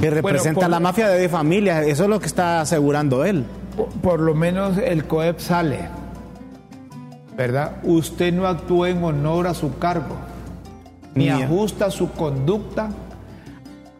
que 0.00 0.10
representa 0.10 0.68
la 0.68 0.80
mafia 0.80 1.08
de 1.08 1.28
familias, 1.28 1.86
eso 1.86 2.04
es 2.04 2.08
lo 2.08 2.18
que 2.18 2.26
está 2.26 2.60
asegurando 2.60 3.24
él. 3.24 3.44
Por, 4.02 4.20
lo 4.20 4.34
menos 4.34 4.76
el 4.76 5.04
COEP 5.04 5.38
sale, 5.38 5.78
¿verdad? 7.36 7.76
Usted 7.84 8.32
no 8.32 8.46
actúa 8.46 8.90
en 8.90 9.02
honor 9.04 9.46
a 9.46 9.54
su 9.54 9.78
cargo, 9.78 10.16
ni 11.14 11.28
ajusta 11.28 11.90
su 11.90 12.10
conducta 12.10 12.90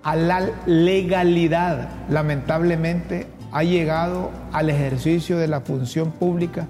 a 0.02 0.16
la 0.16 0.50
legalidad. 0.66 1.88
Lamentablemente 2.10 3.28
ha 3.52 3.62
llegado 3.62 4.30
al 4.52 4.70
ejercicio 4.70 5.38
de 5.38 5.46
la 5.46 5.60
función 5.60 6.10
pública 6.10 6.66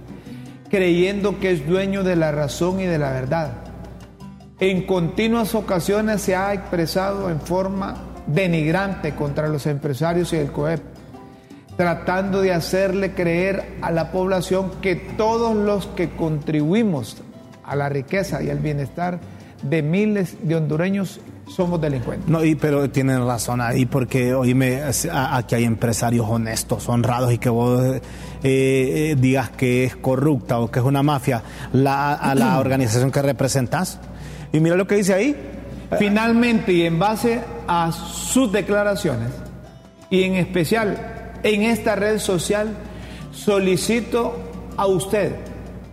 creyendo 0.72 1.38
que 1.38 1.52
es 1.52 1.68
dueño 1.68 2.02
de 2.02 2.16
la 2.16 2.32
razón 2.32 2.80
y 2.80 2.86
de 2.86 2.98
la 2.98 3.12
verdad. 3.12 3.52
en 4.58 4.86
continuas 4.86 5.54
ocasiones 5.54 6.22
se 6.22 6.34
ha 6.34 6.54
expresado 6.54 7.28
en 7.28 7.42
forma 7.42 7.96
denigrante 8.26 9.14
contra 9.14 9.48
los 9.48 9.66
empresarios 9.66 10.32
y 10.32 10.36
el 10.36 10.50
COEP, 10.50 10.80
tratando 11.76 12.40
de 12.40 12.54
hacerle 12.54 13.12
creer 13.12 13.76
a 13.82 13.90
la 13.90 14.12
población 14.12 14.70
que 14.80 14.96
todos 14.96 15.54
los 15.54 15.88
que 15.88 16.10
contribuimos 16.10 17.18
a 17.64 17.76
la 17.76 17.90
riqueza 17.90 18.42
y 18.42 18.48
al 18.48 18.60
bienestar 18.60 19.20
de 19.62 19.82
miles 19.82 20.36
de 20.42 20.56
hondureños 20.56 21.20
somos 21.48 21.80
delincuentes. 21.80 22.28
No, 22.28 22.44
y, 22.44 22.54
pero 22.54 22.88
tienen 22.90 23.26
razón 23.26 23.60
ahí, 23.60 23.86
porque 23.86 24.34
oíme, 24.34 24.82
aquí 25.12 25.54
hay 25.54 25.64
empresarios 25.64 26.26
honestos, 26.28 26.88
honrados, 26.88 27.32
y 27.32 27.38
que 27.38 27.48
vos 27.48 27.82
eh, 27.82 28.00
eh, 28.42 29.16
digas 29.18 29.50
que 29.50 29.84
es 29.84 29.96
corrupta 29.96 30.58
o 30.58 30.70
que 30.70 30.78
es 30.78 30.84
una 30.84 31.02
mafia 31.02 31.42
la, 31.72 32.14
a 32.14 32.34
la 32.34 32.58
organización 32.60 33.10
que 33.10 33.22
representas. 33.22 34.00
Y 34.52 34.60
mira 34.60 34.76
lo 34.76 34.86
que 34.86 34.96
dice 34.96 35.14
ahí. 35.14 35.36
Finalmente, 35.98 36.72
y 36.72 36.82
en 36.86 36.98
base 36.98 37.42
a 37.68 37.92
sus 37.92 38.50
declaraciones, 38.50 39.28
y 40.08 40.22
en 40.22 40.36
especial 40.36 41.40
en 41.42 41.62
esta 41.62 41.96
red 41.96 42.18
social, 42.18 42.68
solicito 43.32 44.38
a 44.76 44.86
usted 44.86 45.36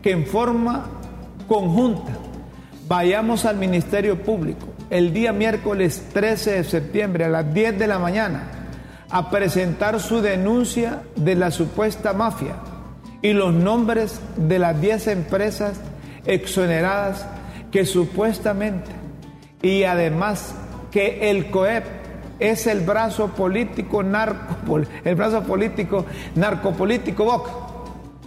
que 0.01 0.11
en 0.11 0.25
forma 0.25 0.85
conjunta 1.47 2.17
vayamos 2.89 3.45
al 3.45 3.55
Ministerio 3.55 4.23
Público. 4.23 4.67
El 4.89 5.13
día 5.13 5.31
miércoles 5.31 6.03
13 6.11 6.53
de 6.53 6.63
septiembre 6.63 7.23
a 7.25 7.29
las 7.29 7.53
10 7.53 7.77
de 7.77 7.85
la 7.85 7.99
mañana 7.99 8.49
a 9.11 9.29
presentar 9.29 9.99
su 9.99 10.21
denuncia 10.21 11.03
de 11.15 11.35
la 11.35 11.51
supuesta 11.51 12.13
mafia 12.13 12.55
y 13.21 13.33
los 13.33 13.53
nombres 13.53 14.19
de 14.37 14.57
las 14.57 14.81
10 14.81 15.07
empresas 15.07 15.79
exoneradas 16.25 17.27
que 17.71 17.85
supuestamente 17.85 18.89
y 19.61 19.83
además 19.83 20.55
que 20.89 21.29
el 21.29 21.51
COEP 21.51 21.85
es 22.39 22.65
el 22.65 22.79
brazo 22.79 23.27
político 23.27 24.01
narco, 24.01 24.79
el 25.03 25.15
brazo 25.15 25.43
político 25.43 26.05
narcopolítico 26.33 27.23
BOC, 27.23 27.49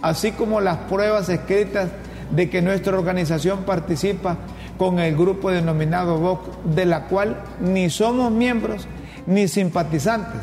así 0.01 0.31
como 0.31 0.61
las 0.61 0.77
pruebas 0.77 1.27
escritas 1.27 1.89
de 2.31 2.49
que 2.49 2.61
nuestra 2.61 2.97
organización 2.97 3.63
participa 3.63 4.37
con 4.77 4.99
el 4.99 5.15
grupo 5.15 5.51
denominado 5.51 6.17
BOC, 6.19 6.63
de 6.63 6.85
la 6.85 7.05
cual 7.05 7.37
ni 7.61 7.89
somos 7.89 8.31
miembros 8.31 8.87
ni 9.25 9.47
simpatizantes. 9.47 10.41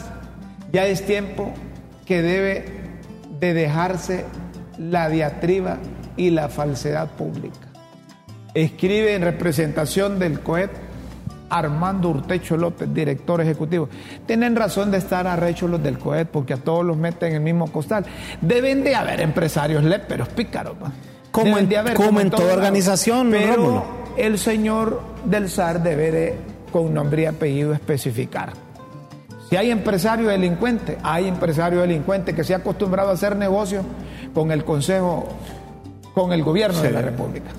Ya 0.72 0.86
es 0.86 1.04
tiempo 1.04 1.52
que 2.06 2.22
debe 2.22 2.64
de 3.40 3.54
dejarse 3.54 4.24
la 4.78 5.08
diatriba 5.08 5.78
y 6.16 6.30
la 6.30 6.48
falsedad 6.48 7.10
pública. 7.10 7.68
Escribe 8.54 9.14
en 9.14 9.22
representación 9.22 10.18
del 10.18 10.40
COET 10.40 10.70
Armando 11.50 12.08
Urtecho 12.10 12.56
López, 12.56 12.92
director 12.94 13.40
ejecutivo. 13.40 13.88
Tienen 14.26 14.56
razón 14.56 14.90
de 14.90 14.98
estar 14.98 15.26
arrechos 15.26 15.68
los 15.68 15.82
del 15.82 15.98
COET 15.98 16.28
porque 16.28 16.54
a 16.54 16.56
todos 16.56 16.84
los 16.84 16.96
meten 16.96 17.30
en 17.30 17.36
el 17.36 17.42
mismo 17.42 17.70
costal. 17.70 18.06
Deben 18.40 18.84
de 18.84 18.94
haber 18.94 19.20
empresarios 19.20 19.84
léperos, 19.84 20.28
pícaros. 20.28 20.76
Como 21.30 21.58
en, 21.58 21.68
como 21.94 22.20
en 22.20 22.30
toda 22.30 22.54
organización, 22.54 23.30
pero 23.30 23.84
el 24.16 24.38
señor 24.38 25.00
del 25.24 25.48
SAR 25.48 25.82
debe 25.82 26.10
de, 26.10 26.34
con 26.72 26.92
nombre 26.92 27.22
y 27.22 27.26
apellido, 27.26 27.72
especificar. 27.72 28.52
Si 29.48 29.56
hay 29.56 29.70
empresario 29.70 30.28
delincuente, 30.28 30.98
hay 31.02 31.26
empresario 31.26 31.80
delincuente 31.80 32.34
que 32.34 32.44
se 32.44 32.54
ha 32.54 32.58
acostumbrado 32.58 33.10
a 33.10 33.14
hacer 33.14 33.34
negocio 33.36 33.82
con 34.32 34.52
el 34.52 34.64
Consejo, 34.64 35.28
con 36.14 36.32
el 36.32 36.42
gobierno 36.42 36.80
de 36.80 36.90
la 36.90 37.02
República. 37.02 37.50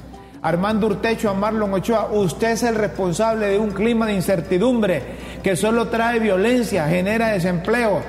Armando 0.41 0.87
Urtecho, 0.87 1.29
a 1.29 1.33
Marlon 1.33 1.73
Ochoa, 1.73 2.09
usted 2.11 2.51
es 2.51 2.63
el 2.63 2.75
responsable 2.75 3.47
de 3.47 3.59
un 3.59 3.71
clima 3.71 4.07
de 4.07 4.13
incertidumbre 4.13 5.01
que 5.43 5.55
solo 5.55 5.89
trae 5.89 6.19
violencia, 6.19 6.87
genera 6.87 7.27
desempleo, 7.29 8.01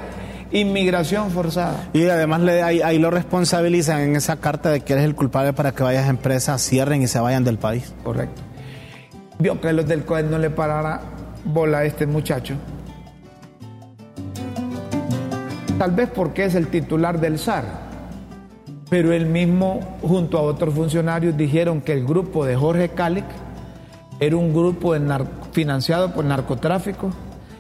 inmigración 0.53 1.31
forzada. 1.31 1.88
Y 1.93 2.07
además 2.07 2.41
le, 2.43 2.62
ahí, 2.62 2.99
lo 2.99 3.11
responsabilizan 3.11 4.01
en 4.01 4.17
esa 4.17 4.37
carta 4.37 4.71
de 4.71 4.81
que 4.81 4.93
eres 4.93 5.05
el 5.05 5.15
culpable 5.15 5.53
para 5.53 5.73
que 5.73 5.83
varias 5.83 6.09
empresas 6.09 6.62
cierren 6.62 7.03
y 7.03 7.09
se 7.09 7.19
vayan 7.19 7.45
del 7.45 7.59
país. 7.59 7.93
Correcto. 8.03 8.43
Vio 9.38 9.61
que 9.61 9.73
los 9.73 9.87
del 9.87 10.05
COE 10.05 10.23
no 10.23 10.38
le 10.38 10.51
parara 10.51 11.01
bola 11.45 11.79
a 11.79 11.85
este 11.85 12.07
muchacho. 12.07 12.55
Tal 15.79 15.91
vez 15.91 16.09
porque 16.15 16.45
es 16.45 16.55
el 16.55 16.69
titular 16.69 17.19
del 17.19 17.38
SAR 17.38 17.93
pero 18.93 19.11
él 19.15 19.25
mismo, 19.25 19.81
junto 20.03 20.37
a 20.37 20.43
otros 20.43 20.75
funcionarios, 20.75 21.35
dijeron 21.35 21.81
que 21.81 21.95
el 21.95 22.05
grupo 22.05 22.45
de 22.45 22.57
Jorge 22.57 22.91
Calic 22.91 23.25
era 24.21 24.37
un 24.37 24.53
grupo 24.53 24.95
financiado 25.53 26.12
por 26.12 26.27
narcotráfico, 26.27 27.11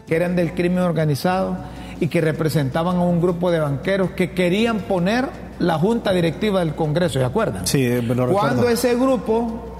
que 0.06 0.14
eran 0.14 0.36
del 0.36 0.52
crimen 0.52 0.80
organizado 0.80 1.56
y 2.02 2.08
que 2.08 2.20
representaban 2.20 2.96
a 2.96 3.02
un 3.02 3.20
grupo 3.20 3.52
de 3.52 3.60
banqueros 3.60 4.10
que 4.10 4.32
querían 4.32 4.80
poner 4.80 5.28
la 5.60 5.78
junta 5.78 6.12
directiva 6.12 6.58
del 6.58 6.74
Congreso, 6.74 7.20
¿se 7.20 7.24
acuerdan? 7.24 7.64
Sí, 7.64 7.78
me 7.78 8.16
lo 8.16 8.26
Cuando 8.32 8.68
ese 8.68 8.96
grupo 8.96 9.78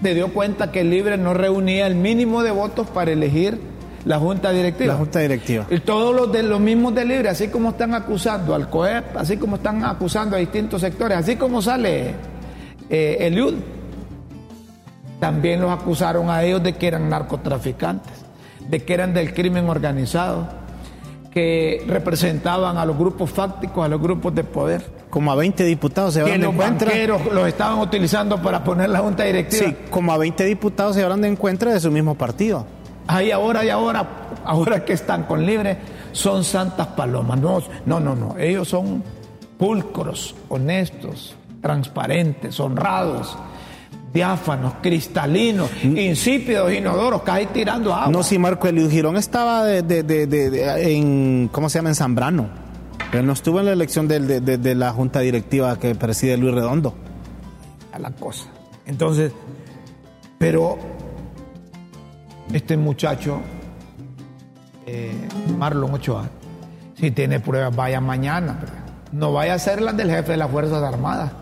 se 0.00 0.14
dio 0.14 0.32
cuenta 0.32 0.70
que 0.70 0.82
el 0.82 0.90
Libre 0.90 1.18
no 1.18 1.34
reunía 1.34 1.88
el 1.88 1.96
mínimo 1.96 2.44
de 2.44 2.52
votos 2.52 2.86
para 2.86 3.10
elegir 3.10 3.58
la 4.04 4.20
Junta 4.20 4.52
Directiva. 4.52 4.92
La 4.92 4.98
Junta 5.00 5.18
Directiva. 5.18 5.66
Y 5.70 5.80
todos 5.80 6.14
los 6.14 6.30
de 6.30 6.44
los 6.44 6.60
mismos 6.60 6.94
de 6.94 7.04
Libre, 7.04 7.30
así 7.30 7.48
como 7.48 7.70
están 7.70 7.92
acusando 7.92 8.54
al 8.54 8.70
COEP, 8.70 9.16
así 9.16 9.36
como 9.38 9.56
están 9.56 9.84
acusando 9.84 10.36
a 10.36 10.38
distintos 10.38 10.82
sectores, 10.82 11.18
así 11.18 11.34
como 11.34 11.62
sale 11.62 12.14
eh, 12.88 13.16
Eliud, 13.18 13.54
también 15.18 15.60
los 15.60 15.72
acusaron 15.72 16.30
a 16.30 16.44
ellos 16.44 16.62
de 16.62 16.74
que 16.74 16.86
eran 16.86 17.08
narcotraficantes, 17.08 18.23
de 18.68 18.84
que 18.84 18.94
eran 18.94 19.14
del 19.14 19.34
crimen 19.34 19.68
organizado, 19.68 20.48
que 21.30 21.84
representaban 21.86 22.78
a 22.78 22.86
los 22.86 22.96
grupos 22.96 23.30
fácticos, 23.30 23.84
a 23.84 23.88
los 23.88 24.00
grupos 24.00 24.34
de 24.34 24.44
poder. 24.44 25.04
Como 25.10 25.32
a 25.32 25.34
20 25.34 25.64
diputados 25.64 26.14
se 26.14 26.20
llevaron 26.20 26.40
de 26.40 26.46
encuentro. 26.46 26.90
los 27.32 27.48
estaban 27.48 27.78
utilizando 27.80 28.40
para 28.40 28.62
poner 28.62 28.90
la 28.90 29.00
junta 29.00 29.24
directiva. 29.24 29.66
Sí, 29.66 29.76
como 29.90 30.12
a 30.12 30.18
20 30.18 30.44
diputados 30.44 30.94
se 30.94 31.00
llevaron 31.00 31.22
de 31.22 31.28
encuentro 31.28 31.72
de 31.72 31.80
su 31.80 31.90
mismo 31.90 32.14
partido. 32.14 32.66
Ahí 33.06 33.30
ahora 33.30 33.64
y 33.64 33.68
ahora, 33.68 34.06
ahora 34.44 34.84
que 34.84 34.92
están 34.92 35.24
con 35.24 35.44
libre, 35.44 35.76
son 36.12 36.44
santas 36.44 36.86
palomas. 36.88 37.38
No, 37.38 37.60
no, 37.84 38.00
no, 38.00 38.14
no. 38.14 38.36
Ellos 38.38 38.68
son 38.68 39.02
pulcros, 39.58 40.34
honestos, 40.48 41.36
transparentes, 41.60 42.58
honrados, 42.60 43.36
diáfanos, 44.14 44.74
cristalinos, 44.80 45.68
mm. 45.82 45.96
insípidos, 45.96 46.72
inodoros, 46.72 47.22
cae 47.22 47.46
tirando 47.46 47.92
agua. 47.92 48.12
No, 48.12 48.22
si 48.22 48.38
Marco 48.38 48.68
Eliud 48.68 48.88
Girón 48.88 49.16
estaba 49.16 49.64
de, 49.64 50.04
en, 50.78 51.48
¿cómo 51.48 51.68
se 51.68 51.78
llama? 51.78 51.88
En 51.88 51.96
Zambrano. 51.96 52.48
Él 53.12 53.26
no 53.26 53.32
estuvo 53.32 53.58
en 53.58 53.66
la 53.66 53.72
elección 53.72 54.06
de, 54.06 54.74
la 54.76 54.92
junta 54.92 55.20
directiva 55.20 55.78
que 55.78 55.94
preside 55.96 56.36
Luis 56.36 56.54
Redondo. 56.54 56.94
A 57.92 57.98
la 57.98 58.10
cosa. 58.12 58.46
Entonces, 58.86 59.32
pero 60.38 60.78
este 62.52 62.76
muchacho, 62.76 63.40
eh, 64.86 65.12
Marlon 65.58 65.92
Ochoa, 65.92 66.28
si 66.98 67.10
tiene 67.10 67.40
pruebas, 67.40 67.74
vaya 67.74 68.00
mañana. 68.00 68.60
No 69.10 69.32
vaya 69.32 69.54
a 69.54 69.58
ser 69.58 69.80
las 69.82 69.96
del 69.96 70.10
jefe 70.10 70.32
de 70.32 70.38
las 70.38 70.50
Fuerzas 70.50 70.82
Armadas. 70.82 71.32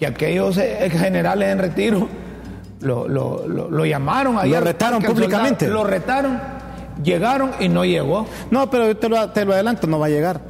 Que 0.00 0.06
aquellos 0.06 0.56
eh, 0.56 0.90
generales 0.90 1.50
en 1.50 1.58
retiro 1.58 2.08
lo, 2.80 3.84
llamaron 3.84 4.38
ayer. 4.38 4.58
Lo 4.58 4.64
retaron 4.64 5.02
públicamente. 5.02 5.68
lo 5.68 5.84
retaron, 5.84 6.40
llegaron 7.04 7.52
y 7.60 7.68
no 7.68 7.84
llegó. 7.84 8.26
No, 8.50 8.68
pero 8.70 8.88
yo 8.88 8.96
te 8.96 9.08
lo, 9.08 9.30
te 9.30 9.44
lo 9.44 9.52
adelanto, 9.52 9.86
no 9.86 10.00
va 10.00 10.06
a 10.06 10.08
llegar. 10.08 10.40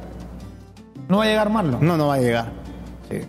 ¿No 1.09 1.17
va 1.17 1.25
a 1.25 1.27
llegar 1.27 1.49
Marlon? 1.49 1.85
No, 1.85 1.97
no 1.97 2.07
va 2.07 2.15
a 2.15 2.19
llegar. 2.19 2.53
Sí. 3.09 3.19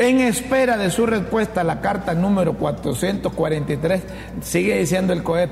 En 0.00 0.20
espera 0.20 0.76
de 0.76 0.90
su 0.90 1.06
respuesta 1.06 1.60
a 1.60 1.64
la 1.64 1.80
carta 1.80 2.14
número 2.14 2.54
443, 2.54 4.02
sigue 4.42 4.78
diciendo 4.78 5.12
el 5.12 5.22
COEP, 5.22 5.50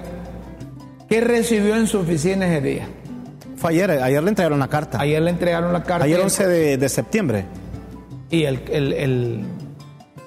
¿qué 1.09 1.20
recibió 1.20 1.76
en 1.76 1.87
su 1.87 1.98
oficina 1.98 2.46
ese 2.46 2.61
día? 2.61 2.88
Fue 3.57 3.70
ayer, 3.70 3.90
ayer 3.90 4.22
le 4.22 4.29
entregaron 4.29 4.59
la 4.59 4.68
carta. 4.68 5.00
Ayer 5.00 5.22
le 5.22 5.31
entregaron 5.31 5.72
la 5.72 5.83
carta. 5.83 6.05
Ayer 6.05 6.20
11 6.20 6.76
de, 6.76 6.88
septiembre. 6.88 7.46
Y 8.31 8.45
el, 8.45 8.62
el, 8.71 9.45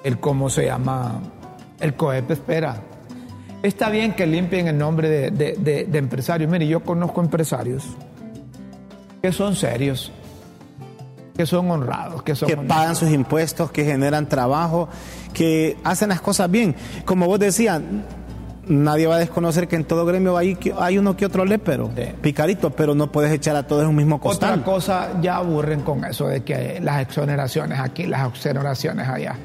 el, 0.04 0.20
¿cómo 0.20 0.48
se 0.48 0.66
llama? 0.66 1.20
El 1.78 1.94
COEP 1.94 2.30
espera. 2.30 2.82
Está 3.62 3.90
bien 3.90 4.14
que 4.14 4.26
limpien 4.26 4.68
el 4.68 4.78
nombre 4.78 5.08
de, 5.08 5.30
de, 5.30 5.84
de 5.84 5.98
empresarios. 5.98 6.50
Mire, 6.50 6.66
yo 6.66 6.80
conozco 6.82 7.20
empresarios 7.20 7.84
que 9.20 9.32
son 9.32 9.54
serios, 9.54 10.10
que 11.36 11.44
son 11.44 11.70
honrados, 11.70 12.22
que 12.22 12.34
son 12.34 12.48
que 12.48 12.56
pagan 12.56 12.96
sus 12.96 13.10
impuestos, 13.10 13.70
que 13.70 13.84
generan 13.84 14.28
trabajo, 14.28 14.88
que 15.34 15.76
hacen 15.84 16.08
las 16.08 16.22
cosas 16.22 16.50
bien. 16.50 16.74
Como 17.04 17.26
vos 17.26 17.38
decías, 17.38 17.82
nadie 18.66 19.06
va 19.06 19.16
a 19.16 19.18
desconocer 19.18 19.68
que 19.68 19.76
en 19.76 19.84
todo 19.84 20.04
gremio 20.04 20.36
hay, 20.36 20.56
hay 20.78 20.98
uno 20.98 21.16
que 21.16 21.26
otro 21.26 21.44
lépero, 21.44 21.90
picarito, 22.20 22.70
pero 22.70 22.94
no 22.94 23.10
puedes 23.10 23.32
echar 23.32 23.56
a 23.56 23.66
todos 23.66 23.82
en 23.82 23.88
un 23.88 23.96
mismo 23.96 24.20
costal. 24.20 24.60
Otra 24.60 24.64
cosa, 24.64 25.08
ya 25.20 25.36
aburren 25.36 25.80
con 25.82 26.04
eso 26.04 26.28
de 26.28 26.42
que 26.42 26.80
las 26.80 27.00
exoneraciones 27.00 27.78
aquí, 27.80 28.06
las 28.06 28.28
exoneraciones 28.28 29.08
allá. 29.08 29.36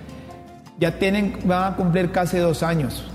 Ya 0.78 0.98
tienen, 1.00 1.40
van 1.46 1.74
a 1.74 1.76
cumplir 1.76 2.12
casi 2.12 2.38
dos 2.38 2.62
años. 2.64 3.06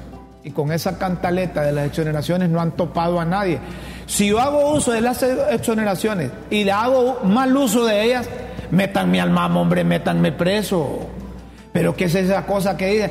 Y 0.43 0.53
con 0.53 0.73
esa 0.73 0.99
cantaleta 0.99 1.63
de 1.63 1.73
las 1.73 1.87
exoneraciones 1.87 2.49
no 2.49 2.61
han 2.61 2.73
topado 2.73 3.21
a 3.21 3.27
nadie. 3.27 3.59
Si 4.07 4.29
yo 4.29 4.41
hago 4.41 4.73
uso 4.73 4.93
de 4.93 5.03
las 5.03 5.23
exoneraciones 5.23 6.31
y 6.49 6.65
le 6.65 6.73
hago 6.73 7.21
mal 7.25 7.55
uso 7.55 7.85
de 7.85 8.03
ellas, 8.03 8.29
métanme 8.71 9.21
al 9.21 9.31
mamo, 9.31 9.61
hombre, 9.61 9.85
métanme 9.85 10.33
preso. 10.33 11.07
Pero 11.73 11.95
¿qué 11.95 12.05
es 12.05 12.15
esa 12.15 12.45
cosa 12.47 12.77
que 12.77 12.87
dice? 12.89 13.11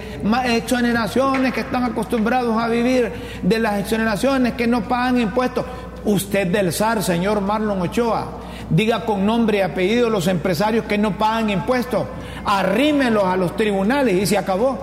Exoneraciones 0.56 1.54
que 1.54 1.62
están 1.62 1.84
acostumbrados 1.84 2.62
a 2.62 2.68
vivir 2.68 3.12
de 3.42 3.60
las 3.60 3.80
exoneraciones 3.80 4.54
que 4.54 4.68
no 4.68 4.88
pagan 4.88 5.20
impuestos. 5.20 5.66
Usted 6.04 6.48
del 6.48 6.74
SAR, 6.74 7.02
señor 7.04 7.42
Marlon 7.42 7.82
Ochoa, 7.82 8.26
diga 8.70 9.06
con 9.06 9.26
nombre 9.26 9.60
y 9.60 9.62
apellido 9.62 10.10
los 10.10 10.28
empresarios 10.28 10.86
que 10.86 10.98
no 10.98 11.18
pagan 11.18 11.50
impuestos, 11.50 12.06
arrímelos 12.46 13.24
a 13.26 13.38
los 13.38 13.56
tribunales 13.56 14.16
y 14.16 14.26
se 14.26 14.38
acabó. 14.38 14.78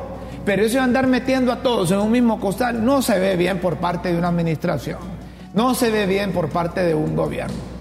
Pero 0.44 0.64
eso 0.64 0.78
de 0.78 0.84
andar 0.84 1.06
metiendo 1.06 1.52
a 1.52 1.62
todos 1.62 1.90
en 1.90 1.98
un 1.98 2.10
mismo 2.10 2.38
costal 2.38 2.84
no 2.84 3.02
se 3.02 3.18
ve 3.18 3.36
bien 3.36 3.58
por 3.58 3.76
parte 3.76 4.12
de 4.12 4.18
una 4.18 4.28
administración, 4.28 4.98
no 5.54 5.74
se 5.74 5.90
ve 5.90 6.06
bien 6.06 6.32
por 6.32 6.48
parte 6.48 6.82
de 6.82 6.94
un 6.94 7.16
gobierno. 7.16 7.75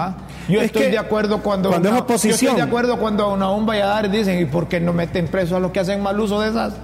¿Ah? 0.00 0.14
Yo 0.48 0.60
estoy 0.60 0.92
de 0.92 0.98
acuerdo 0.98 1.42
cuando, 1.42 1.70
cuando 1.70 1.88
es 1.88 2.00
oposición. 2.00 2.38
Yo 2.38 2.46
estoy 2.50 2.56
de 2.56 2.62
acuerdo 2.62 2.98
cuando 2.98 3.24
a 3.24 3.32
una 3.32 3.50
un 3.50 3.66
Valladares 3.66 4.12
dicen, 4.12 4.40
¿y 4.40 4.44
por 4.44 4.68
qué 4.68 4.78
no 4.78 4.92
meten 4.92 5.26
preso 5.26 5.56
a 5.56 5.60
los 5.60 5.72
que 5.72 5.80
hacen 5.80 6.00
mal 6.00 6.20
uso 6.20 6.40
de 6.40 6.50
esas, 6.50 6.74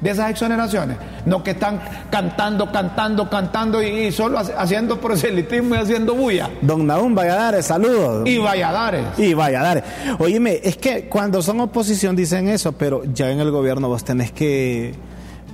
de 0.00 0.08
esas 0.08 0.30
exoneraciones? 0.30 0.96
No 1.26 1.44
que 1.44 1.50
están 1.50 1.82
cantando, 2.10 2.72
cantando, 2.72 3.28
cantando 3.28 3.82
y, 3.82 4.10
solo 4.10 4.38
haciendo 4.38 4.98
proselitismo 4.98 5.74
y 5.74 5.78
haciendo 5.78 6.14
bulla. 6.14 6.48
Don 6.62 6.86
Naúm 6.86 7.14
Valladares, 7.14 7.66
saludos. 7.66 8.26
Y 8.26 8.38
Valladares. 8.38 9.18
Y 9.18 9.34
Valladares. 9.34 9.84
Oíme, 10.18 10.58
es 10.64 10.78
que 10.78 11.10
cuando 11.10 11.42
son 11.42 11.60
oposición 11.60 12.16
dicen 12.16 12.48
eso, 12.48 12.72
pero 12.72 13.04
ya 13.04 13.30
en 13.30 13.40
el 13.40 13.50
gobierno 13.50 13.88
vos 13.88 14.02
tenés 14.02 14.32
que, 14.32 14.94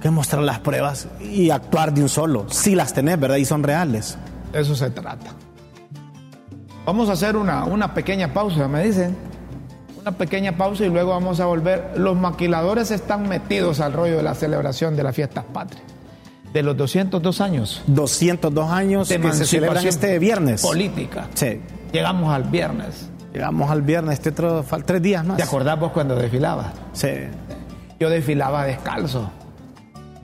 que 0.00 0.11
mostrar 0.11 0.44
las 0.44 0.61
pruebas 0.61 1.09
y 1.20 1.50
actuar 1.50 1.92
de 1.92 2.02
un 2.02 2.09
solo. 2.09 2.46
Si 2.48 2.76
las 2.76 2.94
tenés, 2.94 3.18
¿verdad? 3.18 3.38
Y 3.38 3.44
son 3.44 3.64
reales. 3.64 4.16
Eso 4.52 4.76
se 4.76 4.90
trata. 4.90 5.48
Vamos 6.88 7.11
a 7.11 7.12
hacer 7.12 7.37
una, 7.37 7.66
una 7.66 7.92
pequeña 7.92 8.33
pausa, 8.33 8.66
me 8.66 8.83
dicen. 8.83 9.14
Una 10.01 10.12
pequeña 10.12 10.57
pausa 10.57 10.87
y 10.87 10.88
luego 10.88 11.11
vamos 11.11 11.38
a 11.38 11.44
volver. 11.44 11.92
Los 11.98 12.16
maquiladores 12.16 12.90
están 12.90 13.29
metidos 13.29 13.81
al 13.81 13.92
rollo 13.92 14.16
de 14.16 14.22
la 14.22 14.35
celebración 14.35 14.96
de 14.96 15.03
las 15.03 15.14
fiestas 15.14 15.44
patrias. 15.44 15.83
De 16.51 16.62
los 16.62 16.74
202 16.79 17.42
años. 17.42 17.83
202 17.88 18.70
años 18.70 19.07
de 19.11 19.20
que 19.20 19.33
se 19.35 19.44
celebran 19.44 19.87
este 19.87 20.18
viernes. 20.18 20.62
Política. 20.62 21.29
Sí. 21.35 21.61
Llegamos 21.92 22.35
al 22.35 22.44
viernes. 22.44 23.11
Llegamos 23.35 23.70
al 23.70 23.83
viernes, 23.83 24.14
este 24.14 24.31
otro, 24.31 24.64
tres 24.87 25.03
días 25.03 25.27
más. 25.27 25.37
¿Te 25.37 25.42
acordás 25.42 25.79
vos 25.79 25.92
cuando 25.92 26.16
desfilabas? 26.16 26.68
Sí. 26.94 27.11
Yo 28.01 28.09
desfilaba 28.09 28.64
descalzo. 28.64 29.31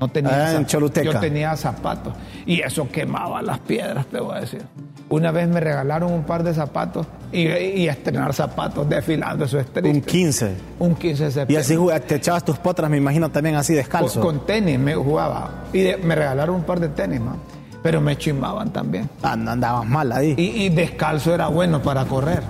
No 0.00 0.09
tenía, 0.09 0.46
ah, 0.46 0.53
en 0.55 0.64
Choluteca. 0.64 1.12
Yo 1.12 1.20
tenía 1.20 1.55
zapatos. 1.59 2.14
Y 2.46 2.62
eso 2.62 2.88
quemaba 2.88 3.42
las 3.42 3.59
piedras, 3.59 4.07
te 4.07 4.18
voy 4.18 4.38
a 4.38 4.40
decir. 4.40 4.62
Una 5.11 5.31
vez 5.31 5.49
me 5.49 5.61
regalaron 5.61 6.12
un 6.12 6.25
par 6.25 6.43
de 6.43 6.55
zapatos 6.55 7.07
y, 7.31 7.87
estrenar 7.87 8.33
zapatos 8.33 8.88
desfilando, 8.88 9.45
eso 9.45 9.59
es 9.59 9.67
triste. 9.67 9.90
Un 9.90 10.01
15. 10.01 10.57
Un 10.79 10.95
15 10.95 11.25
de 11.25 11.31
septiembre. 11.31 11.55
Y 11.55 11.57
así 11.57 12.07
te 12.07 12.14
echabas 12.14 12.45
tus 12.45 12.59
potras, 12.59 12.90
me 12.90 12.97
imagino, 12.97 13.31
también 13.31 13.57
así 13.57 13.75
descalzo. 13.75 14.21
Con, 14.21 14.47
tenis 14.47 14.79
me 14.79 14.95
jugaba. 14.95 15.64
Y 15.73 15.85
me 16.03 16.14
regalaron 16.14 16.57
un 16.57 16.62
par 16.62 16.81
de 16.81 16.88
tenis, 16.88 17.21
man. 17.21 17.37
Pero 17.83 18.01
me 18.01 18.17
chimaban 18.17 18.73
también. 18.73 19.11
Andabas 19.23 19.87
mal 19.87 20.11
ahí. 20.11 20.35
Y, 20.38 20.71
descalzo 20.71 21.35
era 21.35 21.49
bueno 21.49 21.83
para 21.83 22.07
correr. 22.07 22.43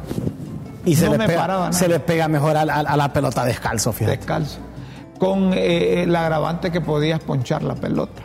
Y 0.85 0.95
se, 0.95 1.09
le, 1.09 1.19
pega, 1.19 1.73
se 1.73 1.89
le 1.89 1.99
pega 1.99 2.29
mejor 2.29 2.57
a, 2.57 2.65
la 2.65 3.13
pelota 3.13 3.45
descalzo, 3.45 3.93
fíjate. 3.93 4.19
Descalzo. 4.19 4.59
Con 5.19 5.53
eh, 5.55 6.03
el 6.03 6.15
agravante 6.15 6.71
que 6.71 6.81
podías 6.81 7.21
ponchar 7.21 7.63
la 7.63 7.75
pelota. 7.75 8.23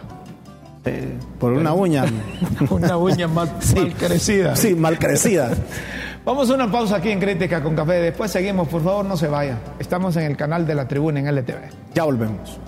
Por 1.39 1.53
una 1.53 1.73
uña. 1.73 2.05
una 2.69 2.97
uña 2.97 3.27
mal, 3.27 3.49
crecida. 3.97 4.55
Sí, 4.55 4.75
mal 4.75 4.97
crecida. 4.99 5.51
Vamos 6.25 6.49
a 6.49 6.55
una 6.55 6.71
pausa 6.71 6.97
aquí 6.97 7.09
en 7.09 7.19
Crítica 7.19 7.63
con 7.63 7.75
Café. 7.75 7.93
Después 7.93 8.31
seguimos. 8.31 8.67
Por 8.67 8.83
favor, 8.83 9.05
no 9.05 9.17
se 9.17 9.27
vaya. 9.27 9.57
Estamos 9.79 10.15
en 10.17 10.23
el 10.23 10.37
canal 10.37 10.67
de 10.67 10.75
la 10.75 10.87
tribuna 10.87 11.19
en 11.19 11.27
LTV. 11.27 11.93
Ya 11.93 12.03
volvemos. 12.03 12.59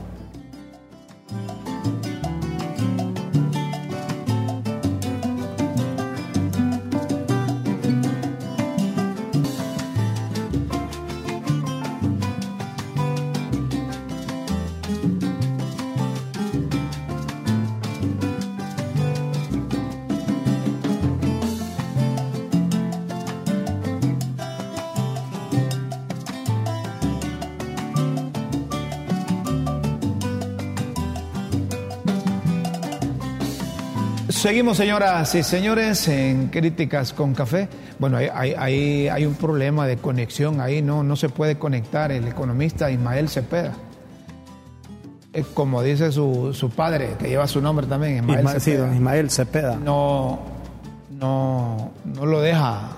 Seguimos, 34.41 34.77
señoras 34.77 35.35
y 35.35 35.43
señores, 35.43 36.07
en 36.07 36.47
Críticas 36.47 37.13
con 37.13 37.35
Café. 37.35 37.69
Bueno, 37.99 38.17
hay, 38.17 38.55
hay, 38.57 39.07
hay, 39.07 39.23
un 39.23 39.35
problema 39.35 39.85
de 39.85 39.97
conexión 39.97 40.61
ahí, 40.61 40.81
no, 40.81 41.03
no 41.03 41.15
se 41.15 41.29
puede 41.29 41.59
conectar 41.59 42.11
el 42.11 42.27
economista 42.27 42.89
Ismael 42.89 43.29
Cepeda. 43.29 43.73
Como 45.53 45.83
dice 45.83 46.11
su, 46.11 46.55
su 46.55 46.71
padre, 46.71 47.17
que 47.19 47.29
lleva 47.29 47.47
su 47.47 47.61
nombre 47.61 47.85
también, 47.85 48.15
Ismael 48.17 48.47
Cepeda. 48.47 48.59
Sí, 48.61 48.73
don 48.73 48.95
Ismael 48.95 49.29
Cepeda. 49.29 49.75
No, 49.75 50.39
no, 51.11 51.91
no 52.03 52.25
lo 52.25 52.41
deja, 52.41 52.89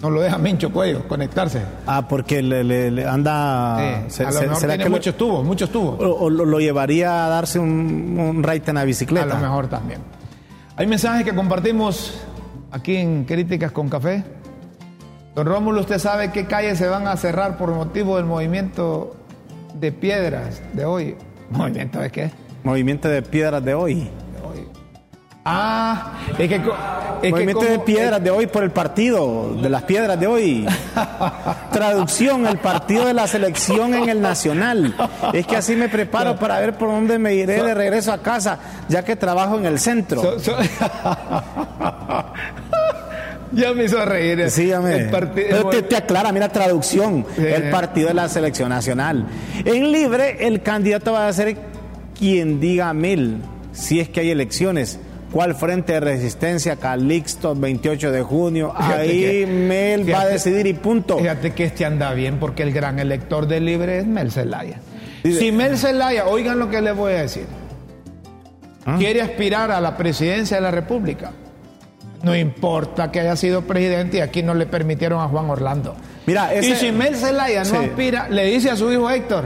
no 0.00 0.08
lo 0.08 0.22
deja 0.22 0.38
Mincho 0.38 0.72
Cuello 0.72 1.06
conectarse. 1.06 1.60
Ah, 1.86 2.08
porque 2.08 2.42
le, 2.42 3.06
anda... 3.06 4.04
Sí, 4.08 4.22
a 4.22 4.30
lo 4.30 4.40
mejor 4.40 4.68
tiene 4.68 4.88
muchos 4.88 5.18
tubos, 5.18 5.44
muchos 5.44 5.68
tubos. 5.68 5.96
O, 6.00 6.30
lo, 6.30 6.58
llevaría 6.58 7.26
a 7.26 7.28
darse 7.28 7.58
un, 7.58 8.16
un 8.18 8.42
en 8.42 8.74
la 8.74 8.84
bicicleta. 8.84 9.26
A 9.26 9.28
lo 9.28 9.36
mejor 9.36 9.68
también. 9.68 10.16
Hay 10.78 10.86
mensajes 10.86 11.24
que 11.24 11.34
compartimos 11.34 12.20
aquí 12.70 12.96
en 12.96 13.24
Críticas 13.24 13.72
con 13.72 13.88
Café. 13.88 14.22
Don 15.34 15.46
Rómulo, 15.46 15.80
¿usted 15.80 15.98
sabe 15.98 16.30
qué 16.32 16.44
calles 16.44 16.76
se 16.76 16.86
van 16.86 17.06
a 17.06 17.16
cerrar 17.16 17.56
por 17.56 17.70
motivo 17.70 18.16
del 18.16 18.26
movimiento 18.26 19.16
de 19.80 19.90
piedras 19.90 20.60
de 20.74 20.84
hoy? 20.84 21.16
¿Movimiento 21.50 21.98
de 21.98 22.10
qué? 22.10 22.30
Movimiento 22.62 23.08
de 23.08 23.22
piedras 23.22 23.64
de 23.64 23.72
hoy. 23.72 24.10
Ah, 25.46 26.12
es 26.38 26.48
que. 26.48 26.60
Es 27.22 27.30
Movimiento 27.30 27.64
de 27.64 27.78
piedras 27.78 28.22
de 28.22 28.30
hoy 28.30 28.46
por 28.46 28.62
el 28.62 28.70
partido, 28.70 29.54
de 29.54 29.70
las 29.70 29.84
piedras 29.84 30.20
de 30.20 30.26
hoy. 30.26 30.66
Traducción, 31.72 32.46
el 32.46 32.58
partido 32.58 33.06
de 33.06 33.14
la 33.14 33.26
selección 33.26 33.94
en 33.94 34.08
el 34.08 34.20
Nacional. 34.20 34.94
Es 35.32 35.46
que 35.46 35.56
así 35.56 35.74
me 35.76 35.88
preparo 35.88 36.36
para 36.36 36.60
ver 36.60 36.74
por 36.74 36.88
dónde 36.88 37.18
me 37.18 37.34
iré 37.34 37.62
de 37.62 37.74
regreso 37.74 38.12
a 38.12 38.22
casa, 38.22 38.58
ya 38.88 39.04
que 39.04 39.16
trabajo 39.16 39.58
en 39.58 39.66
el 39.66 39.78
centro. 39.78 40.22
ya 43.52 43.72
me 43.74 43.84
hizo 43.84 44.04
reír. 44.04 44.50
Sí, 44.50 44.68
ya 44.68 44.80
me. 44.80 45.04
Pero 45.04 45.30
te, 45.70 45.82
te, 45.82 45.96
aclara, 45.96 46.32
mira, 46.32 46.48
traducción. 46.48 47.26
El 47.36 47.70
partido 47.70 48.08
de 48.08 48.14
la 48.14 48.28
selección 48.28 48.68
nacional. 48.68 49.26
En 49.64 49.92
libre, 49.92 50.46
el 50.46 50.62
candidato 50.62 51.12
va 51.12 51.28
a 51.28 51.32
ser 51.32 51.56
quien 52.18 52.60
diga 52.60 52.92
mil, 52.94 53.42
si 53.72 54.00
es 54.00 54.08
que 54.08 54.20
hay 54.20 54.30
elecciones 54.30 54.98
¿Cuál 55.32 55.54
frente 55.54 55.94
de 55.94 56.00
resistencia? 56.00 56.76
Calixto, 56.76 57.54
28 57.54 58.12
de 58.12 58.22
junio. 58.22 58.72
Ahí 58.76 59.44
Mel 59.46 60.10
va 60.10 60.22
a 60.22 60.26
decidir 60.26 60.66
y 60.66 60.72
punto. 60.74 61.18
Fíjate 61.18 61.52
que 61.52 61.64
este 61.64 61.84
anda 61.84 62.12
bien 62.14 62.38
porque 62.38 62.62
el 62.62 62.72
gran 62.72 62.98
elector 62.98 63.46
del 63.46 63.64
Libre 63.64 63.98
es 63.98 64.06
Mel 64.06 64.30
Zelaya. 64.30 64.80
si 65.22 65.50
Mel 65.52 65.76
Zelaya, 65.76 66.26
oigan 66.26 66.58
lo 66.58 66.70
que 66.70 66.80
les 66.80 66.94
voy 66.96 67.12
a 67.14 67.22
decir, 67.22 67.46
¿Ah? 68.84 68.96
quiere 68.98 69.20
aspirar 69.20 69.70
a 69.72 69.80
la 69.80 69.96
presidencia 69.96 70.56
de 70.58 70.62
la 70.62 70.70
República, 70.70 71.32
no 72.22 72.34
importa 72.34 73.10
que 73.10 73.20
haya 73.20 73.36
sido 73.36 73.62
presidente 73.62 74.18
y 74.18 74.20
aquí 74.20 74.42
no 74.42 74.54
le 74.54 74.66
permitieron 74.66 75.20
a 75.20 75.28
Juan 75.28 75.50
Orlando. 75.50 75.96
Mira, 76.26 76.54
Y 76.54 76.74
si 76.76 76.92
Mel 76.92 77.16
Zelaya 77.16 77.64
no 77.64 77.80
aspira, 77.80 78.28
le 78.28 78.44
dice 78.46 78.70
a 78.70 78.76
su 78.76 78.90
hijo 78.92 79.10
Héctor, 79.10 79.44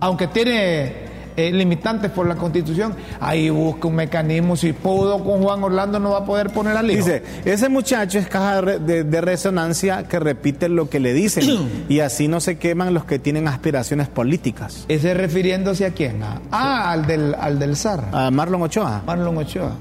aunque 0.00 0.26
tiene 0.26 1.01
eh, 1.36 1.50
limitantes 1.52 2.10
por 2.10 2.26
la 2.26 2.36
constitución, 2.36 2.94
ahí 3.20 3.50
busca 3.50 3.88
un 3.88 3.96
mecanismo. 3.96 4.56
Si 4.56 4.72
pudo 4.72 5.22
con 5.24 5.42
Juan 5.42 5.62
Orlando, 5.62 5.98
no 5.98 6.10
va 6.10 6.18
a 6.18 6.24
poder 6.24 6.50
poner 6.50 6.76
al 6.76 6.90
hijo. 6.90 7.04
Dice, 7.04 7.22
ese 7.44 7.68
muchacho 7.68 8.18
es 8.18 8.26
caja 8.26 8.62
de, 8.62 9.20
resonancia 9.22 10.04
que 10.04 10.18
repite 10.18 10.68
lo 10.68 10.90
que 10.90 10.98
le 10.98 11.12
dicen 11.12 11.84
y 11.88 12.00
así 12.00 12.28
no 12.28 12.40
se 12.40 12.58
queman 12.58 12.92
los 12.92 13.04
que 13.04 13.18
tienen 13.18 13.48
aspiraciones 13.48 14.08
políticas. 14.08 14.84
¿Ese 14.88 15.14
refiriéndose 15.14 15.86
a 15.86 15.90
quién? 15.90 16.20
Ah, 16.50 16.90
al 16.90 17.06
del, 17.06 17.34
al 17.34 17.58
del 17.58 17.76
SAR. 17.76 18.08
A 18.12 18.30
Marlon 18.30 18.62
Ochoa. 18.62 19.02
Marlon 19.06 19.38
Ochoa. 19.38 19.72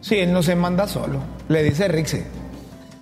Sí, 0.00 0.16
él 0.16 0.32
no 0.32 0.42
se 0.42 0.54
manda 0.54 0.86
solo. 0.86 1.20
Le 1.48 1.62
dice 1.62 1.88
Rixe. 1.88 2.26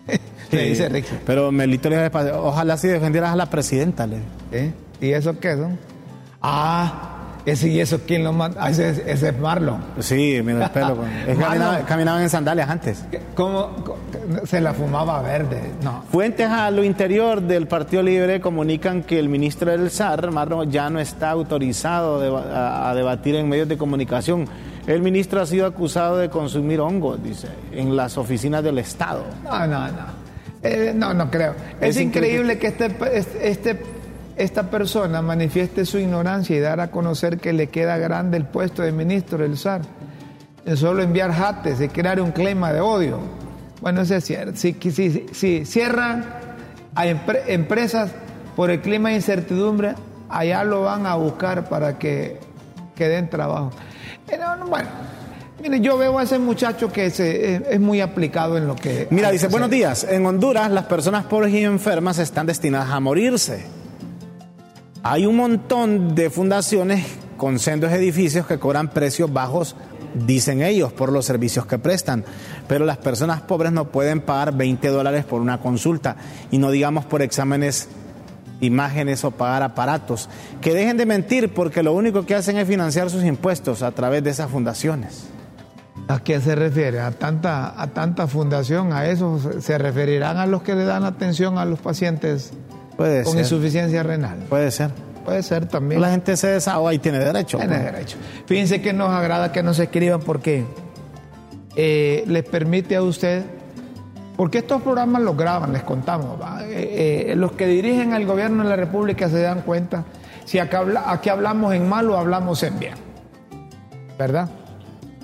le 0.51 0.63
dice 0.69 0.89
Rixe. 0.89 1.19
Pero 1.27 1.51
Melito 1.51 1.91
le 1.91 2.03
dice, 2.03 2.33
ojalá 2.33 2.77
si 2.77 2.89
defendieras 2.89 3.33
a 3.33 3.37
la 3.37 3.47
presidenta. 3.47 4.07
Le. 4.07 4.19
¿Eh? 4.53 4.73
¿Y 5.01 5.11
eso 5.11 5.39
qué 5.41 5.57
son? 5.57 5.79
Ah, 6.41 7.12
Ese 7.45 7.69
y 7.69 7.81
eso, 7.81 8.01
¿quién 8.07 8.23
lo 8.23 8.33
manda? 8.33 8.65
Ah, 8.65 8.71
ese, 8.71 8.91
ese, 9.07 9.29
es 9.29 9.39
Marlon. 9.39 9.83
Sí, 9.99 10.41
mira 10.45 10.67
el 10.67 10.71
pelo. 10.71 10.99
es 11.27 11.39
caminaba, 11.39 11.79
caminaban 11.81 12.23
en 12.23 12.31
sandalias 12.31 12.69
antes. 12.71 13.05
¿Cómo, 13.35 13.71
Se 14.45 14.61
la 14.61 14.73
fumaba 14.73 15.21
verde. 15.23 15.61
No. 15.83 16.05
Fuentes 16.13 16.49
a 16.49 16.71
lo 16.71 16.85
interior 16.85 17.43
del 17.43 17.67
Partido 17.67 18.03
Libre 18.03 18.41
comunican 18.41 19.03
que 19.03 19.19
el 19.19 19.29
ministro 19.29 19.73
del 19.73 19.91
SAR, 19.91 20.31
Marlon, 20.31 20.71
ya 20.71 20.89
no 20.89 21.01
está 21.01 21.31
autorizado 21.31 22.23
a, 22.55 22.95
debatir 22.95 23.35
en 23.35 23.49
medios 23.49 23.69
de 23.69 23.77
comunicación. 23.77 24.47
El 24.87 25.03
ministro 25.03 25.41
ha 25.41 25.47
sido 25.47 25.67
acusado 25.67 26.19
de 26.19 26.29
consumir 26.29 26.81
hongos, 26.81 27.23
dice, 27.23 27.49
en 27.73 27.97
las 27.97 28.19
oficinas 28.19 28.63
del 28.63 28.79
Estado. 28.79 29.25
No, 29.45 29.67
no, 29.67 29.89
no. 29.89 30.23
Eh, 30.63 30.93
no, 30.95 31.13
no 31.13 31.29
creo. 31.29 31.55
Es, 31.81 32.01
increíble 32.01 32.59
que 32.59 32.69
este, 32.69 32.95
este 33.43 33.81
esta 34.37 34.71
persona 34.71 35.23
manifieste 35.23 35.85
su 35.85 35.99
ignorancia 35.99 36.57
y 36.57 36.61
dar 36.61 36.81
a 36.81 36.91
conocer 36.91 37.39
que 37.39 37.53
le 37.53 37.69
queda 37.69 37.99
grande 37.99 38.37
el 38.37 38.45
puesto 38.45 38.83
de 38.83 38.93
ministro 38.93 39.39
del 39.39 39.59
SAR, 39.59 39.83
en 40.65 40.77
solo 40.77 41.03
enviar 41.03 41.33
jates 41.33 41.81
y 41.81 41.89
crear 41.89 42.21
un 42.21 42.33
clima 42.33 42.73
de 42.73 42.81
odio. 42.81 43.19
Bueno, 43.81 44.03
eso 44.03 44.15
es 44.15 44.25
cierto. 44.25 44.57
Si, 44.57 44.75
si, 45.33 45.65
cierran 45.65 46.25
a 46.95 47.07
empresas 47.07 48.13
por 48.55 48.71
el 48.71 48.81
clima 48.81 49.11
de 49.11 49.17
incertidumbre, 49.17 49.95
allá 50.29 50.65
lo 50.65 50.83
van 50.83 51.07
a 51.07 51.17
buscar 51.17 51.69
para 51.69 51.99
que, 51.99 52.39
que 52.95 53.09
den 53.09 53.29
trabajo. 53.29 53.71
Pero, 54.27 54.47
bueno, 54.69 54.89
Mire, 55.63 55.81
yo 55.81 55.97
veo 55.97 56.19
a 56.19 56.25
ese 56.25 56.41
muchacho 56.41 56.93
que 56.93 57.07
es, 57.07 57.81
muy 57.81 58.01
aplicado 58.01 58.59
en 58.59 58.67
lo 58.67 58.75
que... 58.75 59.07
Mira, 59.11 59.31
dice, 59.31 59.47
buenos 59.47 59.71
días. 59.71 60.03
En 60.03 60.27
Honduras 60.27 60.69
las 60.73 60.87
personas 60.87 61.25
pobres 61.27 61.55
y 61.55 61.63
enfermas 61.63 62.19
están 62.19 62.47
destinadas 62.47 62.91
a 62.91 62.99
morirse. 62.99 63.82
Hay 65.05 65.27
un 65.27 65.37
montón 65.37 66.15
de 66.15 66.31
fundaciones 66.31 67.05
con 67.37 67.59
sendos 67.59 67.91
edificios 67.91 68.47
que 68.47 68.61
cobran 68.61 68.87
precios 68.87 69.33
bajos, 69.33 69.75
dicen 70.15 70.63
ellos, 70.63 70.93
por 70.93 71.11
los 71.11 71.25
servicios 71.25 71.67
que 71.67 71.77
prestan. 71.77 72.25
Pero 72.69 72.85
las 72.85 72.99
personas 72.99 73.41
pobres 73.41 73.73
no 73.73 73.89
pueden 73.89 74.21
pagar 74.21 74.57
20 74.57 74.87
dólares 74.89 75.25
por 75.25 75.41
una 75.41 75.59
consulta 75.59 76.15
y 76.53 76.59
no 76.59 76.71
digamos 76.71 77.05
por 77.05 77.21
exámenes, 77.21 77.89
imágenes 78.61 79.25
o 79.25 79.33
pagar 79.33 79.65
aparatos. 79.65 80.29
Que 80.61 80.73
dejen 80.73 80.97
de 80.97 81.07
mentir 81.07 81.53
porque 81.53 81.83
lo 81.83 81.95
único 81.95 82.25
que 82.25 82.37
hacen 82.37 82.57
es 82.57 82.69
financiar 82.69 83.11
sus 83.11 83.25
impuestos 83.25 83.83
a 83.83 83.91
través 83.91 84.23
de 84.23 84.31
esas 84.31 84.53
fundaciones. 84.53 85.25
¿A 86.07 86.21
qué 86.21 86.41
se 86.41 86.55
refiere? 86.55 87.01
¿A 87.01 87.11
tanta, 87.11 87.81
a 87.81 87.89
tanta 87.89 88.29
fundación? 88.29 88.93
¿A 88.93 89.07
eso 89.07 89.41
se 89.61 89.79
referirán 89.79 90.37
a 90.37 90.47
los 90.47 90.63
que 90.63 90.77
le 90.77 90.85
dan 90.85 91.03
atención 91.03 91.59
a 91.59 91.65
los 91.65 91.81
pacientes 91.81 92.53
con 92.97 93.39
insuficiencia 93.39 94.03
renal. 94.03 94.39
Puede 94.49 94.71
ser. 94.71 94.91
Puede 95.25 95.43
ser 95.43 95.67
también. 95.67 96.01
La 96.01 96.11
gente 96.11 96.37
se 96.37 96.49
desahoga 96.49 96.93
y 96.95 96.99
tiene 96.99 97.19
derecho. 97.19 97.59
Tiene 97.59 97.79
pues. 97.79 97.93
derecho. 97.93 98.17
Fíjense 98.47 98.83
que 98.83 98.93
nos 98.93 99.11
agrada 99.11 99.53
que 99.53 99.63
nos 99.63 99.79
escriban 99.79 100.21
porque 100.21 100.65
eh, 101.77 102.25
les 102.27 102.45
permite 102.45 102.97
a 102.97 103.03
usted, 103.03 103.45
porque 104.37 104.59
estos 104.59 104.83
programas 104.83 105.23
los 105.23 105.37
graban, 105.37 105.73
les 105.73 105.83
contamos, 105.83 106.39
eh, 106.65 107.29
eh, 107.31 107.37
los 107.37 107.53
que 107.53 107.67
dirigen 107.67 108.13
al 108.13 108.27
gobierno 108.27 108.65
de 108.65 108.69
la 108.69 108.77
República 108.77 109.29
se 109.29 109.41
dan 109.41 109.63
cuenta 109.63 110.05
si 110.45 110.59
acá, 110.59 110.85
aquí 111.07 111.29
hablamos 111.29 111.75
en 111.75 111.89
mal 111.89 112.11
o 112.11 112.19
hablamos 112.19 112.63
en 112.63 112.79
bien. 112.79 112.95
¿Verdad? 114.19 114.51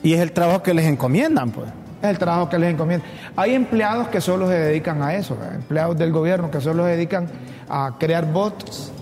Y 0.02 0.14
es 0.14 0.20
el 0.20 0.33
trabajo 0.33 0.62
que 0.62 0.74
les 0.74 0.87
encomiendan, 0.87 1.50
pues. 1.50 1.68
Es 2.02 2.08
el 2.11 2.18
trabajo 2.18 2.48
que 2.48 2.58
les 2.58 2.72
encomienda. 2.72 3.04
Hay 3.37 3.54
empleados 3.54 4.08
que 4.08 4.20
solo 4.20 4.46
se 4.48 4.54
dedican 4.54 5.02
a 5.02 5.14
eso, 5.14 5.37
empleados 5.52 5.98
del 5.98 6.12
gobierno 6.12 6.50
que 6.50 6.61
solo 6.61 6.84
se 6.84 6.90
dedican 6.90 7.28
a 7.68 7.96
crear 7.98 8.32
bots, 8.32 8.92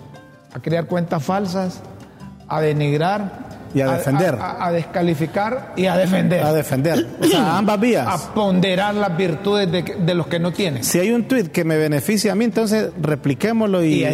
a 0.55 0.61
crear 0.61 0.87
cuentas 0.87 1.23
falsas, 1.23 1.83
a 2.49 2.61
denigrar 2.61 3.56
y 3.75 3.81
a 3.81 3.93
defender. 3.93 4.39
A, 4.41 4.71
descalificar 4.73 5.73
y 5.77 5.87
a 5.87 5.97
defender. 5.97 6.43
A 6.43 6.53
defender. 6.53 7.07
O 7.21 7.29
sea, 7.29 7.59
ambas 7.59 7.81
vías. 7.81 8.07
A 8.07 8.35
ponderar 8.35 8.95
las 8.95 9.17
virtudes 9.17 9.71
de, 9.71 10.15
los 10.15 10.27
que 10.29 10.39
no 10.39 10.53
tienen. 10.53 10.85
Si 10.85 10.99
hay 10.99 11.11
un 11.11 11.25
tuit 11.25 11.49
que 11.49 11.65
me 11.65 11.77
beneficia 11.77 12.33
a 12.33 12.35
mí, 12.35 12.45
entonces 12.45 12.91
repliquémoslo 13.01 13.83
y, 13.83 14.05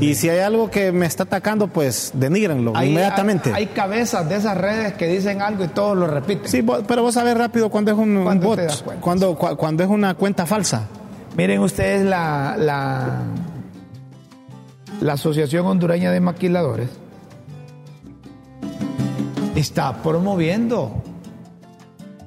y 0.00 0.14
si 0.14 0.28
hay 0.28 0.38
algo 0.38 0.70
que 0.70 0.92
me 0.92 1.06
está 1.06 1.24
atacando, 1.24 1.68
pues 1.68 2.12
denigrenlo 2.14 2.72
inmediatamente. 2.82 3.52
Hay, 3.52 3.66
cabezas 3.66 4.28
de 4.28 4.36
esas 4.36 4.56
redes 4.56 4.94
que 4.94 5.08
dicen 5.08 5.42
algo 5.42 5.64
y 5.64 5.68
todos 5.68 5.96
lo 5.96 6.06
repiten. 6.06 6.48
Sí, 6.48 6.64
pero 6.86 7.02
vos 7.02 7.14
sabés 7.14 7.36
rápido 7.36 7.70
cuando 7.70 7.90
es 7.90 7.98
un, 7.98 8.40
bot, 8.40 8.60
cuando, 9.00 9.36
cuando 9.36 9.82
es 9.82 9.88
una 9.88 10.14
cuenta 10.14 10.46
falsa. 10.46 10.88
Miren 11.36 11.60
ustedes 11.60 12.04
la, 12.04 12.54
la, 12.56 13.22
la 15.00 15.12
Asociación 15.14 15.66
Hondureña 15.66 16.12
de 16.12 16.20
Maquiladores 16.20 17.03
está 19.54 20.02
promoviendo, 20.02 21.02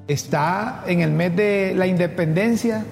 está 0.08 0.84
en 0.88 1.02
el 1.02 1.12
mes 1.12 1.36
de 1.36 1.74
la 1.76 1.88
independencia, 1.88 2.86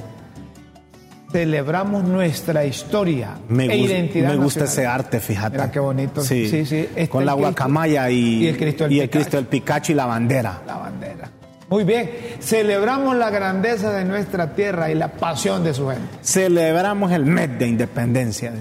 celebramos 1.32 2.04
nuestra 2.04 2.65
historia 2.65 3.32
me 3.50 3.65
e 3.65 3.78
identidad. 3.78 4.30
Me 4.30 4.38
gusta 4.38 4.65
ese 4.65 4.86
arte, 4.86 5.19
fíjate. 5.19 5.58
Mira 5.58 5.71
qué 5.71 5.80
bonito. 5.80 6.21
Sí, 6.21 6.65
sí. 6.65 6.88
Con 7.10 7.26
la 7.26 7.34
guacamaya 7.34 8.10
y, 8.10 8.48
el 8.48 8.58
Cristo 8.58 8.86
del, 8.86 8.93
y 8.93 9.00
el 9.02 9.10
Cristo 9.10 9.38
del 9.38 9.45
Picacho 9.45 9.91
y 9.91 9.95
la 9.95 10.06
bandera. 10.06 10.62
La 10.65 10.78
bandera. 10.78 11.30
Muy 11.67 11.84
bien, 11.84 12.10
celebramos 12.39 13.15
la 13.15 13.32
grandeza 13.32 13.91
de 13.91 14.06
nuestra 14.06 14.54
tierra 14.54 14.91
y 14.91 14.95
la 14.95 15.13
pasión 15.13 15.63
de 15.63 15.74
su 15.74 15.89
gente. 15.89 16.08
Celebramos 16.21 17.12
el 17.12 17.26
mes 17.26 17.58
de 17.58 17.67
independencia. 17.67 18.54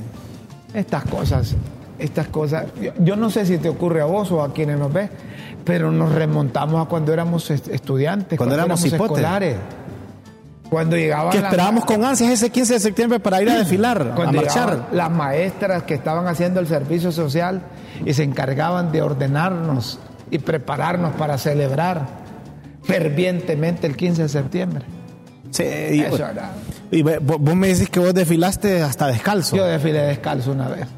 Estas 0.72 1.04
cosas, 1.04 1.54
estas 1.98 2.28
cosas, 2.28 2.66
yo 2.98 3.16
no 3.16 3.30
sé 3.30 3.46
si 3.46 3.58
te 3.58 3.68
ocurre 3.68 4.00
a 4.00 4.04
vos 4.04 4.30
o 4.32 4.42
a 4.42 4.52
quienes 4.52 4.78
nos 4.78 4.92
ven, 4.92 5.10
pero 5.64 5.90
nos 5.90 6.12
remontamos 6.12 6.84
a 6.84 6.88
cuando 6.88 7.12
éramos 7.12 7.50
estudiantes, 7.50 8.36
cuando, 8.36 8.54
éramos, 8.54 8.84
escolares. 8.84 9.56
Cuando 10.68 10.96
llegaban. 10.96 11.30
Que 11.30 11.38
esperábamos 11.38 11.84
con 11.84 12.04
ansias 12.04 12.30
ese 12.30 12.50
15 12.50 12.74
de 12.74 12.80
septiembre 12.80 13.20
para 13.20 13.40
ir 13.40 13.48
a 13.50 13.58
desfilar, 13.58 14.14
a 14.16 14.32
marchar. 14.32 14.88
Las 14.92 15.10
maestras 15.10 15.84
que 15.84 15.94
estaban 15.94 16.26
haciendo 16.26 16.60
el 16.60 16.66
servicio 16.66 17.12
social 17.12 17.62
y 18.04 18.12
se 18.14 18.24
encargaban 18.24 18.90
de 18.90 19.02
ordenarnos 19.02 19.98
y 20.30 20.38
prepararnos 20.38 21.14
para 21.14 21.38
celebrar 21.38 22.06
fervientemente 22.82 23.86
el 23.86 23.96
15 23.96 24.22
de 24.22 24.28
septiembre. 24.28 24.84
Sí, 25.50 25.62
y, 25.62 26.00
Eso 26.00 26.16
era. 26.16 26.50
y 26.90 27.02
vos 27.02 27.54
me 27.54 27.68
decís 27.68 27.88
que 27.88 28.00
vos 28.00 28.12
desfilaste 28.12 28.82
hasta 28.82 29.06
descalzo. 29.06 29.56
Yo 29.56 29.64
desfilé 29.64 30.00
descalzo 30.00 30.50
una 30.50 30.68
vez. 30.68 30.88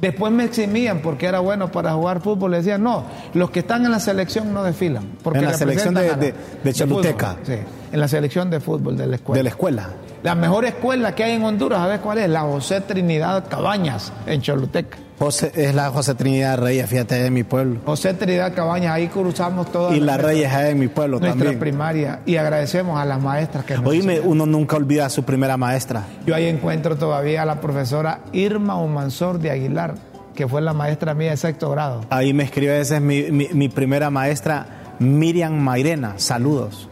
Después 0.00 0.32
me 0.32 0.44
eximían 0.44 1.00
porque 1.00 1.26
era 1.26 1.40
bueno 1.40 1.72
para 1.72 1.92
jugar 1.94 2.20
fútbol. 2.20 2.50
Le 2.50 2.58
decían, 2.58 2.82
no, 2.82 3.04
los 3.34 3.50
que 3.50 3.60
están 3.60 3.84
en 3.84 3.90
la 3.90 4.00
selección 4.00 4.52
no 4.52 4.62
desfilan. 4.62 5.04
Porque 5.22 5.38
en 5.38 5.46
la 5.46 5.54
selección 5.54 5.94
de, 5.94 6.34
de, 6.62 6.72
Choluteca. 6.72 7.36
sí, 7.42 7.54
en 7.92 8.00
la 8.00 8.08
selección 8.08 8.50
de 8.50 8.60
fútbol 8.60 8.96
de 8.96 9.06
la 9.06 9.16
escuela. 9.16 9.38
De 9.38 9.42
la 9.42 9.50
escuela. 9.50 9.90
La 10.22 10.34
mejor 10.34 10.64
escuela 10.64 11.14
que 11.14 11.24
hay 11.24 11.32
en 11.32 11.44
Honduras, 11.44 11.80
¿sabes 11.80 12.00
cuál 12.00 12.18
es? 12.18 12.28
La 12.28 12.42
José 12.42 12.80
Trinidad 12.80 13.48
Cabañas, 13.48 14.12
en 14.26 14.40
Choluteca. 14.40 14.98
José, 15.18 15.50
es 15.54 15.74
la 15.74 15.90
José 15.90 16.14
Trinidad 16.14 16.58
Reyes, 16.58 16.88
fíjate, 16.90 17.14
de 17.14 17.30
mi 17.30 17.42
pueblo. 17.42 17.80
José 17.86 18.12
Trinidad 18.14 18.54
Cabañas, 18.54 18.92
ahí 18.92 19.08
cruzamos 19.08 19.72
todas. 19.72 19.96
Y 19.96 20.00
la 20.00 20.18
Reyes 20.18 20.52
es 20.52 20.64
de 20.64 20.74
mi 20.74 20.88
pueblo 20.88 21.18
nuestra 21.18 21.38
también. 21.38 21.58
primaria. 21.58 22.20
Y 22.26 22.36
agradecemos 22.36 23.00
a 23.00 23.04
las 23.04 23.20
maestras 23.20 23.64
que 23.64 23.76
nos 23.76 23.86
Oíme, 23.86 24.20
uno 24.20 24.44
nunca 24.44 24.76
olvida 24.76 25.06
a 25.06 25.10
su 25.10 25.22
primera 25.22 25.56
maestra. 25.56 26.04
Yo 26.26 26.34
ahí 26.34 26.46
encuentro 26.46 26.96
todavía 26.96 27.42
a 27.42 27.46
la 27.46 27.60
profesora 27.60 28.20
Irma 28.32 28.76
Humansor 28.76 29.38
de 29.38 29.50
Aguilar 29.50 29.94
que 30.36 30.46
fue 30.46 30.60
la 30.60 30.72
maestra 30.72 31.14
mía 31.14 31.30
de 31.30 31.36
sexto 31.36 31.70
grado. 31.70 32.02
Ahí 32.10 32.32
me 32.32 32.44
escribe, 32.44 32.78
esa 32.78 32.96
es 32.96 33.02
mi, 33.02 33.68
primera 33.70 34.10
maestra, 34.10 34.94
Miriam 35.00 35.54
Mairena. 35.54 36.14
Saludos. 36.18 36.88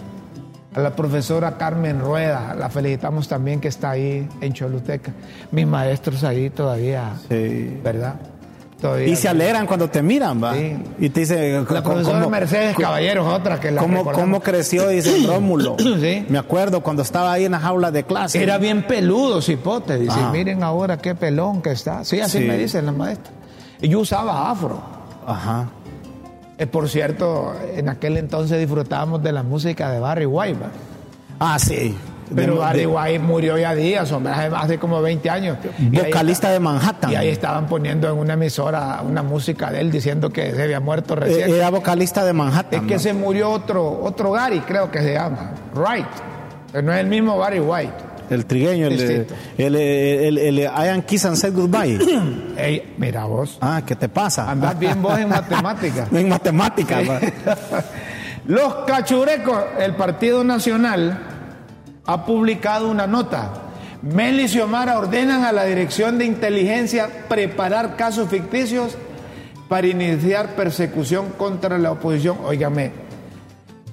A 0.75 0.81
la 0.81 0.97
profesora 0.97 1.57
Carmen 1.57 2.01
Rueda, 2.01 2.55
la 2.59 2.69
felicitamos 2.69 3.29
también 3.29 3.61
que 3.61 3.69
está 3.69 3.91
ahí 3.91 4.29
en 4.41 4.53
Choluteca. 4.53 5.13
Mis 5.53 5.67
maestros 5.67 6.25
ahí 6.25 6.51
todavía, 6.51 7.13
sí. 7.29 7.79
¿verdad? 7.83 8.17
Todavía 8.81 9.07
y 9.07 9.15
se 9.15 9.29
alegran 9.29 9.67
cuando 9.67 9.89
te 9.89 10.03
miran, 10.03 10.43
¿va? 10.43 10.55
Sí. 10.55 10.77
Y 10.99 11.09
te 11.11 11.21
dice... 11.21 11.65
La 11.71 11.83
profesora 11.83 12.27
Mercedes 12.27 12.77
Caballeros, 12.77 13.27
otra 13.33 13.61
que 13.61 13.71
la 13.71 13.81
¿Cómo, 13.81 14.05
¿Cómo 14.05 14.41
creció? 14.41 14.89
Dice 14.89 15.17
Rómulo. 15.27 15.77
sí. 15.79 16.27
Me 16.29 16.39
acuerdo 16.39 16.83
cuando 16.83 17.03
estaba 17.03 17.33
ahí 17.33 17.45
en 17.45 17.53
la 17.53 17.61
jaula 17.61 17.93
de 17.93 18.03
clase. 18.03 18.43
Era 18.43 18.59
bien 18.59 18.85
peludo, 18.87 19.41
cipote. 19.41 19.97
Dice, 19.97 20.19
miren 20.33 20.65
ahora 20.65 20.99
qué 20.99 21.15
pelón 21.15 21.63
que 21.63 21.71
está. 21.71 22.05
Sí, 22.05 22.21
así 22.21 22.41
me 22.41 22.59
dicen 22.59 22.87
las 22.87 22.97
maestras. 22.97 23.33
Y 23.81 23.89
yo 23.89 24.01
usaba 24.01 24.51
afro. 24.51 24.83
Ajá. 25.25 25.69
Eh, 26.57 26.67
por 26.67 26.89
cierto, 26.89 27.53
en 27.75 27.89
aquel 27.89 28.17
entonces 28.17 28.59
disfrutábamos 28.59 29.23
de 29.23 29.33
la 29.33 29.43
música 29.43 29.91
de 29.91 29.99
Barry 29.99 30.27
White. 30.27 30.61
Ah, 31.41 31.59
sí. 31.59 31.97
Pero 32.35 32.57
Barry 32.59 32.87
White 32.87 33.19
murió 33.19 33.59
ya 33.59 33.75
días, 33.75 34.11
hombre, 34.13 34.33
hace 34.33 34.79
como 34.79 35.03
20 35.03 35.29
años. 35.31 35.59
Vocalista 35.79 36.51
de 36.51 36.61
Manhattan. 36.61 37.13
Y 37.13 37.17
ahí 37.17 37.29
estaban 37.29 37.67
poniendo 37.67 38.09
en 38.09 38.17
una 38.17 38.35
emisora 38.35 39.03
una 39.07 39.23
música 39.23 39.71
de 39.71 39.81
él 39.81 39.91
diciendo 39.91 40.31
que 40.31 40.53
se 40.53 40.63
había 40.63 40.81
muerto 40.81 41.17
recién. 41.17 41.51
Era 41.51 41.71
vocalista 41.71 42.25
de 42.25 42.33
Manhattan. 42.33 42.83
Es 42.83 42.87
que 42.87 42.99
se 42.99 43.13
murió 43.13 43.51
otro, 43.51 44.01
otro 44.03 44.33
Gary, 44.33 44.61
creo 44.61 44.91
que 44.91 45.01
se 45.01 45.15
llama. 45.15 45.53
Wright. 45.75 46.07
Pero 46.73 46.87
no 46.87 46.93
es 46.93 47.01
el 47.01 47.07
mismo 47.07 47.37
Barry 47.37 47.61
White. 47.61 47.93
El 48.31 48.47
trigueño, 48.47 48.87
el, 48.87 49.01
el, 49.01 49.27
el, 49.59 50.39
el, 50.39 50.59
el 50.59 50.59
I 50.59 51.03
kiss 51.03 51.25
and 51.27 51.37
say 51.37 51.51
goodbye. 51.51 51.99
Ey, 52.57 52.95
mira 52.99 53.25
vos. 53.25 53.59
ah, 53.61 53.83
¿qué 53.87 53.95
te 53.97 54.09
pasa? 54.09 54.51
Andás 54.51 54.79
bien 54.79 55.03
vos 55.03 55.19
en 55.19 55.29
matemáticas. 55.29 56.09
en 56.13 56.29
matemática. 56.29 57.01
va. 57.03 57.21
Los 58.47 58.75
cachurecos, 58.87 59.59
el 59.79 59.95
Partido 59.95 60.45
Nacional 60.45 61.19
ha 62.07 62.27
publicado 62.27 62.91
una 62.91 63.07
nota. 63.07 63.51
Mel 64.03 64.39
y 64.39 64.49
Xiomara 64.49 64.99
ordenan 64.99 65.45
a 65.45 65.53
la 65.53 65.65
Dirección 65.65 66.19
de 66.19 66.27
Inteligencia 66.27 67.09
preparar 67.29 67.97
casos 67.97 68.29
ficticios 68.29 68.99
para 69.69 69.87
iniciar 69.87 70.55
persecución 70.57 71.31
contra 71.39 71.79
la 71.79 71.93
oposición. 71.93 72.37
Óigame, 72.45 72.93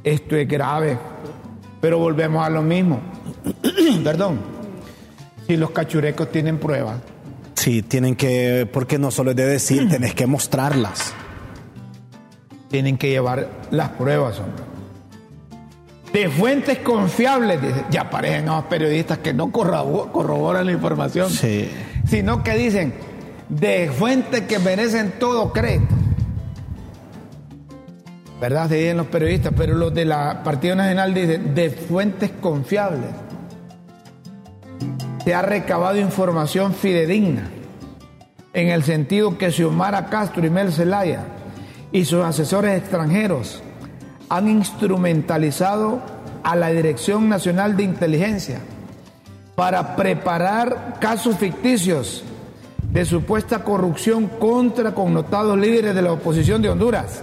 esto 0.04 0.36
es 0.36 0.48
grave, 0.50 0.98
pero 1.80 1.98
volvemos 1.98 2.46
a 2.46 2.50
lo 2.50 2.62
mismo. 2.62 3.00
Perdón. 4.04 4.40
Si 5.48 5.58
los 5.58 5.72
cachurecos 5.72 6.32
tienen 6.32 6.58
pruebas, 6.60 6.98
Sí, 7.56 7.84
tienen 7.84 8.16
que, 8.16 8.68
porque 8.72 8.98
no 8.98 9.12
solo 9.12 9.32
es 9.32 9.38
de 9.38 9.46
decir, 9.46 9.88
tenés 9.90 10.14
que 10.16 10.26
mostrarlas. 10.28 11.14
tienen 12.70 12.98
que 12.98 13.10
llevar 13.10 13.50
las 13.70 13.90
pruebas, 13.90 14.40
hombre. 14.40 14.64
De 16.14 16.30
fuentes 16.30 16.80
confiables, 16.80 17.62
dice, 17.62 17.86
ya 17.90 18.02
aparecen 18.02 18.50
a 18.50 18.56
los 18.58 18.66
periodistas 18.66 19.20
que 19.20 19.34
no 19.34 19.48
corrobo- 19.52 20.12
corroboran 20.12 20.66
la 20.66 20.72
información, 20.74 21.30
Sí. 21.30 21.70
sino 22.08 22.44
que 22.44 22.56
dicen 22.58 22.94
de 23.50 23.90
fuentes 23.92 24.42
que 24.42 24.60
merecen 24.60 25.14
todo 25.20 25.52
crédito. 25.54 25.94
¿Verdad? 28.40 28.70
Se 28.70 28.76
dicen 28.76 28.98
los 28.98 29.08
periodistas, 29.08 29.54
pero 29.56 29.76
los 29.76 29.94
de 29.94 30.06
la 30.06 30.42
Partido 30.44 30.76
Nacional 30.76 31.14
dicen 31.14 31.54
de 31.54 31.70
fuentes 31.70 32.32
confiables. 32.42 33.10
Se 35.24 35.36
ha 35.36 35.42
recabado 35.42 36.00
información 36.00 36.74
fidedigna 36.74 37.50
en 38.54 38.70
el 38.70 38.84
sentido 38.84 39.38
que 39.38 39.52
Xiomara 39.52 40.08
Castro 40.08 40.46
y 40.46 40.50
Mel 40.50 40.74
Zelaya 40.74 41.24
y 41.92 42.06
sus 42.06 42.24
asesores 42.24 42.80
extranjeros 42.80 43.62
han 44.30 44.48
instrumentalizado 44.48 46.02
a 46.44 46.56
la 46.56 46.70
Dirección 46.70 47.30
Nacional 47.30 47.78
de 47.78 47.84
Inteligencia 47.84 48.60
para 49.56 49.96
preparar 49.96 50.98
casos 51.00 51.38
ficticios 51.38 52.24
de 52.92 53.06
supuesta 53.06 53.64
corrupción 53.64 54.28
contra 54.28 54.96
connotados 54.96 55.58
líderes 55.58 55.94
de 55.94 56.02
la 56.02 56.14
oposición 56.14 56.62
de 56.62 56.70
Honduras. 56.70 57.22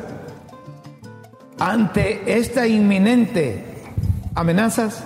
Ante 1.58 2.38
esta 2.38 2.66
inminente 2.68 3.64
amenazas, 4.34 5.02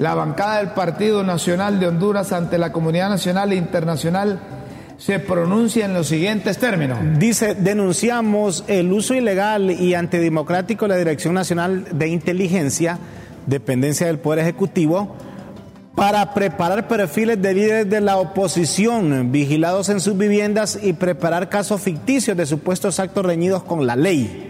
la 0.00 0.14
bancada 0.14 0.56
del 0.56 0.70
Partido 0.70 1.22
Nacional 1.22 1.78
de 1.78 1.86
Honduras 1.86 2.32
ante 2.32 2.56
la 2.56 2.72
comunidad 2.72 3.10
nacional 3.10 3.52
e 3.52 3.56
internacional 3.56 4.40
se 4.96 5.18
pronuncia 5.18 5.84
en 5.84 5.92
los 5.92 6.08
siguientes 6.08 6.56
términos. 6.56 6.98
Dice, 7.18 7.54
denunciamos 7.54 8.64
el 8.66 8.90
uso 8.94 9.12
ilegal 9.12 9.70
y 9.70 9.92
antidemocrático 9.92 10.86
de 10.86 10.88
la 10.88 10.96
Dirección 10.96 11.34
Nacional 11.34 11.84
de 11.92 12.08
Inteligencia, 12.08 12.98
dependencia 13.46 14.06
del 14.06 14.18
Poder 14.18 14.38
Ejecutivo, 14.38 15.16
para 15.94 16.32
preparar 16.32 16.88
perfiles 16.88 17.42
de 17.42 17.52
líderes 17.52 17.90
de 17.90 18.00
la 18.00 18.16
oposición 18.16 19.30
vigilados 19.30 19.90
en 19.90 20.00
sus 20.00 20.16
viviendas 20.16 20.78
y 20.82 20.94
preparar 20.94 21.50
casos 21.50 21.82
ficticios 21.82 22.38
de 22.38 22.46
supuestos 22.46 22.98
actos 23.00 23.26
reñidos 23.26 23.64
con 23.64 23.86
la 23.86 23.96
ley 23.96 24.49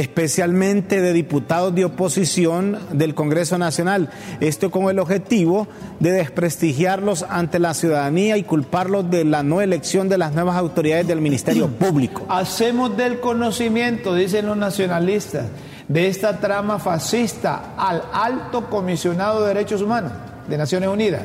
especialmente 0.00 1.00
de 1.00 1.14
diputados 1.14 1.74
de 1.74 1.86
oposición 1.86 2.78
del 2.92 3.14
Congreso 3.14 3.56
Nacional. 3.56 4.10
Esto 4.40 4.70
con 4.70 4.90
el 4.90 4.98
objetivo 4.98 5.68
de 6.00 6.12
desprestigiarlos 6.12 7.24
ante 7.30 7.58
la 7.58 7.72
ciudadanía 7.72 8.36
y 8.36 8.42
culparlos 8.42 9.10
de 9.10 9.24
la 9.24 9.42
no 9.42 9.62
elección 9.62 10.10
de 10.10 10.18
las 10.18 10.34
nuevas 10.34 10.56
autoridades 10.56 11.06
del 11.06 11.22
Ministerio 11.22 11.68
Público. 11.78 12.26
Hacemos 12.28 12.94
del 12.94 13.20
conocimiento, 13.20 14.14
dicen 14.14 14.46
los 14.46 14.56
nacionalistas, 14.58 15.46
de 15.88 16.08
esta 16.08 16.40
trama 16.40 16.78
fascista 16.78 17.74
al 17.78 18.02
alto 18.12 18.68
comisionado 18.68 19.42
de 19.42 19.48
derechos 19.54 19.80
humanos 19.80 20.12
de 20.46 20.58
Naciones 20.58 20.90
Unidas, 20.90 21.22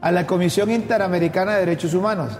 a 0.00 0.12
la 0.12 0.26
Comisión 0.28 0.70
Interamericana 0.70 1.54
de 1.54 1.60
Derechos 1.60 1.92
Humanos, 1.92 2.30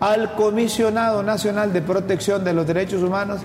al 0.00 0.34
Comisionado 0.34 1.22
Nacional 1.22 1.72
de 1.72 1.80
Protección 1.80 2.44
de 2.44 2.52
los 2.52 2.66
Derechos 2.66 3.02
Humanos 3.02 3.40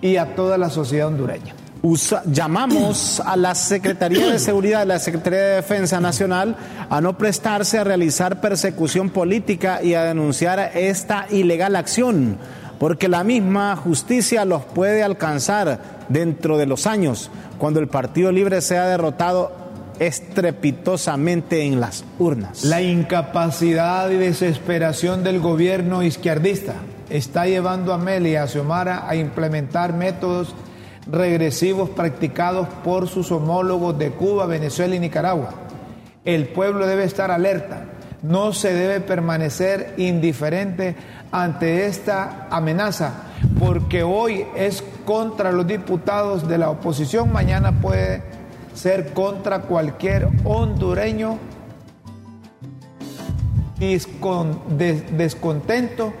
y 0.00 0.16
a 0.16 0.34
toda 0.34 0.58
la 0.58 0.70
sociedad 0.70 1.08
hondureña. 1.08 1.54
Usa- 1.82 2.22
llamamos 2.24 3.20
a 3.20 3.36
la 3.36 3.54
Secretaría 3.54 4.32
de 4.32 4.38
Seguridad 4.38 4.84
y 4.84 4.88
la 4.88 4.98
Secretaría 4.98 5.40
de 5.40 5.54
Defensa 5.56 6.00
Nacional 6.00 6.56
a 6.88 7.00
no 7.02 7.18
prestarse 7.18 7.78
a 7.78 7.84
realizar 7.84 8.40
persecución 8.40 9.10
política 9.10 9.82
y 9.82 9.92
a 9.94 10.04
denunciar 10.04 10.70
esta 10.74 11.26
ilegal 11.30 11.76
acción, 11.76 12.38
porque 12.78 13.08
la 13.08 13.22
misma 13.22 13.76
justicia 13.76 14.46
los 14.46 14.64
puede 14.64 15.02
alcanzar 15.02 16.06
dentro 16.08 16.56
de 16.56 16.64
los 16.66 16.86
años, 16.86 17.30
cuando 17.58 17.80
el 17.80 17.88
Partido 17.88 18.32
Libre 18.32 18.62
sea 18.62 18.86
derrotado 18.86 19.52
estrepitosamente 19.98 21.62
en 21.64 21.80
las 21.80 22.04
urnas. 22.18 22.64
La 22.64 22.82
incapacidad 22.82 24.10
y 24.10 24.16
desesperación 24.16 25.22
del 25.22 25.40
gobierno 25.40 26.02
izquierdista 26.02 26.74
está 27.16 27.46
llevando 27.46 27.94
a 27.94 27.98
Meli 27.98 28.30
y 28.32 28.36
a 28.36 28.48
Xiomara 28.48 29.08
a 29.08 29.14
implementar 29.14 29.92
métodos 29.92 30.52
regresivos 31.06 31.88
practicados 31.90 32.66
por 32.82 33.06
sus 33.06 33.30
homólogos 33.30 33.96
de 33.96 34.10
Cuba, 34.10 34.46
Venezuela 34.46 34.96
y 34.96 34.98
Nicaragua. 34.98 35.50
El 36.24 36.48
pueblo 36.48 36.88
debe 36.88 37.04
estar 37.04 37.30
alerta, 37.30 37.84
no 38.22 38.52
se 38.52 38.74
debe 38.74 38.98
permanecer 39.00 39.94
indiferente 39.96 40.96
ante 41.30 41.86
esta 41.86 42.48
amenaza, 42.50 43.12
porque 43.60 44.02
hoy 44.02 44.44
es 44.56 44.82
contra 45.04 45.52
los 45.52 45.68
diputados 45.68 46.48
de 46.48 46.58
la 46.58 46.68
oposición, 46.68 47.32
mañana 47.32 47.80
puede 47.80 48.24
ser 48.74 49.12
contra 49.12 49.60
cualquier 49.60 50.30
hondureño. 50.42 51.38
Descontento 55.16 56.12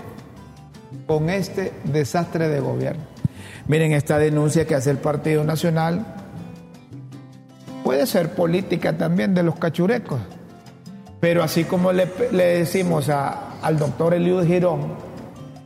con 1.06 1.30
este 1.30 1.72
desastre 1.84 2.48
de 2.48 2.60
gobierno. 2.60 3.02
Miren, 3.68 3.92
esta 3.92 4.18
denuncia 4.18 4.66
que 4.66 4.74
hace 4.74 4.90
el 4.90 4.98
Partido 4.98 5.44
Nacional 5.44 6.04
puede 7.82 8.06
ser 8.06 8.34
política 8.34 8.96
también 8.96 9.34
de 9.34 9.42
los 9.42 9.56
cachurecos, 9.56 10.20
pero 11.20 11.42
así 11.42 11.64
como 11.64 11.92
le, 11.92 12.06
decimos 12.32 13.08
a- 13.08 13.58
al 13.62 13.78
doctor 13.78 14.14
Eliud 14.14 14.46
Girón, 14.46 14.94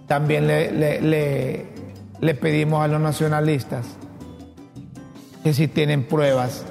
también 0.06 0.46
le- 0.46 0.72
le- 1.00 1.66
le 2.20 2.34
pedimos 2.34 2.82
a 2.82 2.88
los 2.88 3.00
nacionalistas 3.00 3.86
que 5.44 5.52
si 5.54 5.68
tienen 5.68 6.04
pruebas, 6.04 6.64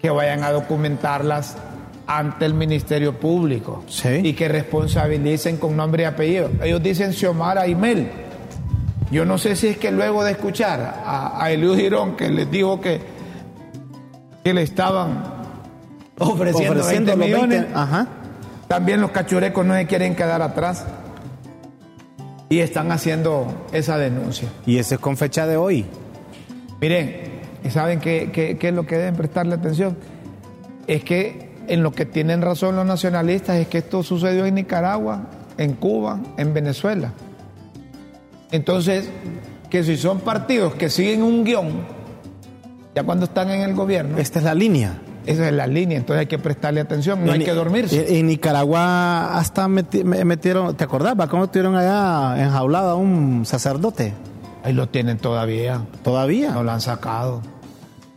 que 0.00 0.10
vayan 0.10 0.42
a 0.42 0.50
documentarlas 0.52 1.56
ante 2.06 2.44
el 2.44 2.54
Ministerio 2.54 3.18
Público 3.18 3.82
Sí. 3.88 4.20
y 4.22 4.32
que 4.34 4.48
responsabilicen 4.48 5.56
con 5.56 5.76
nombre 5.76 6.04
y 6.04 6.06
apellido. 6.06 6.50
Ellos 6.62 6.82
dicen 6.82 7.12
Xiomara 7.12 7.66
y 7.66 7.74
Mel. 7.74 8.08
Yo 9.10 9.24
no 9.24 9.38
sé 9.38 9.54
si 9.56 9.68
es 9.68 9.76
que 9.78 9.90
luego 9.92 10.24
de 10.24 10.32
escuchar 10.32 10.80
a, 11.04 11.42
a 11.42 11.50
Eliud 11.50 11.76
Girón 11.76 12.16
que 12.16 12.28
les 12.28 12.50
dijo 12.50 12.80
que, 12.80 13.00
que 14.44 14.52
le 14.54 14.62
estaban 14.62 15.22
ofreciendo, 16.18 16.80
Ofreciendo 16.80 17.16
20 17.16 17.16
los 17.16 17.18
20, 17.18 17.46
millones, 17.56 17.66
ajá. 17.76 18.06
también 18.68 19.00
los 19.00 19.10
cachurecos 19.10 19.64
no 19.66 19.74
se 19.74 19.86
quieren 19.86 20.14
quedar 20.16 20.42
atrás 20.42 20.84
y 22.48 22.60
están 22.60 22.92
haciendo 22.92 23.66
esa 23.72 23.98
denuncia. 23.98 24.48
Y 24.66 24.78
eso 24.78 24.94
es 24.94 25.00
con 25.00 25.16
fecha 25.16 25.46
de 25.46 25.56
hoy. 25.56 25.84
Miren, 26.80 27.40
¿y 27.64 27.70
saben 27.70 27.98
qué, 28.00 28.30
qué- 28.32 28.56
qué 28.58 28.68
es 28.68 28.74
lo 28.74 28.86
que 28.86 28.96
deben 28.96 29.16
prestarle 29.16 29.54
atención? 29.54 29.96
Es 30.86 31.02
que 31.04 31.45
en 31.68 31.82
lo 31.82 31.92
que 31.92 32.06
tienen 32.06 32.42
razón 32.42 32.76
los 32.76 32.86
nacionalistas 32.86 33.56
es 33.56 33.68
que 33.68 33.78
esto 33.78 34.02
sucedió 34.02 34.46
en 34.46 34.54
Nicaragua, 34.56 35.22
en 35.58 35.72
Cuba, 35.74 36.20
en 36.36 36.52
Venezuela. 36.54 37.12
Entonces, 38.52 39.08
que 39.70 39.82
si 39.84 39.96
son 39.96 40.20
partidos 40.20 40.74
que 40.74 40.88
siguen 40.88 41.22
un 41.22 41.44
guion, 41.44 41.84
ya 42.94 43.02
cuando 43.02 43.24
están 43.26 43.50
en 43.50 43.62
el 43.62 43.74
gobierno, 43.74 44.18
Esta 44.18 44.38
es 44.38 44.44
la 44.44 44.54
línea. 44.54 44.98
esa 45.26 45.48
es 45.48 45.52
la 45.52 45.66
línea, 45.66 45.98
entonces 45.98 46.20
hay 46.20 46.26
que 46.26 46.38
prestarle 46.38 46.80
atención, 46.80 47.24
no 47.24 47.32
hay 47.32 47.44
que 47.44 47.52
dormirse. 47.52 48.18
En, 48.18 48.28
Nicaragua 48.28 49.36
hasta 49.36 49.66
meti- 49.66 50.04
me- 50.04 50.24
metieron, 50.24 50.76
¿te 50.76 50.84
acordás? 50.84 51.14
¿Cómo 51.28 51.48
tuvieron 51.48 51.74
allá 51.76 52.40
enjaulado 52.42 52.90
a 52.90 52.94
un 52.94 53.44
sacerdote? 53.44 54.14
Ahí 54.62 54.72
lo 54.72 54.88
tienen 54.88 55.18
todavía, 55.18 55.82
Todavía. 56.02 56.52
no 56.52 56.62
lo 56.62 56.70
han 56.72 56.80
sacado. 56.80 57.42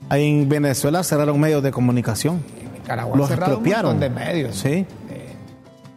Ahí 0.10 0.28
en 0.28 0.50
Venezuela 0.50 1.04
cerraron 1.04 1.40
medios 1.40 1.62
de 1.62 1.72
comunicación. 1.72 2.42
Nicaragua 2.90 3.18
Los 3.18 3.26
ha 3.28 3.30
cerrado 3.34 3.52
un 3.52 3.58
expropiaron. 3.60 3.92
montón 4.00 4.00
de 4.16 4.20
medios. 4.26 4.56
Sí. 4.56 4.86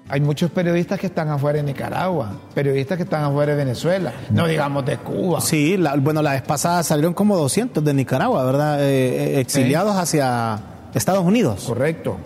Hay 0.09 0.21
muchos 0.21 0.51
periodistas 0.51 1.01
que 1.01 1.07
están 1.07 1.31
afuera 1.31 1.57
de 1.57 1.63
Nicaragua, 1.63 2.33
periodistas 2.55 2.99
que 2.99 3.05
están 3.05 3.25
afuera 3.25 3.53
de 3.53 3.65
Venezuela, 3.65 4.13
no 4.31 4.47
digamos 4.47 4.85
de 4.85 4.99
Cuba. 4.99 5.41
Sí, 5.41 5.79
la- 5.79 5.97
bueno, 5.97 6.21
la 6.21 6.33
vez 6.33 6.43
pasada 6.43 6.83
salieron 6.83 7.15
como 7.15 7.35
200 7.39 7.83
de 7.83 7.95
Nicaragua, 7.95 8.45
¿verdad? 8.45 8.83
Eh, 8.83 9.37
eh, 9.37 9.41
exiliados 9.41 9.97
hacia, 9.97 10.59
Estados 10.93 11.25
Unidos. 11.25 11.65
Correcto. 11.67 12.19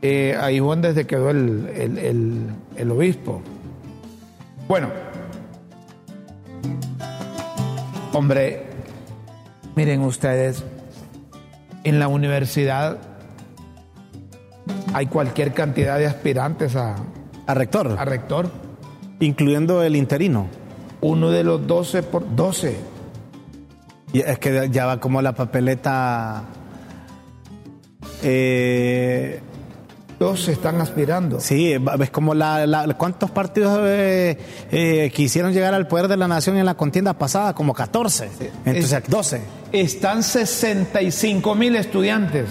Eh, 0.00 0.38
ahí 0.40 0.58
fue 0.58 0.68
donde 0.76 1.06
quedó 1.06 1.28
el, 1.28 1.70
el, 1.76 1.98
el, 1.98 2.46
el 2.76 2.90
obispo. 2.90 3.42
Bueno, 4.66 4.88
hombre, 8.12 8.62
miren 9.76 10.00
ustedes, 10.02 10.64
en 11.84 11.98
la 11.98 12.08
universidad 12.08 12.96
hay 14.94 15.06
cualquier 15.06 15.52
cantidad 15.52 15.98
de 15.98 16.06
aspirantes 16.06 16.74
a, 16.76 16.94
A 17.46 17.54
rector, 17.54 17.94
a 17.98 18.04
rector. 18.06 18.50
incluyendo 19.20 19.82
el 19.82 19.96
interino. 19.96 20.46
Uno 21.02 21.30
de 21.30 21.44
los 21.44 21.66
12 21.66 22.02
por 22.04 22.34
12. 22.34 22.76
Y 24.14 24.20
es 24.20 24.38
que 24.38 24.68
ya 24.70 24.86
va 24.86 25.00
como 25.00 25.20
la 25.20 25.34
papeleta. 25.34 26.44
Eh, 28.22 29.40
12 30.18 30.52
están 30.52 30.80
aspirando. 30.80 31.40
sí, 31.40 31.74
ves 31.98 32.10
como 32.10 32.32
la, 32.34 32.66
la- 32.66 32.86
¿Cuántos 32.96 33.30
partidos 33.32 33.80
eh, 33.82 34.38
eh, 34.70 35.10
quisieron 35.14 35.52
llegar 35.52 35.74
al 35.74 35.88
poder 35.88 36.06
de 36.08 36.16
la 36.16 36.28
nación 36.28 36.56
en 36.56 36.64
la 36.64 36.74
contienda 36.74 37.12
pasada? 37.14 37.52
Como 37.54 37.74
14. 37.74 38.28
Entonces, 38.64 39.02
12. 39.08 39.40
Están 39.72 40.22
65 40.22 41.54
mil 41.56 41.74
estudiantes. 41.76 42.46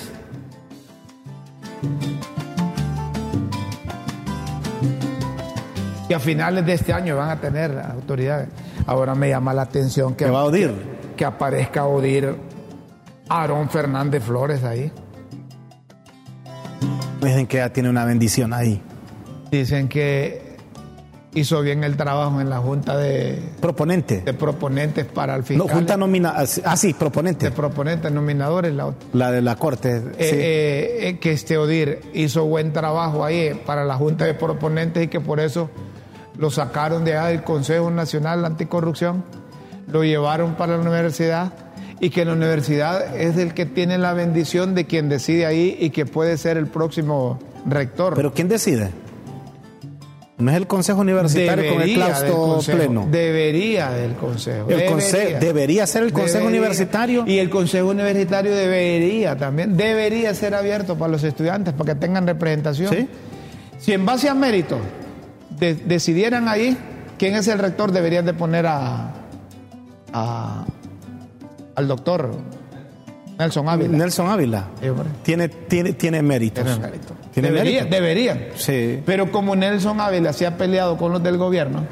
Que 6.08 6.16
a 6.16 6.20
finales 6.20 6.66
de 6.66 6.74
este 6.74 6.91
año 6.93 7.16
van 7.16 7.30
a 7.30 7.39
tener 7.39 7.72
las 7.74 7.89
autoridades. 7.91 8.49
Ahora 8.86 9.16
me 9.16 9.30
llama 9.30 9.54
la 9.54 9.62
atención 9.64 10.16
que, 10.16 10.26
Que 10.26 10.32
va 10.32 10.41
a 10.41 10.45
Odir. 10.45 10.72
que 11.16 11.24
aparezca 11.26 11.86
Odir 11.86 12.36
Aarón 13.30 13.70
Fernández 13.70 14.22
Flores 14.24 14.64
ahí. 14.64 14.91
Dicen 17.22 17.47
que 17.47 17.58
ya 17.58 17.70
tiene 17.72 17.89
una 17.89 18.04
bendición 18.06 18.54
ahí. 18.54 18.82
Dicen 19.49 19.88
que 19.88 20.58
hizo 21.36 21.62
bien 21.62 21.84
el 21.86 21.95
trabajo 21.95 22.41
en 22.41 22.49
la 22.49 22.58
junta 22.60 22.97
de, 22.97 23.41
Proponente. 23.62 24.22
de 24.22 24.34
proponentes 24.34 25.06
para 25.06 25.36
el 25.36 25.39
No, 25.41 25.45
fiscal. 25.45 25.70
junta 25.70 25.95
nomina. 25.97 26.34
Ah, 26.66 26.76
sí, 26.76 26.89
de 26.89 26.93
proponente. 26.99 27.49
proponentes 27.51 28.12
nominadores. 28.12 28.74
La, 28.74 28.93
La 29.14 29.32
de 29.32 29.41
la 29.41 29.56
corte. 29.56 29.95
eh, 29.97 30.01
sí. 30.20 30.36
eh, 30.36 31.08
eh, 31.08 31.20
que 31.20 31.32
este 31.32 31.58
Odir 31.58 32.01
hizo 32.14 32.43
buen 32.45 32.74
trabajo 32.74 33.24
ahí 33.24 33.54
para 33.66 33.86
la 33.86 33.95
Junta 33.95 34.26
de 34.26 34.34
Proponentes 34.34 35.04
y 35.06 35.08
que 35.08 35.22
por 35.22 35.39
eso 35.39 35.70
lo 36.38 36.49
sacaron 36.51 37.03
de 37.05 37.13
allá 37.17 37.27
del 37.27 37.43
Consejo 37.43 37.89
Nacional 37.91 38.43
Anticorrupción, 38.45 39.23
lo 39.91 40.03
llevaron 40.03 40.55
para 40.55 40.75
la 40.77 40.81
universidad 40.81 41.53
y 41.99 42.09
que 42.09 42.25
la 42.25 42.34
universidad 42.34 43.15
es 43.15 43.38
el 43.38 43.53
que 43.53 43.65
tiene 43.65 43.97
la 43.97 44.13
bendición 44.13 44.75
de 44.75 44.86
quien 44.86 45.09
decide 45.09 45.45
ahí 45.45 45.77
y 45.79 45.91
que 45.91 46.05
puede 46.05 46.38
ser 46.38 46.57
el 46.57 46.67
próximo 46.67 47.39
rector. 47.65 48.13
Pero 48.15 48.34
¿quién 48.34 48.49
decide? 48.49 48.89
No 50.38 50.49
es 50.51 50.57
el 50.57 50.65
Consejo 50.67 51.01
Universitario 51.01 51.71
con 51.71 51.81
el 51.81 51.88
Debería 51.89 51.95
claustro 52.07 52.36
consejo, 52.36 52.77
pleno. 52.77 53.07
Debería 53.09 53.91
del 53.91 54.13
Consejo. 54.15 54.67
El 54.69 54.89
conse- 54.89 55.39
debería 55.39 55.86
ser 55.88 56.03
el 56.03 56.11
Consejo 56.11 56.39
Debería. 56.39 56.59
Universitario. 56.59 57.23
Y 57.27 57.38
el 57.38 57.49
Consejo 57.51 57.89
Universitario 57.89 58.53
debería 58.53 59.38
también, 59.38 59.77
debería 59.77 60.34
ser 60.34 60.55
abierto 60.55 60.97
para 60.97 61.11
los 61.11 61.23
estudiantes, 61.23 61.73
para 61.75 61.93
que 61.93 61.99
tengan 61.99 62.25
representación. 62.25 62.91
Sí. 62.93 63.07
Si 63.77 63.93
en 63.93 64.05
base 64.05 64.27
a 64.27 64.34
mérito 64.34 64.77
de- 65.60 65.76
decidieran 65.76 66.47
ahí 66.47 66.78
quién 67.18 67.36
es 67.36 67.47
el 67.47 67.60
rector, 67.60 67.91
deberían 67.91 68.26
de 68.26 68.34
poner 68.34 68.66
a, 68.68 69.12
a- 70.14 70.66
al 71.76 71.88
doctor 71.88 72.32
Nelson 73.38 73.68
Ávila. 73.68 73.97
Nelson 73.97 74.28
Ávila. 74.30 74.68
Sí. 74.82 74.88
Tiene, 75.24 75.47
tiene, 75.49 75.93
tiene 75.93 76.22
méritos. 76.22 76.64
Tiene 76.64 76.80
mérito. 76.80 77.14
Tiene 77.34 77.51
Debería- 77.51 77.80
mérito. 77.82 77.95
Deberían. 77.95 78.39
Sí. 78.56 79.01
Pero 79.06 79.32
como 79.32 79.56
Nelson 79.56 79.99
Ávila 79.99 80.34
se 80.34 80.45
ha 80.45 80.56
peleado 80.58 80.97
con 80.97 81.12
los 81.12 81.24
del 81.24 81.38
gobierno, 81.38 81.84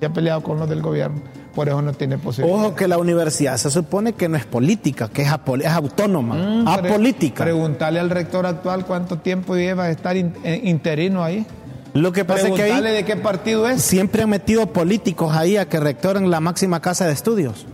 se 0.00 0.06
ha 0.06 0.10
peleado 0.12 0.42
con 0.42 0.58
los 0.58 0.68
del 0.70 0.80
gobierno, 0.80 1.20
por 1.54 1.68
eso 1.68 1.82
no 1.82 1.92
tiene 1.92 2.16
posibilidad. 2.16 2.58
Ojo 2.58 2.74
que 2.74 2.88
la 2.88 2.96
universidad 2.98 3.56
se 3.58 3.70
supone 3.70 4.14
que 4.14 4.28
no 4.28 4.36
es 4.38 4.46
política, 4.46 5.08
que 5.08 5.22
es, 5.22 5.28
es 5.28 5.66
autónoma, 5.70 6.34
Mm, 6.34 6.64
pre- 6.80 6.88
apolítica. 6.90 7.44
Preguntarle 7.44 8.00
al 8.00 8.08
rector 8.10 8.46
actual 8.46 8.86
cuánto 8.86 9.18
tiempo 9.18 9.54
lleva 9.54 9.86
de 9.86 9.92
estar 9.92 10.16
in- 10.16 10.32
eh, 10.44 10.60
interino 10.64 11.22
ahí. 11.22 11.44
Lo 11.96 12.12
que 12.12 12.24
pasa 12.24 12.48
es 12.48 12.54
que 12.54 12.62
ahí 12.62 12.82
de 12.82 13.04
qué 13.04 13.16
partido 13.16 13.68
es. 13.68 13.82
siempre 13.82 14.22
han 14.22 14.30
metido 14.30 14.72
políticos 14.72 15.34
ahí 15.34 15.56
a 15.56 15.68
que 15.68 15.80
rectoren 15.80 16.30
la 16.30 16.40
máxima 16.40 16.80
casa 16.80 17.06
de 17.06 17.12
estudios. 17.12 17.66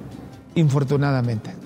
Infortunadamente. 0.55 1.62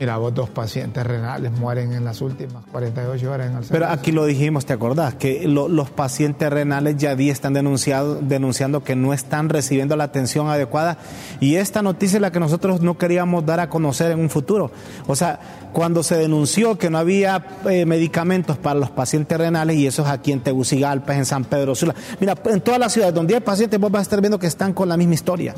Mira, 0.00 0.16
vos 0.16 0.34
dos 0.34 0.48
pacientes 0.48 1.06
renales 1.06 1.52
mueren 1.52 1.92
en 1.92 2.04
las 2.06 2.22
últimas 2.22 2.64
48 2.72 3.30
horas 3.30 3.50
en 3.50 3.56
el 3.58 3.64
Pero 3.70 3.86
aquí 3.86 4.12
lo 4.12 4.24
dijimos, 4.24 4.64
¿te 4.64 4.72
acordás? 4.72 5.14
Que 5.16 5.46
lo- 5.46 5.68
los 5.68 5.90
pacientes 5.90 6.48
renales 6.48 6.96
ya 6.96 7.14
día 7.14 7.30
están 7.30 7.52
denunciado, 7.52 8.14
denunciando 8.14 8.82
que 8.82 8.96
no 8.96 9.12
están 9.12 9.50
recibiendo 9.50 9.96
la 9.96 10.04
atención 10.04 10.48
adecuada. 10.48 10.96
Y 11.38 11.56
esta 11.56 11.82
noticia 11.82 12.16
es 12.16 12.22
la 12.22 12.32
que 12.32 12.40
nosotros 12.40 12.80
no 12.80 12.96
queríamos 12.96 13.44
dar 13.44 13.60
a 13.60 13.68
conocer 13.68 14.10
en 14.10 14.20
un 14.20 14.30
futuro. 14.30 14.70
O 15.06 15.14
sea, 15.14 15.38
cuando 15.74 16.02
se 16.02 16.16
denunció 16.16 16.78
que 16.78 16.88
no 16.88 16.96
había 16.96 17.44
eh, 17.68 17.84
medicamentos 17.84 18.56
para 18.56 18.80
los 18.80 18.90
pacientes 18.90 19.36
renales, 19.36 19.76
y 19.76 19.86
eso 19.86 20.00
es 20.02 20.08
aquí 20.08 20.32
en 20.32 20.40
Tegucigalpa, 20.40 21.14
en 21.14 21.26
San 21.26 21.44
Pedro 21.44 21.74
Sula. 21.74 21.94
Mira, 22.18 22.34
en 22.46 22.62
todas 22.62 22.80
las 22.80 22.90
ciudades 22.94 23.14
donde 23.14 23.34
hay 23.34 23.40
pacientes, 23.42 23.78
vos 23.78 23.90
vas 23.92 24.00
a 24.00 24.02
estar 24.04 24.20
viendo 24.22 24.38
que 24.38 24.46
están 24.46 24.72
con 24.72 24.88
la 24.88 24.96
misma 24.96 25.12
historia. 25.12 25.54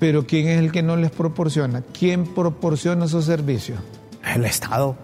Pero 0.00 0.26
¿quién 0.26 0.48
es 0.48 0.58
el 0.58 0.72
que 0.72 0.82
no 0.82 0.96
les 0.96 1.12
proporciona? 1.12 1.82
¿Quién 1.96 2.24
proporciona 2.34 3.04
esos 3.04 3.26
servicios? 3.26 3.78
El 4.34 4.44
Estado. 4.44 4.96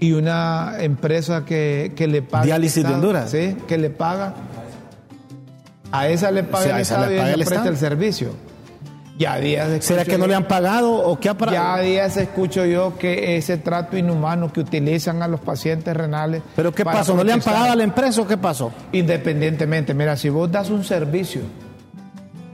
Y 0.00 0.12
una 0.12 0.76
empresa 0.78 1.44
que, 1.44 1.92
que 1.94 2.06
le 2.06 2.22
paga. 2.22 2.42
el 2.44 2.46
Diálisis 2.46 2.84
de 2.86 2.94
Honduras. 2.94 3.30
Sí, 3.30 3.56
que 3.68 3.76
le 3.78 3.90
paga. 3.90 4.32
A 5.90 6.08
esa 6.08 6.30
le 6.30 6.42
paga 6.44 6.64
Sí, 6.64 6.70
el 6.70 6.74
a 6.76 6.80
esa 6.80 6.94
Estado 6.94 7.10
le 7.10 7.14
y 7.14 7.18
paga 7.18 7.28
el 7.30 7.34
presta 7.36 7.54
Estado. 7.54 7.70
el 7.70 7.76
servicio. 7.76 8.28
Ya 9.18 9.36
días 9.38 9.84
¿Será 9.84 10.04
que 10.06 10.16
no 10.16 10.26
le 10.26 10.34
han 10.34 10.48
pagado 10.48 10.90
o 10.92 11.20
qué 11.20 11.28
ha 11.28 11.34
para- 11.36 11.52
Ya 11.52 11.78
días 11.78 12.16
escucho 12.16 12.64
yo 12.64 12.96
que 12.98 13.36
ese 13.36 13.58
trato 13.58 13.96
inhumano 13.96 14.50
que 14.52 14.60
utilizan 14.60 15.22
a 15.22 15.28
los 15.28 15.38
pacientes 15.40 15.94
renales. 15.96 16.42
¿Pero 16.56 16.72
qué 16.72 16.84
pasó? 16.84 17.14
¿No 17.14 17.22
le 17.22 17.32
han 17.32 17.40
pagado 17.42 17.72
a 17.72 17.76
la 17.76 17.84
empresa 17.84 18.22
o 18.22 18.26
qué 18.26 18.38
pasó? 18.38 18.72
Independientemente, 18.92 19.92
mira, 19.94 20.16
si 20.16 20.28
vos 20.30 20.50
das 20.50 20.70
un 20.70 20.82
servicio 20.82 21.42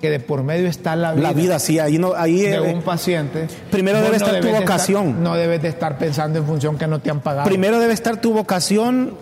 que 0.00 0.10
de 0.10 0.20
por 0.20 0.42
medio 0.44 0.68
está 0.68 0.94
la 0.96 1.12
vida, 1.12 1.22
La 1.28 1.32
vida, 1.32 1.58
sí, 1.58 1.78
ahí 1.78 1.98
no, 1.98 2.14
ahí 2.14 2.40
de 2.42 2.54
eh, 2.54 2.60
un 2.60 2.82
paciente. 2.82 3.48
primero 3.70 4.00
debe 4.00 4.16
estar 4.16 4.38
tu 4.40 4.46
de 4.46 4.52
vocación. 4.52 5.22
no 5.22 5.34
debes 5.34 5.60
de 5.62 5.68
estar 5.68 5.98
pensando 5.98 6.38
en 6.38 6.44
función 6.46 6.78
que 6.78 6.86
no 6.86 7.00
te 7.00 7.10
han 7.10 7.20
pagado. 7.20 7.48
Primero 7.48 7.78
debe 7.80 7.92
estar 7.94 8.20
tu 8.20 8.32
vocación 8.32 9.14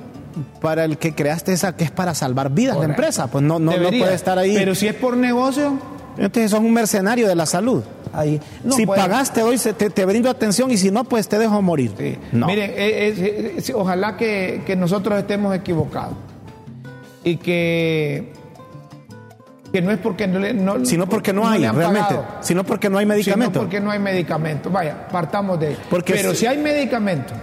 para 0.61 0.85
el 0.85 0.99
que 0.99 1.15
creaste 1.15 1.53
esa 1.55 1.75
que 1.77 1.85
es 1.85 1.91
para 1.91 2.15
salvar 2.15 2.51
vidas 2.51 2.75
de 2.75 2.81
Correcto. 2.83 3.03
empresa. 3.03 3.27
Pues 3.29 3.43
no, 3.43 3.59
no, 3.59 3.75
no 3.77 3.89
puede 3.89 4.15
estar 4.15 4.39
ahí. 4.39 4.55
Pero 4.55 4.75
si 4.75 4.87
es 4.87 4.95
por 4.95 5.17
negocio, 5.17 5.79
Entonces 6.19 6.51
sos 6.51 6.61
un 6.61 6.73
mercenario 6.75 7.27
de 7.27 7.35
la 7.35 7.47
salud. 7.47 7.83
ahí. 8.13 8.39
no 8.63 8.75
si 8.75 8.85
puede- 8.85 9.01
pagaste 9.01 9.43
hoy, 9.43 9.57
te, 9.59 9.73
te 9.91 10.05
brindo 10.05 10.29
atención 10.29 10.71
y 10.71 10.77
si 10.77 10.91
no, 10.91 11.05
pues 11.05 11.27
te 11.29 11.39
dejo 11.39 11.61
morir. 11.63 11.93
Sí. 11.99 12.17
No. 12.33 12.47
Miren, 12.49 12.71
eh, 12.77 13.55
eh, 13.67 13.73
ojalá 13.75 14.17
que, 14.19 14.63
que 14.67 14.77
nosotros 14.77 15.19
estemos 15.19 15.55
equivocados 15.55 16.15
y 17.25 17.37
que, 17.39 18.33
que 19.77 19.83
no 19.83 19.91
es 19.93 19.99
porque 19.99 20.27
no 20.27 20.39
le. 20.39 20.55
No, 20.55 20.85
sino 20.87 21.07
porque 21.07 21.35
no, 21.35 21.47
hay, 21.47 21.61
realmente. 21.69 22.01
pagado, 22.15 22.25
Sino 22.41 22.65
porque 22.65 22.89
no 22.89 22.97
hay 22.97 23.05
sino 23.05 23.15
medicamento. 23.15 23.61
porque 23.61 23.79
no 23.81 23.91
hay 23.91 23.99
medicamento. 23.99 24.71
Vaya, 24.71 25.07
partamos 25.09 25.61
de 25.61 25.67
ahí. 25.69 25.77
Porque 25.91 26.15
Pero 26.15 26.31
si- 26.31 26.37
si 26.39 26.47
hay 26.47 26.57
medicamento, 26.57 27.35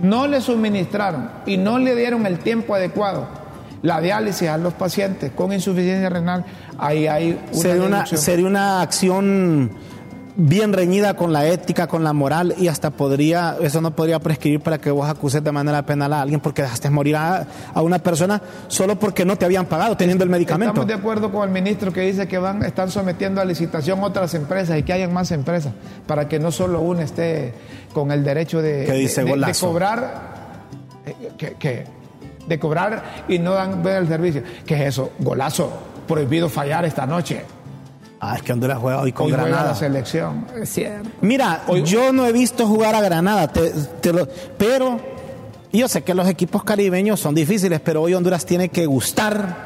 no 0.00 0.28
le 0.28 0.40
suministraron 0.40 1.28
y 1.44 1.56
no 1.56 1.78
le 1.80 1.96
dieron 1.96 2.24
el 2.26 2.38
tiempo 2.38 2.74
adecuado 2.76 3.26
la 3.82 4.00
diálisis 4.00 4.48
a 4.48 4.58
los 4.58 4.74
pacientes 4.74 5.32
con 5.32 5.52
insuficiencia 5.52 6.08
renal, 6.08 6.44
ahí 6.78 7.08
hay 7.08 7.32
una. 7.52 7.60
sería, 7.60 7.82
una, 7.82 8.06
sería 8.06 8.46
una 8.46 8.80
acción 8.80 9.72
bien 10.34 10.72
reñida 10.72 11.14
con 11.14 11.32
la 11.32 11.46
ética, 11.46 11.86
con 11.86 12.04
la 12.04 12.12
moral 12.12 12.54
y 12.58 12.68
hasta 12.68 12.90
podría, 12.90 13.56
eso 13.60 13.80
no 13.80 13.90
podría 13.94 14.18
prescribir 14.18 14.60
para 14.60 14.78
que 14.78 14.90
vos 14.90 15.08
acuses 15.08 15.44
de 15.44 15.52
manera 15.52 15.84
penal 15.84 16.12
a 16.12 16.22
alguien 16.22 16.40
porque 16.40 16.62
dejaste 16.62 16.88
morir 16.90 17.16
a, 17.16 17.46
a 17.74 17.82
una 17.82 17.98
persona 17.98 18.40
solo 18.68 18.98
porque 18.98 19.24
no 19.24 19.36
te 19.36 19.44
habían 19.44 19.66
pagado 19.66 19.96
teniendo 19.96 20.24
el 20.24 20.30
medicamento. 20.30 20.70
Estamos 20.72 20.88
de 20.88 20.94
acuerdo 20.94 21.30
con 21.30 21.44
el 21.44 21.50
ministro 21.50 21.92
que 21.92 22.00
dice 22.00 22.26
que 22.28 22.38
van, 22.38 22.62
están 22.64 22.90
sometiendo 22.90 23.40
a 23.40 23.44
licitación 23.44 24.02
otras 24.02 24.32
empresas 24.34 24.78
y 24.78 24.82
que 24.82 24.92
hayan 24.94 25.12
más 25.12 25.30
empresas 25.32 25.72
para 26.06 26.28
que 26.28 26.38
no 26.38 26.50
solo 26.50 26.80
una 26.80 27.02
esté 27.02 27.52
con 27.92 28.10
el 28.10 28.24
derecho 28.24 28.62
de, 28.62 28.84
¿Qué 28.86 28.92
dice 28.94 29.20
de- 29.20 29.24
de- 29.26 29.32
de 29.32 29.40
Golazo? 29.40 29.66
cobrar 29.66 30.32
eh, 31.04 31.14
que, 31.36 31.54
que- 31.54 31.84
de 32.48 32.58
cobrar 32.58 33.24
y 33.28 33.38
no 33.38 33.52
dan 33.52 33.82
ver 33.82 33.98
el 34.02 34.08
servicio. 34.08 34.42
¿Qué 34.66 34.74
es 34.74 34.80
eso? 34.88 35.12
Golazo, 35.18 35.70
prohibido 36.08 36.48
fallar 36.48 36.84
esta 36.84 37.06
noche. 37.06 37.44
Ah, 38.24 38.36
es 38.36 38.42
que 38.42 38.52
Honduras 38.52 38.78
juega 38.78 39.00
hoy 39.00 39.10
con 39.12 39.26
Hoy 39.26 39.32
juega 39.32 39.46
Granada. 39.48 39.70
la 39.70 39.74
selección. 39.74 40.46
Es 40.60 40.68
cierto. 40.72 41.10
Mira, 41.22 41.62
yo 41.84 42.12
no 42.12 42.24
he 42.24 42.32
visto 42.32 42.68
jugar 42.68 42.94
a 42.94 43.00
Granada, 43.00 43.48
te- 43.48 43.72
te 44.00 44.12
lo- 44.12 44.28
pero 44.56 45.00
yo 45.72 45.88
sé 45.88 46.02
que 46.02 46.14
los 46.14 46.28
equipos 46.28 46.62
caribeños 46.62 47.18
son 47.18 47.34
difíciles, 47.34 47.80
pero 47.80 48.00
hoy 48.02 48.14
Honduras 48.14 48.46
tiene 48.46 48.68
que 48.68 48.86
gustar 48.86 49.56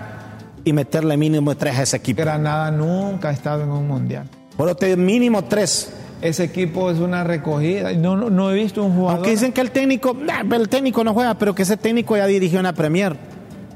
y 0.65 0.73
meterle 0.73 1.19
mínimo 1.19 1.55
tres 1.55 1.77
a 1.79 1.83
ese 1.83 1.99
equipo. 1.99 2.23
Granada 2.23 2.71
nunca 2.71 3.29
ha 3.29 3.33
estado 3.33 3.63
en 3.63 3.71
un 3.71 3.87
mundial. 3.87 4.27
Te- 4.79 4.97
mínimo 4.97 5.45
tres. 5.45 5.93
ese 6.23 6.45
equipo 6.45 6.91
es 6.91 6.99
una 6.99 7.25
recogida. 7.25 7.93
No, 7.93 8.17
no, 8.17 8.31
no 8.31 8.51
he 8.51 8.55
visto 8.55 8.83
un 8.83 8.95
jugador. 8.95 9.17
Aunque 9.17 9.33
dicen 9.33 9.53
que 9.53 9.61
el 9.61 9.71
técnico, 9.71 10.17
el 10.51 10.69
técnico 10.71 11.05
no 11.05 11.13
juega, 11.13 11.35
pero 11.35 11.55
que 11.55 11.63
ese 11.65 11.77
técnico 11.77 12.17
ya 12.17 12.25
dirigió 12.27 12.59
una 12.59 12.73
Premier. 12.73 13.19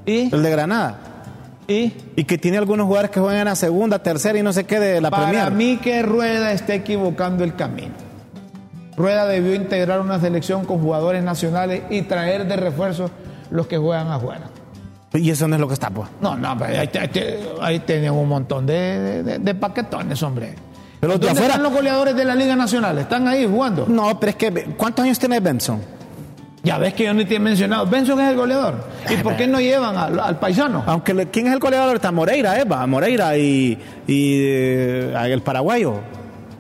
¿Y? 0.07 0.35
El 0.35 0.43
de 0.43 0.51
Granada. 0.51 0.99
¿Y? 1.71 1.95
Y 2.17 2.25
que 2.25 2.37
tiene 2.37 2.59
algunos 2.59 2.87
jugadores 2.87 3.11
que 3.13 3.21
juegan 3.21 3.39
en 3.39 3.45
la 3.45 3.55
segunda, 3.55 4.03
tercera 4.03 4.37
y 4.39 4.43
no 4.43 4.53
sé 4.53 4.65
qué 4.65 4.81
de 4.81 5.01
la 5.01 5.11
Para 5.11 5.25
Premier. 5.25 5.53
mí 5.53 5.77
que 5.77 6.03
Rueda 6.03 6.53
está 6.53 6.75
equivocando 6.75 7.45
el 7.45 7.55
camino. 7.55 7.95
Rueda 8.97 9.25
debió 9.27 9.55
integrar 9.55 10.01
una 10.01 10.21
selección 10.21 10.65
con 10.65 10.81
jugadores 10.81 11.23
nacionales 11.23 11.83
y 11.91 12.03
traer 12.03 12.47
de 12.49 12.57
refuerzo 12.57 13.11
los 13.51 13.67
que 13.67 13.79
juegan 13.79 14.09
afuera. 14.09 14.49
Y 15.13 15.31
eso 15.31 15.49
no 15.49 15.55
es 15.55 15.61
lo 15.61 15.69
que 15.69 15.75
está, 15.75 15.91
pues. 15.91 16.09
No, 16.21 16.37
no, 16.37 16.57
pero 16.59 16.81
ahí, 16.81 16.91
ahí- 17.01 17.49
ahí 17.61 17.79
tienen 17.81 18.13
un 18.13 18.29
montón 18.29 18.67
de, 18.67 19.23
de- 19.23 19.39
de 19.39 19.55
paquetones, 19.55 20.23
hombre. 20.23 20.55
Pero 21.01 21.15
de 21.15 21.19
¿Dónde 21.19 21.31
afuera- 21.31 21.47
están 21.55 21.63
los 21.63 21.73
goleadores 21.73 22.15
de 22.17 22.25
la 22.25 22.35
Liga 22.35 22.55
Nacional? 22.57 22.99
¿Están 22.99 23.27
ahí 23.27 23.47
jugando? 23.47 23.87
No, 23.89 24.19
pero 24.21 24.31
es 24.31 24.37
que, 24.37 24.53
¿cuántos 24.77 25.05
años 25.05 25.19
tiene 25.19 25.41
Benson? 25.41 25.81
Ya 26.63 26.77
ves 26.79 26.93
que 26.95 27.05
yo 27.05 27.15
ni 27.15 27.25
te 27.25 27.37
he 27.37 27.39
mencionado. 27.39 27.87
Benson 27.87 28.21
es 28.21 28.31
el 28.31 28.37
goleador. 28.37 28.85
¿Y 29.09 29.17
por 29.23 29.35
qué 29.37 29.47
no 29.47 29.61
llevan 29.61 29.97
al, 29.97 30.21
al 30.21 30.39
paisano? 30.39 30.83
Aunque, 30.87 31.15
le- 31.15 31.27
¿quién 31.29 31.47
es 31.47 31.55
el 31.55 31.59
goleador 31.59 31.89
ahorita? 31.89 32.13
Moreira, 32.13 32.61
Eva, 32.61 32.87
Moreira 32.87 33.37
y, 33.39 33.79
y 34.07 34.35
eh, 34.43 35.15
el 35.27 35.41
paraguayo. 35.43 35.95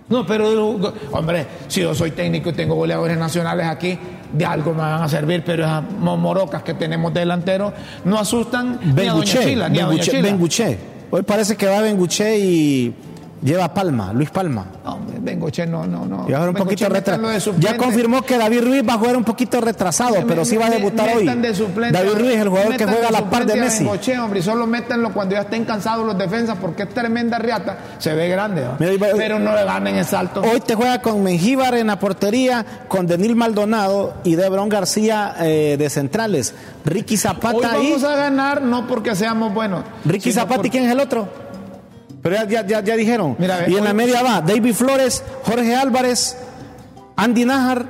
No, 0.09 0.27
pero, 0.27 0.81
hombre, 1.13 1.47
si 1.69 1.83
yo 1.83 1.95
soy 1.95 2.11
técnico 2.13 2.49
y 2.51 2.53
tengo 2.55 2.75
goleadores 2.75 3.17
nacionales 3.19 3.67
aquí, 3.67 3.99
de 4.33 4.45
algo 4.45 4.73
me 4.73 4.79
van 4.81 5.03
a 5.03 5.09
servir, 5.09 5.43
pero 5.45 5.65
esas 5.65 5.85
morocas 5.99 6.63
que 6.63 6.75
tenemos 6.75 7.13
delanteros 7.13 7.73
no 8.05 8.19
asustan 8.19 8.79
ni 8.83 9.07
a 9.07 9.13
Doña 9.13 9.25
Chila, 9.25 9.69
ni 9.69 9.79
a 9.81 9.87
Doña 9.87 10.03
Chila. 10.03 10.23
Benguché. 10.23 10.79
Hoy 11.13 11.23
parece 11.23 11.57
que 11.57 11.67
va 11.67 11.81
Benguché 11.83 12.39
y 12.39 12.95
lleva 13.43 13.73
Palma, 13.73 14.13
Luis 14.13 14.31
Palma. 14.31 14.67
No, 14.85 14.99
Bengoche 15.21 15.67
no, 15.67 15.87
no, 15.87 16.05
no. 16.07 16.27
Y 16.29 16.33
va 16.33 16.39
a 16.39 16.41
jugar 16.41 16.49
un 16.49 16.55
Bengoche 16.55 16.85
poquito 16.87 16.89
retrasado. 16.89 17.55
Ya 17.59 17.77
confirmó 17.77 18.23
que 18.23 18.37
David 18.39 18.63
Ruiz 18.63 18.83
va 18.89 18.95
a 18.95 18.99
jugar 18.99 19.17
un 19.17 19.25
poquito 19.25 19.61
retrasado, 19.61 20.15
Me- 20.17 20.23
pero 20.27 20.45
sí 20.45 20.57
va 20.57 20.67
a 20.67 20.71
me- 20.71 20.77
debutar 20.77 21.09
hoy. 21.17 21.27
de 21.27 21.55
suplente 21.55 21.99
David 21.99 22.19
Ruiz, 22.19 22.37
el 22.37 22.49
jugador 22.49 22.77
que 22.77 22.85
juega 22.87 23.09
a 23.09 23.11
la 23.13 23.31
par 23.31 23.47
de 23.47 23.57
Messi. 23.57 23.85
Bengoche, 23.85 24.19
hombre, 24.19 24.41
y 24.41 24.43
solo 24.43 24.67
métanlo 24.67 25.13
cuando 25.13 25.35
ya 25.35 25.43
estén 25.43 25.65
cansados 25.65 26.07
los 26.07 26.17
defensas, 26.19 26.57
porque 26.61 26.83
es 26.85 26.89
tremenda 26.91 27.39
riata. 27.39 27.79
Se 27.99 28.15
ve 28.15 28.29
grande, 28.29 28.63
¿va? 28.63 28.77
Mira, 28.79 28.93
pero 29.17 29.39
no 29.39 29.55
le 29.55 29.65
ganen 29.65 29.97
el 29.97 30.05
salto. 30.05 30.41
Hoy 30.43 30.61
te 30.61 30.75
juega 30.75 31.01
con 31.01 31.23
Mengíbar 31.23 31.75
en 31.75 31.87
la 31.89 31.99
portería, 31.99 32.65
con 32.89 33.07
Denil 33.07 33.37
Maldonado 33.37 34.15
y 34.25 34.35
Debrón 34.37 34.69
García 34.69 35.35
eh, 35.41 35.77
de 35.79 35.91
centrales. 35.91 36.55
Ricky 36.85 37.15
Hoy 37.15 37.19
Zapata 37.19 37.73
ahí. 37.73 37.89
vamos 37.91 38.05
a 38.05 38.17
ganar 38.17 38.63
no 38.63 38.87
porque 38.87 39.15
seamos 39.15 39.53
buenos. 39.53 39.85
Ricky 40.05 40.33
Zapata 40.33 40.67
y 40.67 40.71
quién 40.71 40.85
es 40.85 40.93
el 40.93 41.01
otro. 41.01 41.29
Pero 42.23 42.35
ya, 42.37 42.45
ya, 42.45 42.67
ya, 42.67 42.81
ya 42.83 42.97
dijeron. 42.97 43.37
Mira, 43.39 43.69
y 43.69 43.77
en 43.77 43.85
la 43.85 43.93
media 43.95 44.23
va 44.23 44.41
David 44.41 44.75
Flores, 44.75 45.23
Jorge 45.45 45.75
Álvarez, 45.75 46.37
Andy 47.17 47.45
Nájar 47.45 47.87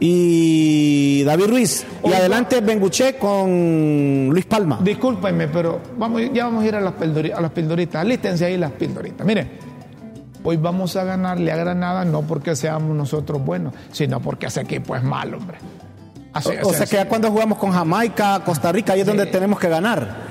y 0.00 1.22
David 1.24 1.46
Ruiz. 1.46 1.86
Y 2.02 2.06
Hoy 2.08 2.12
adelante 2.14 2.60
Benguché 2.60 3.16
con 3.16 4.28
Luis 4.30 4.46
Palma. 4.46 4.78
Discúlpenme, 4.82 5.48
pero 5.48 5.80
vamos, 5.96 6.22
ya 6.32 6.44
vamos 6.44 6.64
a 6.64 6.66
ir 6.68 6.74
a 6.76 6.80
las, 6.80 6.94
a 7.00 7.40
las 7.40 7.50
pildoritas. 7.50 8.00
Alístense 8.00 8.44
ahí 8.46 8.56
las 8.56 8.72
pildoritas. 8.72 9.26
Miren, 9.26 9.50
hoy 10.42 10.56
vamos 10.56 10.96
a 10.96 11.04
ganarle 11.04 11.52
a 11.52 11.56
Granada 11.56 12.04
no 12.04 12.22
porque 12.22 12.56
seamos 12.56 12.96
nosotros 12.96 13.44
buenos, 13.44 13.74
sino 13.92 14.20
porque 14.20 14.46
ese 14.46 14.62
equipo 14.62 14.96
es 14.96 15.02
malo, 15.02 15.38
hombre. 15.38 15.58
Así- 16.32 16.50
o, 16.62 16.66
o 16.66 16.70
así- 16.70 16.78
sea 16.78 16.86
que 16.86 16.96
ya 16.96 17.08
cuando 17.08 17.30
jugamos 17.30 17.58
con 17.58 17.72
Jamaica, 17.72 18.42
Costa 18.44 18.70
Rica, 18.72 18.92
ahí 18.92 19.00
es 19.00 19.06
donde 19.06 19.26
tenemos 19.26 19.58
que 19.58 19.68
ganar. 19.68 20.25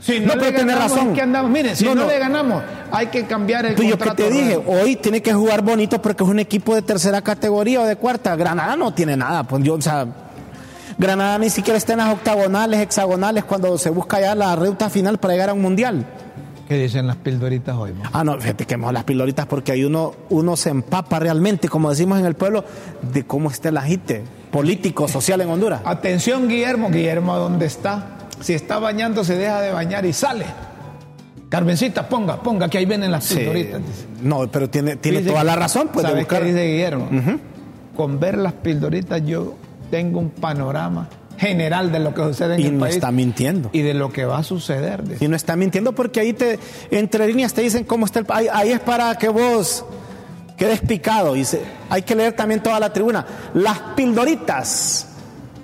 Si 0.00 0.20
No, 0.20 0.34
le 0.34 0.40
pero 0.40 0.56
tenés 0.58 0.66
ganamos, 0.76 0.92
razón. 0.92 1.08
es 1.08 1.14
que 1.14 1.22
andamos. 1.22 1.50
Miren, 1.50 1.76
si 1.76 1.84
No, 1.84 1.94
no, 1.94 2.02
no. 2.02 2.08
le 2.08 2.18
ganamos, 2.18 2.62
hay 2.92 3.06
que 3.08 3.24
cambiar 3.24 3.66
el 3.66 3.74
Pues 3.74 3.88
yo 3.88 3.98
que 3.98 4.04
contrato. 4.04 4.28
te 4.28 4.30
dije, 4.34 4.56
hoy 4.66 4.96
tiene 4.96 5.22
que 5.22 5.32
jugar 5.32 5.62
bonito 5.62 6.00
porque 6.00 6.22
es 6.22 6.28
un 6.28 6.38
equipo 6.38 6.74
de 6.74 6.82
tercera 6.82 7.22
categoría 7.22 7.80
o 7.80 7.84
de 7.84 7.96
cuarta. 7.96 8.36
Granada 8.36 8.76
no 8.76 8.92
tiene 8.94 9.16
nada, 9.16 9.42
pues 9.44 9.62
yo, 9.64 9.74
o 9.74 9.80
sea, 9.80 10.06
Granada 10.98 11.38
ni 11.38 11.50
siquiera 11.50 11.76
está 11.76 11.92
en 11.94 11.98
las 11.98 12.12
octagonales, 12.12 12.80
hexagonales 12.80 13.44
cuando 13.44 13.76
se 13.78 13.90
busca 13.90 14.20
ya 14.20 14.34
la 14.34 14.54
ruta 14.56 14.88
final 14.90 15.18
para 15.18 15.34
llegar 15.34 15.50
a 15.50 15.52
un 15.54 15.62
mundial. 15.62 16.06
¿Qué 16.68 16.74
dicen 16.78 17.06
las 17.06 17.16
pildoritas 17.16 17.76
hoy? 17.76 17.92
Ah, 18.12 18.24
no, 18.24 18.40
fíjate 18.40 18.64
que 18.66 18.76
mejor 18.76 18.92
las 18.94 19.04
piloritas 19.04 19.46
porque 19.46 19.72
ahí 19.72 19.84
uno, 19.84 20.14
uno 20.30 20.56
se 20.56 20.70
empapa 20.70 21.18
realmente, 21.20 21.68
como 21.68 21.90
decimos 21.90 22.18
en 22.18 22.26
el 22.26 22.34
pueblo, 22.34 22.64
de 23.12 23.24
cómo 23.24 23.50
está 23.50 23.68
el 23.68 23.76
agite 23.76 24.24
político, 24.50 25.06
social 25.06 25.40
en 25.42 25.48
Honduras. 25.48 25.80
Atención, 25.84 26.48
Guillermo. 26.48 26.90
Guillermo, 26.90 27.36
¿dónde 27.36 27.66
está? 27.66 28.15
Si 28.40 28.54
está 28.54 28.78
bañando, 28.78 29.24
se 29.24 29.36
deja 29.36 29.60
de 29.60 29.72
bañar 29.72 30.04
y 30.06 30.12
sale. 30.12 30.44
Carmencita, 31.48 32.08
ponga, 32.08 32.42
ponga, 32.42 32.68
que 32.68 32.78
ahí 32.78 32.86
vienen 32.86 33.10
las 33.12 33.24
Sí. 33.24 33.36
pildoritas. 33.36 33.80
dice. 33.80 34.06
No, 34.22 34.48
pero 34.50 34.68
tiene, 34.68 34.96
tiene 34.96 35.18
Dice 35.18 35.30
toda 35.30 35.44
la 35.44 35.54
razón, 35.56 35.88
pues 35.92 36.02
de 36.04 36.10
¿Sabes 36.10 36.24
buscar. 36.24 36.42
qué 36.42 36.48
dice 36.48 36.66
Guillermo? 36.66 37.08
Con 37.96 38.18
ver 38.20 38.36
las 38.36 38.52
pildoritas 38.52 39.24
yo 39.24 39.54
tengo 39.90 40.18
un 40.18 40.30
panorama 40.30 41.08
general 41.38 41.92
de 41.92 41.98
lo 42.00 42.12
que 42.12 42.22
sucede 42.24 42.56
en 42.56 42.60
Y 42.60 42.64
el 42.66 42.74
no 42.74 42.80
país. 42.80 42.94
está 42.96 43.12
mintiendo. 43.12 43.70
Y 43.72 43.82
de 43.82 43.94
lo 43.94 44.10
que 44.12 44.24
va 44.24 44.38
a 44.38 44.42
suceder. 44.42 45.04
dice. 45.04 45.24
Y 45.24 45.28
no 45.28 45.36
está 45.36 45.54
mintiendo 45.54 45.92
porque 45.94 46.20
ahí 46.20 46.32
te, 46.32 46.58
entre 46.90 47.26
líneas 47.28 47.54
te 47.54 47.62
dicen 47.62 47.84
cómo 47.84 48.06
está 48.06 48.18
el 48.18 48.26
ahí, 48.28 48.48
ahí 48.52 48.70
es 48.72 48.80
para 48.80 49.14
que 49.16 49.28
vos 49.28 49.84
quedes 50.56 50.80
picado. 50.80 51.36
Y 51.36 51.46
hay 51.90 52.02
que 52.02 52.14
leer 52.16 52.32
también 52.32 52.60
toda 52.62 52.80
la 52.80 52.92
tribuna. 52.92 53.24
Las 53.54 53.78
pildoritas. 53.94 55.08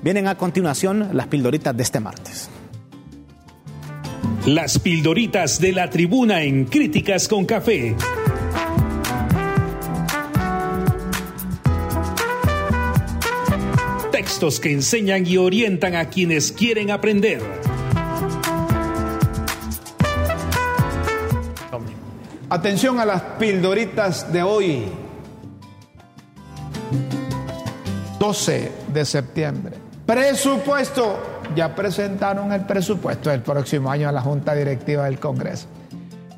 Vienen 0.03 0.27
a 0.29 0.37
continuación 0.37 1.11
las 1.13 1.27
pildoritas 1.27 1.77
de 1.77 1.83
este 1.83 2.01
martes. 2.01 2.49
Las 4.47 4.81
pildoritas 4.81 5.61
de 5.61 5.71
la 5.71 5.89
tribuna 5.89 6.43
en 6.43 6.65
Críticas 6.65 7.29
con 7.29 7.47
Café. 7.47 7.95
Textos 14.11 14.59
que 14.59 14.73
enseñan 14.73 15.25
y 15.25 15.37
orientan 15.37 15.95
a 15.95 16.07
quienes 16.07 16.51
quieren 16.51 16.91
aprender. 16.91 17.41
Atención 22.51 22.99
a 22.99 23.05
las 23.05 23.23
pildoritas 23.39 24.33
de 24.33 24.43
hoy. 24.43 24.87
12 28.19 28.73
de 28.93 29.05
septiembre. 29.05 29.77
Presupuesto. 30.05 31.32
Ya 31.55 31.75
presentaron 31.75 32.53
el 32.53 32.63
presupuesto 32.63 33.31
del 33.31 33.41
próximo 33.41 33.91
año 33.91 34.09
a 34.09 34.13
la 34.13 34.21
Junta 34.21 34.55
Directiva 34.55 35.05
del 35.05 35.19
Congreso. 35.19 35.67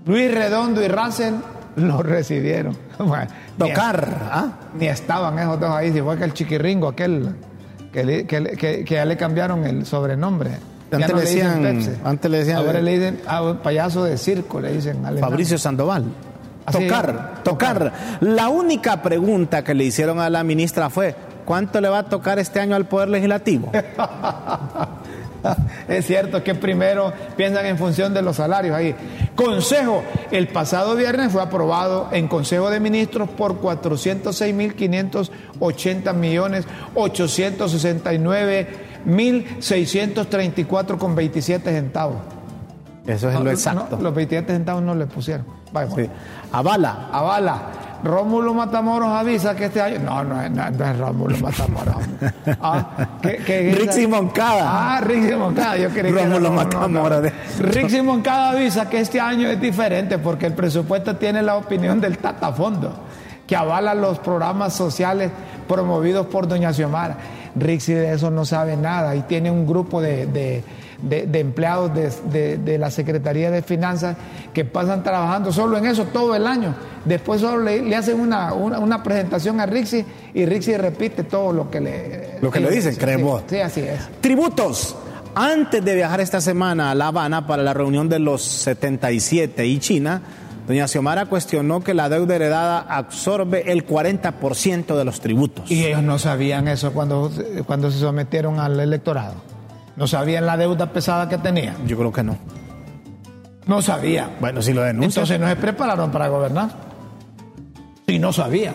Luis 0.07 0.33
Redondo 0.33 0.83
y 0.83 0.89
Rasen 0.89 1.43
lo 1.77 2.03
recibieron. 2.03 2.77
Bueno, 2.99 3.27
ni- 3.59 3.69
Tocar. 3.69 4.09
¿ah? 4.31 4.47
Ni 4.79 4.87
estaban 4.87 5.39
esos 5.39 5.59
dos 5.59 5.71
ahí, 5.71 5.93
si 5.93 6.01
fue 6.01 6.17
que 6.17 6.25
el 6.25 6.33
chiquirringo, 6.33 6.89
aquel 6.89 7.35
que, 7.93 8.05
le- 8.05 8.27
que 8.27 8.41
le- 8.41 8.51
que- 8.57 8.85
que 8.85 8.95
ya 8.95 9.05
le 9.05 9.17
cambiaron 9.17 9.65
el 9.65 9.85
sobrenombre. 9.87 10.51
Antes 10.93 11.09
no 11.11 11.17
le 11.17 11.21
decían- 11.23 11.63
Pepsi. 11.63 11.91
antes 12.05 12.31
le 12.31 12.39
decían- 12.39 12.57
Ahora 12.59 12.81
le 12.81 12.93
dicen 12.93 13.21
ah, 13.27 13.55
payaso 13.63 14.05
de 14.05 14.17
circo, 14.17 14.61
le 14.61 14.73
dicen 14.73 15.05
al 15.05 15.17
enano. 15.19 15.27
Fabricio 15.29 15.59
Sandoval. 15.59 16.05
Así 16.67 16.87
Tocar, 16.87 17.33
es. 17.39 17.43
tocar. 17.43 17.93
La 18.21 18.49
única 18.49 19.03
pregunta 19.03 19.65
que 19.65 19.75
le 19.75 19.85
hicieron 19.85 20.21
a 20.21 20.31
la 20.31 20.45
ministra 20.45 20.89
fue, 20.91 21.17
¿cuánto 21.45 21.81
le 21.81 21.89
va 21.89 21.99
a 21.99 22.03
tocar 22.05 22.39
este 22.39 22.61
año 22.61 22.77
al 22.77 22.87
Poder 22.87 23.09
Legislativo? 23.09 23.73
Es 25.89 26.07
cierto 26.07 26.43
que 26.43 26.55
primero 26.55 27.13
piensan 27.37 27.67
en 27.67 27.77
función 27.79 28.15
de 28.15 28.23
los 28.23 28.37
salarios 28.37 28.75
ahí. 28.77 28.95
Consejo, 29.35 30.03
el 30.31 30.49
pasado 30.49 30.95
viernes 30.97 31.31
fue 31.33 31.43
aprobado 31.43 32.09
en 32.13 32.29
Consejo 32.29 32.71
de 32.71 32.81
Ministros 32.81 33.29
por 33.29 33.61
406.580 33.61 36.15
millones 36.15 36.65
869 36.95 38.95
mil 39.05 39.57
634 39.61 40.99
con 40.99 41.15
27 41.15 41.71
centavos. 41.71 42.17
Eso 43.07 43.29
es 43.29 43.35
No, 43.35 43.41
lo 43.41 43.45
no, 43.45 43.51
exacto. 43.51 43.99
los 44.01 44.15
27 44.15 44.51
centavos 44.53 44.83
no 44.83 44.95
le 44.95 45.07
pusieron. 45.07 45.45
Vamos. 45.73 45.95
Sí. 45.95 46.09
Avala. 46.53 47.09
Avala. 47.13 47.63
Rómulo 48.05 48.53
Matamoros 48.55 49.09
avisa 49.09 49.57
que 49.57 49.65
este 49.67 49.81
año. 49.81 49.99
No, 50.01 50.23
no, 50.23 50.41
es- 50.43 50.51
no, 50.51 50.71
no 50.71 50.85
es 50.85 50.99
Rómulo 50.99 51.39
Matamoros. 51.39 51.97
Ah, 52.61 52.87
¿qué- 53.23 53.39
qué 53.45 53.71
es 53.71 53.79
Rixi? 53.79 54.07
Moncada. 54.07 54.97
Ah, 54.97 55.01
Rixi 55.01 55.35
Moncada. 55.35 55.77
Yo 55.79 55.91
que 55.93 56.01
era 56.01 56.11
Rómulo 56.11 56.35
Rómulo 56.35 56.51
Matamoros. 56.53 57.33
Rixi 57.61 58.03
Moncada 58.03 58.51
avisa 58.51 58.89
que 58.91 59.01
este 59.01 59.21
año 59.21 59.49
es 59.49 59.61
diferente 59.61 60.19
porque 60.19 60.47
el 60.47 60.53
presupuesto 60.53 61.17
tiene 61.17 61.43
la 61.43 61.57
opinión 61.57 62.01
del 62.01 62.19
Tatafondo, 62.19 62.93
que 63.47 63.57
avala 63.57 63.95
los 63.95 64.19
programas 64.19 64.75
sociales 64.75 65.31
promovidos 65.67 66.27
por 66.27 66.47
Doña 66.47 66.73
Xiomara. 66.73 67.17
Rixi 67.57 67.93
de 67.95 68.13
eso 68.13 68.31
no 68.31 68.45
sabe 68.45 68.77
nada 68.77 69.15
y 69.17 69.23
tiene 69.23 69.51
un 69.51 69.67
grupo 69.67 70.01
de, 70.03 70.27
de- 70.27 70.65
de- 71.09 71.27
de 71.27 71.41
empleados 71.41 71.95
de, 71.95 72.11
de- 72.33 72.59
de 72.59 72.79
la 72.79 72.91
Secretaría 72.91 73.51
de 73.51 73.63
Finanzas 73.63 74.17
que 74.53 74.65
pasan 74.65 75.03
trabajando 75.03 75.53
solo 75.53 75.77
en 75.79 75.87
eso 75.87 76.05
todo 76.07 76.35
el 76.35 76.47
año. 76.47 76.75
Después 77.05 77.41
solo 77.41 77.63
le, 77.63 77.83
le 77.83 77.95
hacen 77.97 78.19
una, 78.19 78.53
una, 78.55 78.79
una 78.79 79.03
presentación 79.03 79.61
a 79.61 79.67
Rixi 79.67 80.05
y 80.35 80.47
Rixi 80.47 80.77
repite 80.77 81.25
todo 81.25 81.53
lo 81.53 81.71
que 81.71 81.81
le... 81.81 82.39
Lo 82.41 82.51
que 82.51 82.61
le 82.61 82.71
dicen, 82.71 82.95
sí, 82.95 83.01
¿crees 83.01 83.19
sí, 83.19 83.23
vos? 83.23 83.43
Sí, 83.47 83.57
así 83.61 83.81
es. 83.81 84.01
Tributos. 84.21 84.97
Antes 85.37 85.85
de 85.85 85.95
viajar 85.95 86.21
esta 86.21 86.41
semana 86.41 86.91
a 86.93 86.95
La 86.95 87.09
Habana 87.09 87.47
para 87.47 87.63
la 87.63 87.75
reunión 87.75 88.09
de 88.09 88.19
los 88.21 88.43
77 88.43 89.67
y 89.67 89.79
China, 89.81 90.23
Doña 90.67 90.87
Xiomara 90.89 91.27
cuestionó 91.27 91.83
que 91.83 91.93
la 91.93 92.09
deuda 92.09 92.37
heredada 92.37 92.79
absorbe 92.89 93.71
el 93.71 93.87
40% 93.87 94.97
de 94.97 95.05
los 95.05 95.21
tributos. 95.21 95.71
Y 95.71 95.85
ellos 95.85 96.03
no 96.03 96.19
sabían 96.19 96.69
eso 96.69 96.93
cuando, 96.93 97.31
cuando 97.67 97.91
se 97.91 97.99
sometieron 97.99 98.59
al 98.61 98.79
electorado. 98.81 99.35
No 99.97 100.07
sabían 100.07 100.47
la 100.47 100.57
deuda 100.57 100.87
pesada 100.93 101.29
que 101.29 101.39
tenían. 101.39 101.87
Yo 101.87 101.97
creo 101.97 102.13
que 102.13 102.23
no. 102.23 102.37
No 103.67 103.81
sabían. 103.81 104.31
Bueno, 104.41 104.61
si 104.61 104.73
lo 104.73 104.83
denuncian. 104.83 105.23
Entonces 105.25 105.41
no 105.41 105.49
se 105.49 105.57
prepararon 105.57 106.11
para 106.11 106.29
gobernar. 106.29 106.71
Si 108.07 108.19
no 108.19 108.33
sabían. 108.33 108.75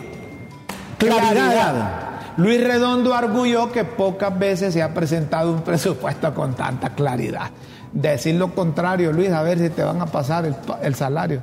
Claridad. 0.98 2.10
Luis 2.36 2.62
Redondo 2.64 3.14
arguyó 3.14 3.70
que 3.70 3.84
pocas 3.84 4.36
veces 4.38 4.72
se 4.72 4.82
ha 4.82 4.94
presentado 4.94 5.52
un 5.52 5.62
presupuesto 5.62 6.32
con 6.34 6.54
tanta 6.54 6.90
claridad. 6.90 7.50
Decir 7.92 8.36
lo 8.36 8.54
contrario, 8.54 9.12
Luis, 9.12 9.30
a 9.30 9.42
ver 9.42 9.58
si 9.58 9.68
te 9.70 9.82
van 9.82 10.00
a 10.00 10.06
pasar 10.06 10.46
el, 10.46 10.56
el 10.82 10.94
salario. 10.94 11.42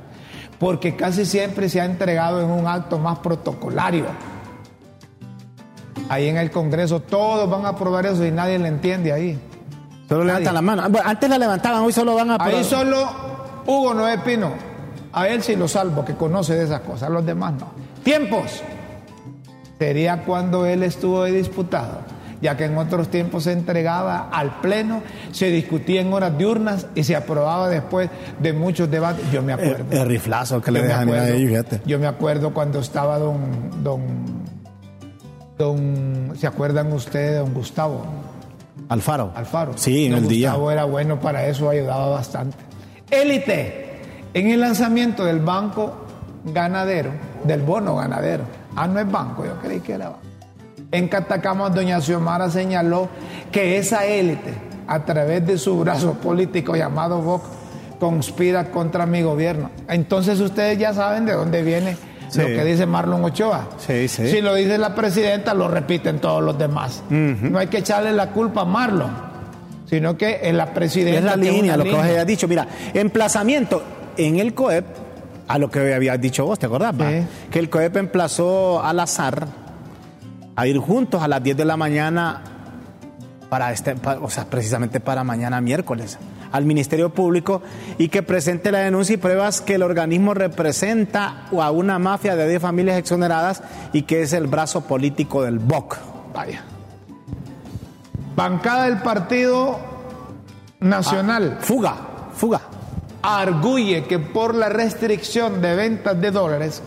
Porque 0.59 0.95
casi 0.95 1.25
siempre 1.25 1.69
se 1.69 1.81
ha 1.81 1.85
entregado 1.85 2.41
en 2.41 2.49
un 2.49 2.65
acto 2.67 2.97
más 2.97 3.19
protocolario. 3.19 4.05
Ahí 6.09 6.29
en 6.29 6.37
el 6.37 6.51
Congreso 6.51 7.01
todos 7.01 7.49
van 7.49 7.65
a 7.65 7.69
aprobar 7.69 8.05
eso 8.05 8.25
y 8.25 8.31
nadie 8.31 8.57
le 8.57 8.69
entiende 8.69 9.13
ahí. 9.13 9.39
Solo 10.07 10.23
levantan 10.23 10.53
la 10.53 10.61
mano. 10.61 10.89
Bueno, 10.89 11.07
antes 11.07 11.29
la 11.29 11.37
levantaban, 11.37 11.81
hoy 11.81 11.91
solo 11.91 12.15
van 12.15 12.31
a 12.31 12.37
Ahí 12.39 12.63
solo 12.63 13.07
Hugo 13.65 13.93
Noé 13.93 14.17
Pino. 14.19 14.53
A 15.11 15.27
él 15.27 15.41
sí 15.41 15.55
lo 15.55 15.67
salvo, 15.67 16.05
que 16.05 16.13
conoce 16.13 16.55
de 16.55 16.65
esas 16.65 16.81
cosas, 16.81 17.03
a 17.03 17.09
los 17.09 17.25
demás 17.25 17.53
no. 17.53 17.71
Tiempos. 18.03 18.63
Sería 19.79 20.23
cuando 20.23 20.65
él 20.65 20.83
estuvo 20.83 21.23
de 21.23 21.31
disputado, 21.31 21.99
ya 22.41 22.55
que 22.57 22.65
en 22.65 22.77
otros 22.77 23.09
tiempos 23.09 23.43
se 23.43 23.51
entregaba 23.51 24.29
al 24.31 24.59
Pleno, 24.59 25.01
se 25.31 25.49
discutía 25.49 26.01
en 26.01 26.13
horas 26.13 26.37
diurnas 26.37 26.87
y 26.95 27.03
se 27.03 27.15
aprobaba 27.15 27.69
después 27.69 28.09
de 28.39 28.53
muchos 28.53 28.89
debates. 28.89 29.29
Yo 29.31 29.41
me 29.41 29.53
acuerdo. 29.53 29.85
El, 29.91 29.97
el 29.99 30.07
riflazo 30.07 30.61
que 30.61 30.71
le 30.71 30.81
dejan 30.81 30.99
a 30.99 31.03
acuerdo. 31.03 31.25
ellos, 31.27 31.49
fíjate. 31.49 31.81
Yo 31.85 31.99
me 31.99 32.07
acuerdo 32.07 32.53
cuando 32.53 32.79
estaba 32.79 33.19
don, 33.19 33.83
don, 33.83 34.01
don, 35.57 36.33
¿se 36.37 36.47
acuerdan 36.47 36.91
ustedes 36.93 37.31
de 37.31 37.37
don 37.37 37.53
Gustavo? 37.53 38.03
Alfaro. 38.89 39.31
Alfaro. 39.35 39.73
Sí, 39.75 40.05
en 40.05 40.11
Don 40.11 40.23
el 40.23 40.29
día. 40.29 40.49
Gustavo 40.51 40.71
era 40.71 40.83
bueno 40.85 41.19
para 41.19 41.45
eso, 41.45 41.69
ayudaba 41.69 42.07
bastante. 42.09 42.57
Élite, 43.09 44.01
en 44.33 44.51
el 44.51 44.61
lanzamiento 44.61 45.25
del 45.25 45.39
banco 45.39 46.05
ganadero, 46.45 47.11
del 47.43 47.61
bono 47.61 47.95
ganadero. 47.95 48.43
Ah, 48.75 48.87
no 48.87 48.99
es 48.99 49.11
banco, 49.11 49.45
yo 49.45 49.59
creí 49.59 49.79
que 49.79 49.93
era 49.93 50.09
banco. 50.09 50.21
En 50.91 51.07
Catacama, 51.07 51.69
doña 51.69 51.99
Xiomara 51.99 52.49
señaló 52.49 53.09
que 53.51 53.77
esa 53.77 54.05
élite, 54.05 54.53
a 54.87 55.03
través 55.03 55.45
de 55.45 55.57
su 55.57 55.77
brazo 55.79 56.13
político 56.13 56.75
llamado 56.75 57.21
VOC, 57.21 57.43
conspira 57.99 58.71
contra 58.71 59.05
mi 59.05 59.21
gobierno. 59.21 59.69
Entonces 59.89 60.39
ustedes 60.39 60.77
ya 60.77 60.93
saben 60.93 61.25
de 61.25 61.33
dónde 61.33 61.61
viene 61.63 61.97
Sí. 62.29 62.41
lo 62.41 62.47
que 62.47 62.63
dice 62.63 62.85
Marlon 62.85 63.23
Ochoa. 63.23 63.69
Sí, 63.77 64.07
sí. 64.07 64.29
Si 64.29 64.41
lo 64.41 64.53
dice 64.55 64.77
la 64.77 64.93
presidenta, 64.93 65.53
lo 65.53 65.67
repiten 65.67 66.19
todos 66.19 66.43
los 66.43 66.57
demás. 66.57 67.03
No 67.09 67.57
hay 67.59 67.67
que 67.67 67.77
echarle 67.79 68.11
la 68.13 68.31
culpa 68.31 68.61
a 68.61 68.65
Marlon, 68.65 69.11
sino 69.85 70.17
que 70.17 70.39
es 70.43 70.53
la 70.53 70.73
presidenta. 70.73 71.19
Es 71.19 71.23
la 71.23 71.35
línea, 71.35 71.77
lo 71.77 71.83
que 71.83 71.91
vos 71.91 72.27
dicho. 72.27 72.47
Mira, 72.47 72.67
emplazamiento 72.93 73.83
en 74.17 74.39
el 74.39 74.53
COEP, 74.53 74.85
a 75.47 75.57
lo 75.57 75.71
que 75.71 75.93
habías 75.93 76.19
dicho 76.19 76.45
vos, 76.45 76.59
¿te 76.59 76.65
acordás? 76.65 76.93
Que 77.49 77.59
el 77.59 77.69
COEP 77.69 77.95
emplazó 77.97 78.83
al 78.83 78.99
azar 78.99 79.47
a 80.55 80.67
ir 80.67 80.77
juntos 80.79 81.21
a 81.21 81.27
las 81.27 81.41
10 81.41 81.55
de 81.55 81.65
la 81.65 81.77
mañana 81.77 82.41
para 83.49 83.71
este, 83.71 83.95
o 84.21 84.29
sea, 84.29 84.45
precisamente 84.45 84.99
para 84.99 85.23
mañana 85.23 85.61
miércoles 85.61 86.17
al 86.51 86.65
Ministerio 86.65 87.09
Público 87.09 87.61
y 87.97 88.09
que 88.09 88.23
presente 88.23 88.71
la 88.71 88.79
denuncia 88.79 89.13
y 89.15 89.17
pruebas 89.17 89.61
que 89.61 89.75
el 89.75 89.83
organismo 89.83 90.33
representa 90.33 91.45
a 91.51 91.71
una 91.71 91.99
mafia 91.99 92.35
de 92.35 92.47
10 92.47 92.61
familias 92.61 92.97
exoneradas 92.97 93.63
y 93.93 94.03
que 94.03 94.21
es 94.21 94.33
el 94.33 94.47
brazo 94.47 94.81
político 94.81 95.43
del 95.43 95.59
BOC. 95.59 95.97
Vaya. 96.33 96.63
Bancada 98.35 98.85
del 98.85 99.01
Partido 99.01 99.79
Nacional 100.79 101.57
Fuga, 101.59 101.95
fuga. 102.35 102.61
arguye 103.23 104.03
que 104.03 104.19
por 104.19 104.53
la 104.53 104.69
restricción 104.69 105.59
de 105.61 105.75
ventas 105.75 106.21
de 106.21 106.29
dólares 106.29 106.83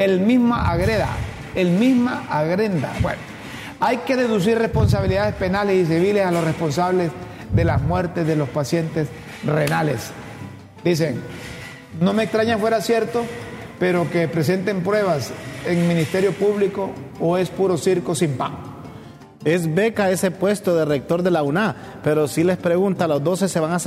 El 0.01 0.18
misma 0.18 0.68
agreda, 0.68 1.11
el 1.55 1.70
misma 1.70 2.26
agrenda. 2.28 2.92
Bueno, 3.01 3.27
hay 3.80 3.98
que 3.98 4.16
reducir 4.16 4.58
responsabilidades 4.58 5.34
penales 5.34 5.76
y 5.76 5.86
civiles 5.86 6.24
a 6.24 6.30
los 6.30 6.44
responsables 6.44 7.10
de 7.52 7.64
las 7.64 7.80
muertes 7.82 8.26
de 8.26 8.36
los 8.36 8.48
pacientes 8.48 9.08
renales. 9.44 10.10
Dicen, 10.84 11.20
no 12.00 12.12
me 12.12 12.24
extraña 12.24 12.58
fuera 12.58 12.80
cierto, 12.80 13.24
pero 13.78 14.10
que 14.10 14.28
presenten 14.28 14.82
pruebas 14.82 15.30
en 15.66 15.86
Ministerio 15.86 16.32
Público 16.32 16.90
o 17.20 17.36
es 17.36 17.50
puro 17.50 17.76
circo 17.76 18.14
sin 18.14 18.36
pan. 18.36 18.67
Es 19.45 19.72
beca 19.72 20.11
ese 20.11 20.32
puesto 20.32 20.74
de 20.74 20.84
rector 20.84 21.22
de 21.22 21.30
la 21.30 21.45
UNA, 21.45 21.76
pero 22.03 22.26
si 22.26 22.43
les 22.43 22.57
pregunta, 22.57 23.07
los 23.07 23.22
12 23.22 23.49
se 23.49 23.61
van 23.61 23.70
a 23.72 23.78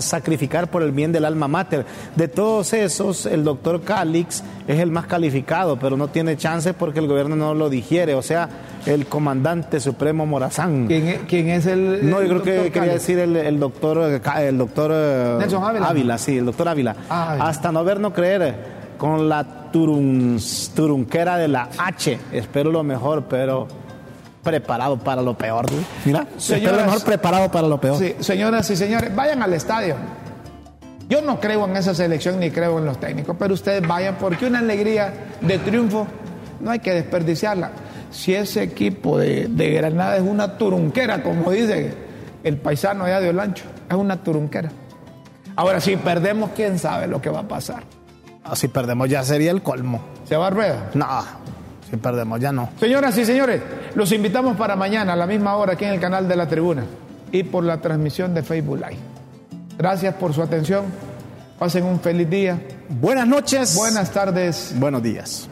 sacrificar 0.00 0.68
por 0.68 0.82
el 0.82 0.90
bien 0.90 1.12
del 1.12 1.24
alma 1.24 1.46
mater. 1.46 1.86
De 2.16 2.26
todos 2.26 2.72
esos, 2.72 3.24
el 3.26 3.44
doctor 3.44 3.82
Calix 3.82 4.42
es 4.66 4.80
el 4.80 4.90
más 4.90 5.06
calificado, 5.06 5.78
pero 5.78 5.96
no 5.96 6.08
tiene 6.08 6.36
chance 6.36 6.74
porque 6.74 6.98
el 6.98 7.06
gobierno 7.06 7.36
no 7.36 7.54
lo 7.54 7.70
digiere, 7.70 8.14
o 8.14 8.22
sea, 8.22 8.48
el 8.84 9.06
comandante 9.06 9.78
supremo 9.78 10.26
Morazán. 10.26 10.88
¿Quién 10.88 11.06
es, 11.06 11.20
quién 11.28 11.48
es 11.48 11.66
el.? 11.66 12.10
No, 12.10 12.20
yo 12.20 12.40
creo 12.40 12.64
que 12.64 12.72
quería 12.72 12.94
decir 12.94 13.20
el, 13.20 13.36
el 13.36 13.60
doctor, 13.60 13.98
eh, 14.10 14.48
el 14.48 14.58
doctor 14.58 14.90
eh, 14.92 15.36
Nelson 15.38 15.62
Ávila. 15.84 16.18
sí, 16.18 16.38
el 16.38 16.46
doctor 16.46 16.68
Ávila. 16.68 16.96
Ah, 17.08 17.30
Ávila. 17.30 17.44
Hasta 17.46 17.70
no 17.70 17.84
ver, 17.84 18.00
no 18.00 18.12
creer, 18.12 18.56
con 18.98 19.28
la 19.28 19.70
turun, 19.70 20.38
turunquera 20.74 21.36
de 21.36 21.46
la 21.46 21.68
H. 21.78 22.18
Espero 22.32 22.72
lo 22.72 22.82
mejor, 22.82 23.24
pero 23.28 23.68
preparado 24.42 24.98
para 24.98 25.22
lo 25.22 25.34
peor. 25.36 25.70
¿no? 25.70 25.78
Mira, 26.04 26.26
Señoras- 26.38 26.78
lo 26.80 26.84
mejor 26.86 27.04
preparado 27.04 27.50
para 27.50 27.68
lo 27.68 27.80
peor. 27.80 27.98
Sí, 27.98 28.14
señoras 28.20 28.68
y 28.70 28.76
señores, 28.76 29.14
vayan 29.14 29.42
al 29.42 29.52
estadio. 29.54 29.96
Yo 31.08 31.20
no 31.20 31.40
creo 31.40 31.66
en 31.66 31.76
esa 31.76 31.94
selección 31.94 32.40
ni 32.40 32.50
creo 32.50 32.78
en 32.78 32.86
los 32.86 32.98
técnicos, 32.98 33.36
pero 33.38 33.54
ustedes 33.54 33.86
vayan 33.86 34.16
porque 34.18 34.46
una 34.46 34.60
alegría 34.60 35.12
de 35.40 35.58
triunfo 35.58 36.06
no 36.60 36.70
hay 36.70 36.78
que 36.78 36.92
desperdiciarla. 36.94 37.70
Si 38.10 38.34
ese 38.34 38.62
equipo 38.62 39.18
de, 39.18 39.46
de 39.48 39.70
Granada 39.70 40.16
es 40.16 40.22
una 40.22 40.56
turunquera, 40.58 41.22
como 41.22 41.50
dice 41.50 41.94
el 42.44 42.56
paisano 42.58 43.04
allá 43.04 43.20
de 43.20 43.28
Olancho, 43.30 43.64
es 43.88 43.96
una 43.96 44.22
turunquera. 44.22 44.70
Ahora, 45.54 45.80
si 45.80 45.96
perdemos, 45.96 46.50
quién 46.56 46.78
sabe 46.78 47.06
lo 47.06 47.20
que 47.20 47.28
va 47.30 47.40
a 47.40 47.48
pasar. 47.48 47.82
Ah, 48.44 48.56
Si 48.56 48.68
perdemos 48.68 49.08
ya 49.08 49.22
sería 49.22 49.50
el 49.50 49.62
colmo. 49.62 50.00
¿Se 50.28 50.36
va 50.36 50.46
a 50.46 50.50
rueda? 50.50 50.90
No, 50.94 51.06
si 51.92 51.98
perdemos 51.98 52.40
ya 52.40 52.52
no. 52.52 52.70
Señoras 52.80 53.18
y 53.18 53.26
señores, 53.26 53.60
Los 53.94 54.12
invitamos 54.12 54.56
para 54.56 54.76
mañana 54.76 55.12
a 55.12 55.16
la 55.16 55.26
misma 55.26 55.56
hora 55.56 55.74
aquí 55.74 55.84
en 55.84 55.92
el 55.92 56.00
canal 56.00 56.26
de 56.26 56.36
la 56.36 56.48
tribuna 56.48 56.86
y 57.30 57.42
por 57.42 57.64
la 57.64 57.82
transmisión 57.82 58.32
de 58.32 58.42
Facebook 58.42 58.78
Live. 58.78 58.96
Gracias 59.76 60.14
por 60.14 60.32
su 60.32 60.40
atención. 60.40 60.86
Pasen 61.58 61.84
un 61.84 62.00
feliz 62.00 62.30
día. 62.30 62.58
Buenas 62.88 63.28
noches. 63.28 63.76
Buenas 63.76 64.10
tardes. 64.10 64.74
Buenos 64.78 65.02
días. 65.02 65.50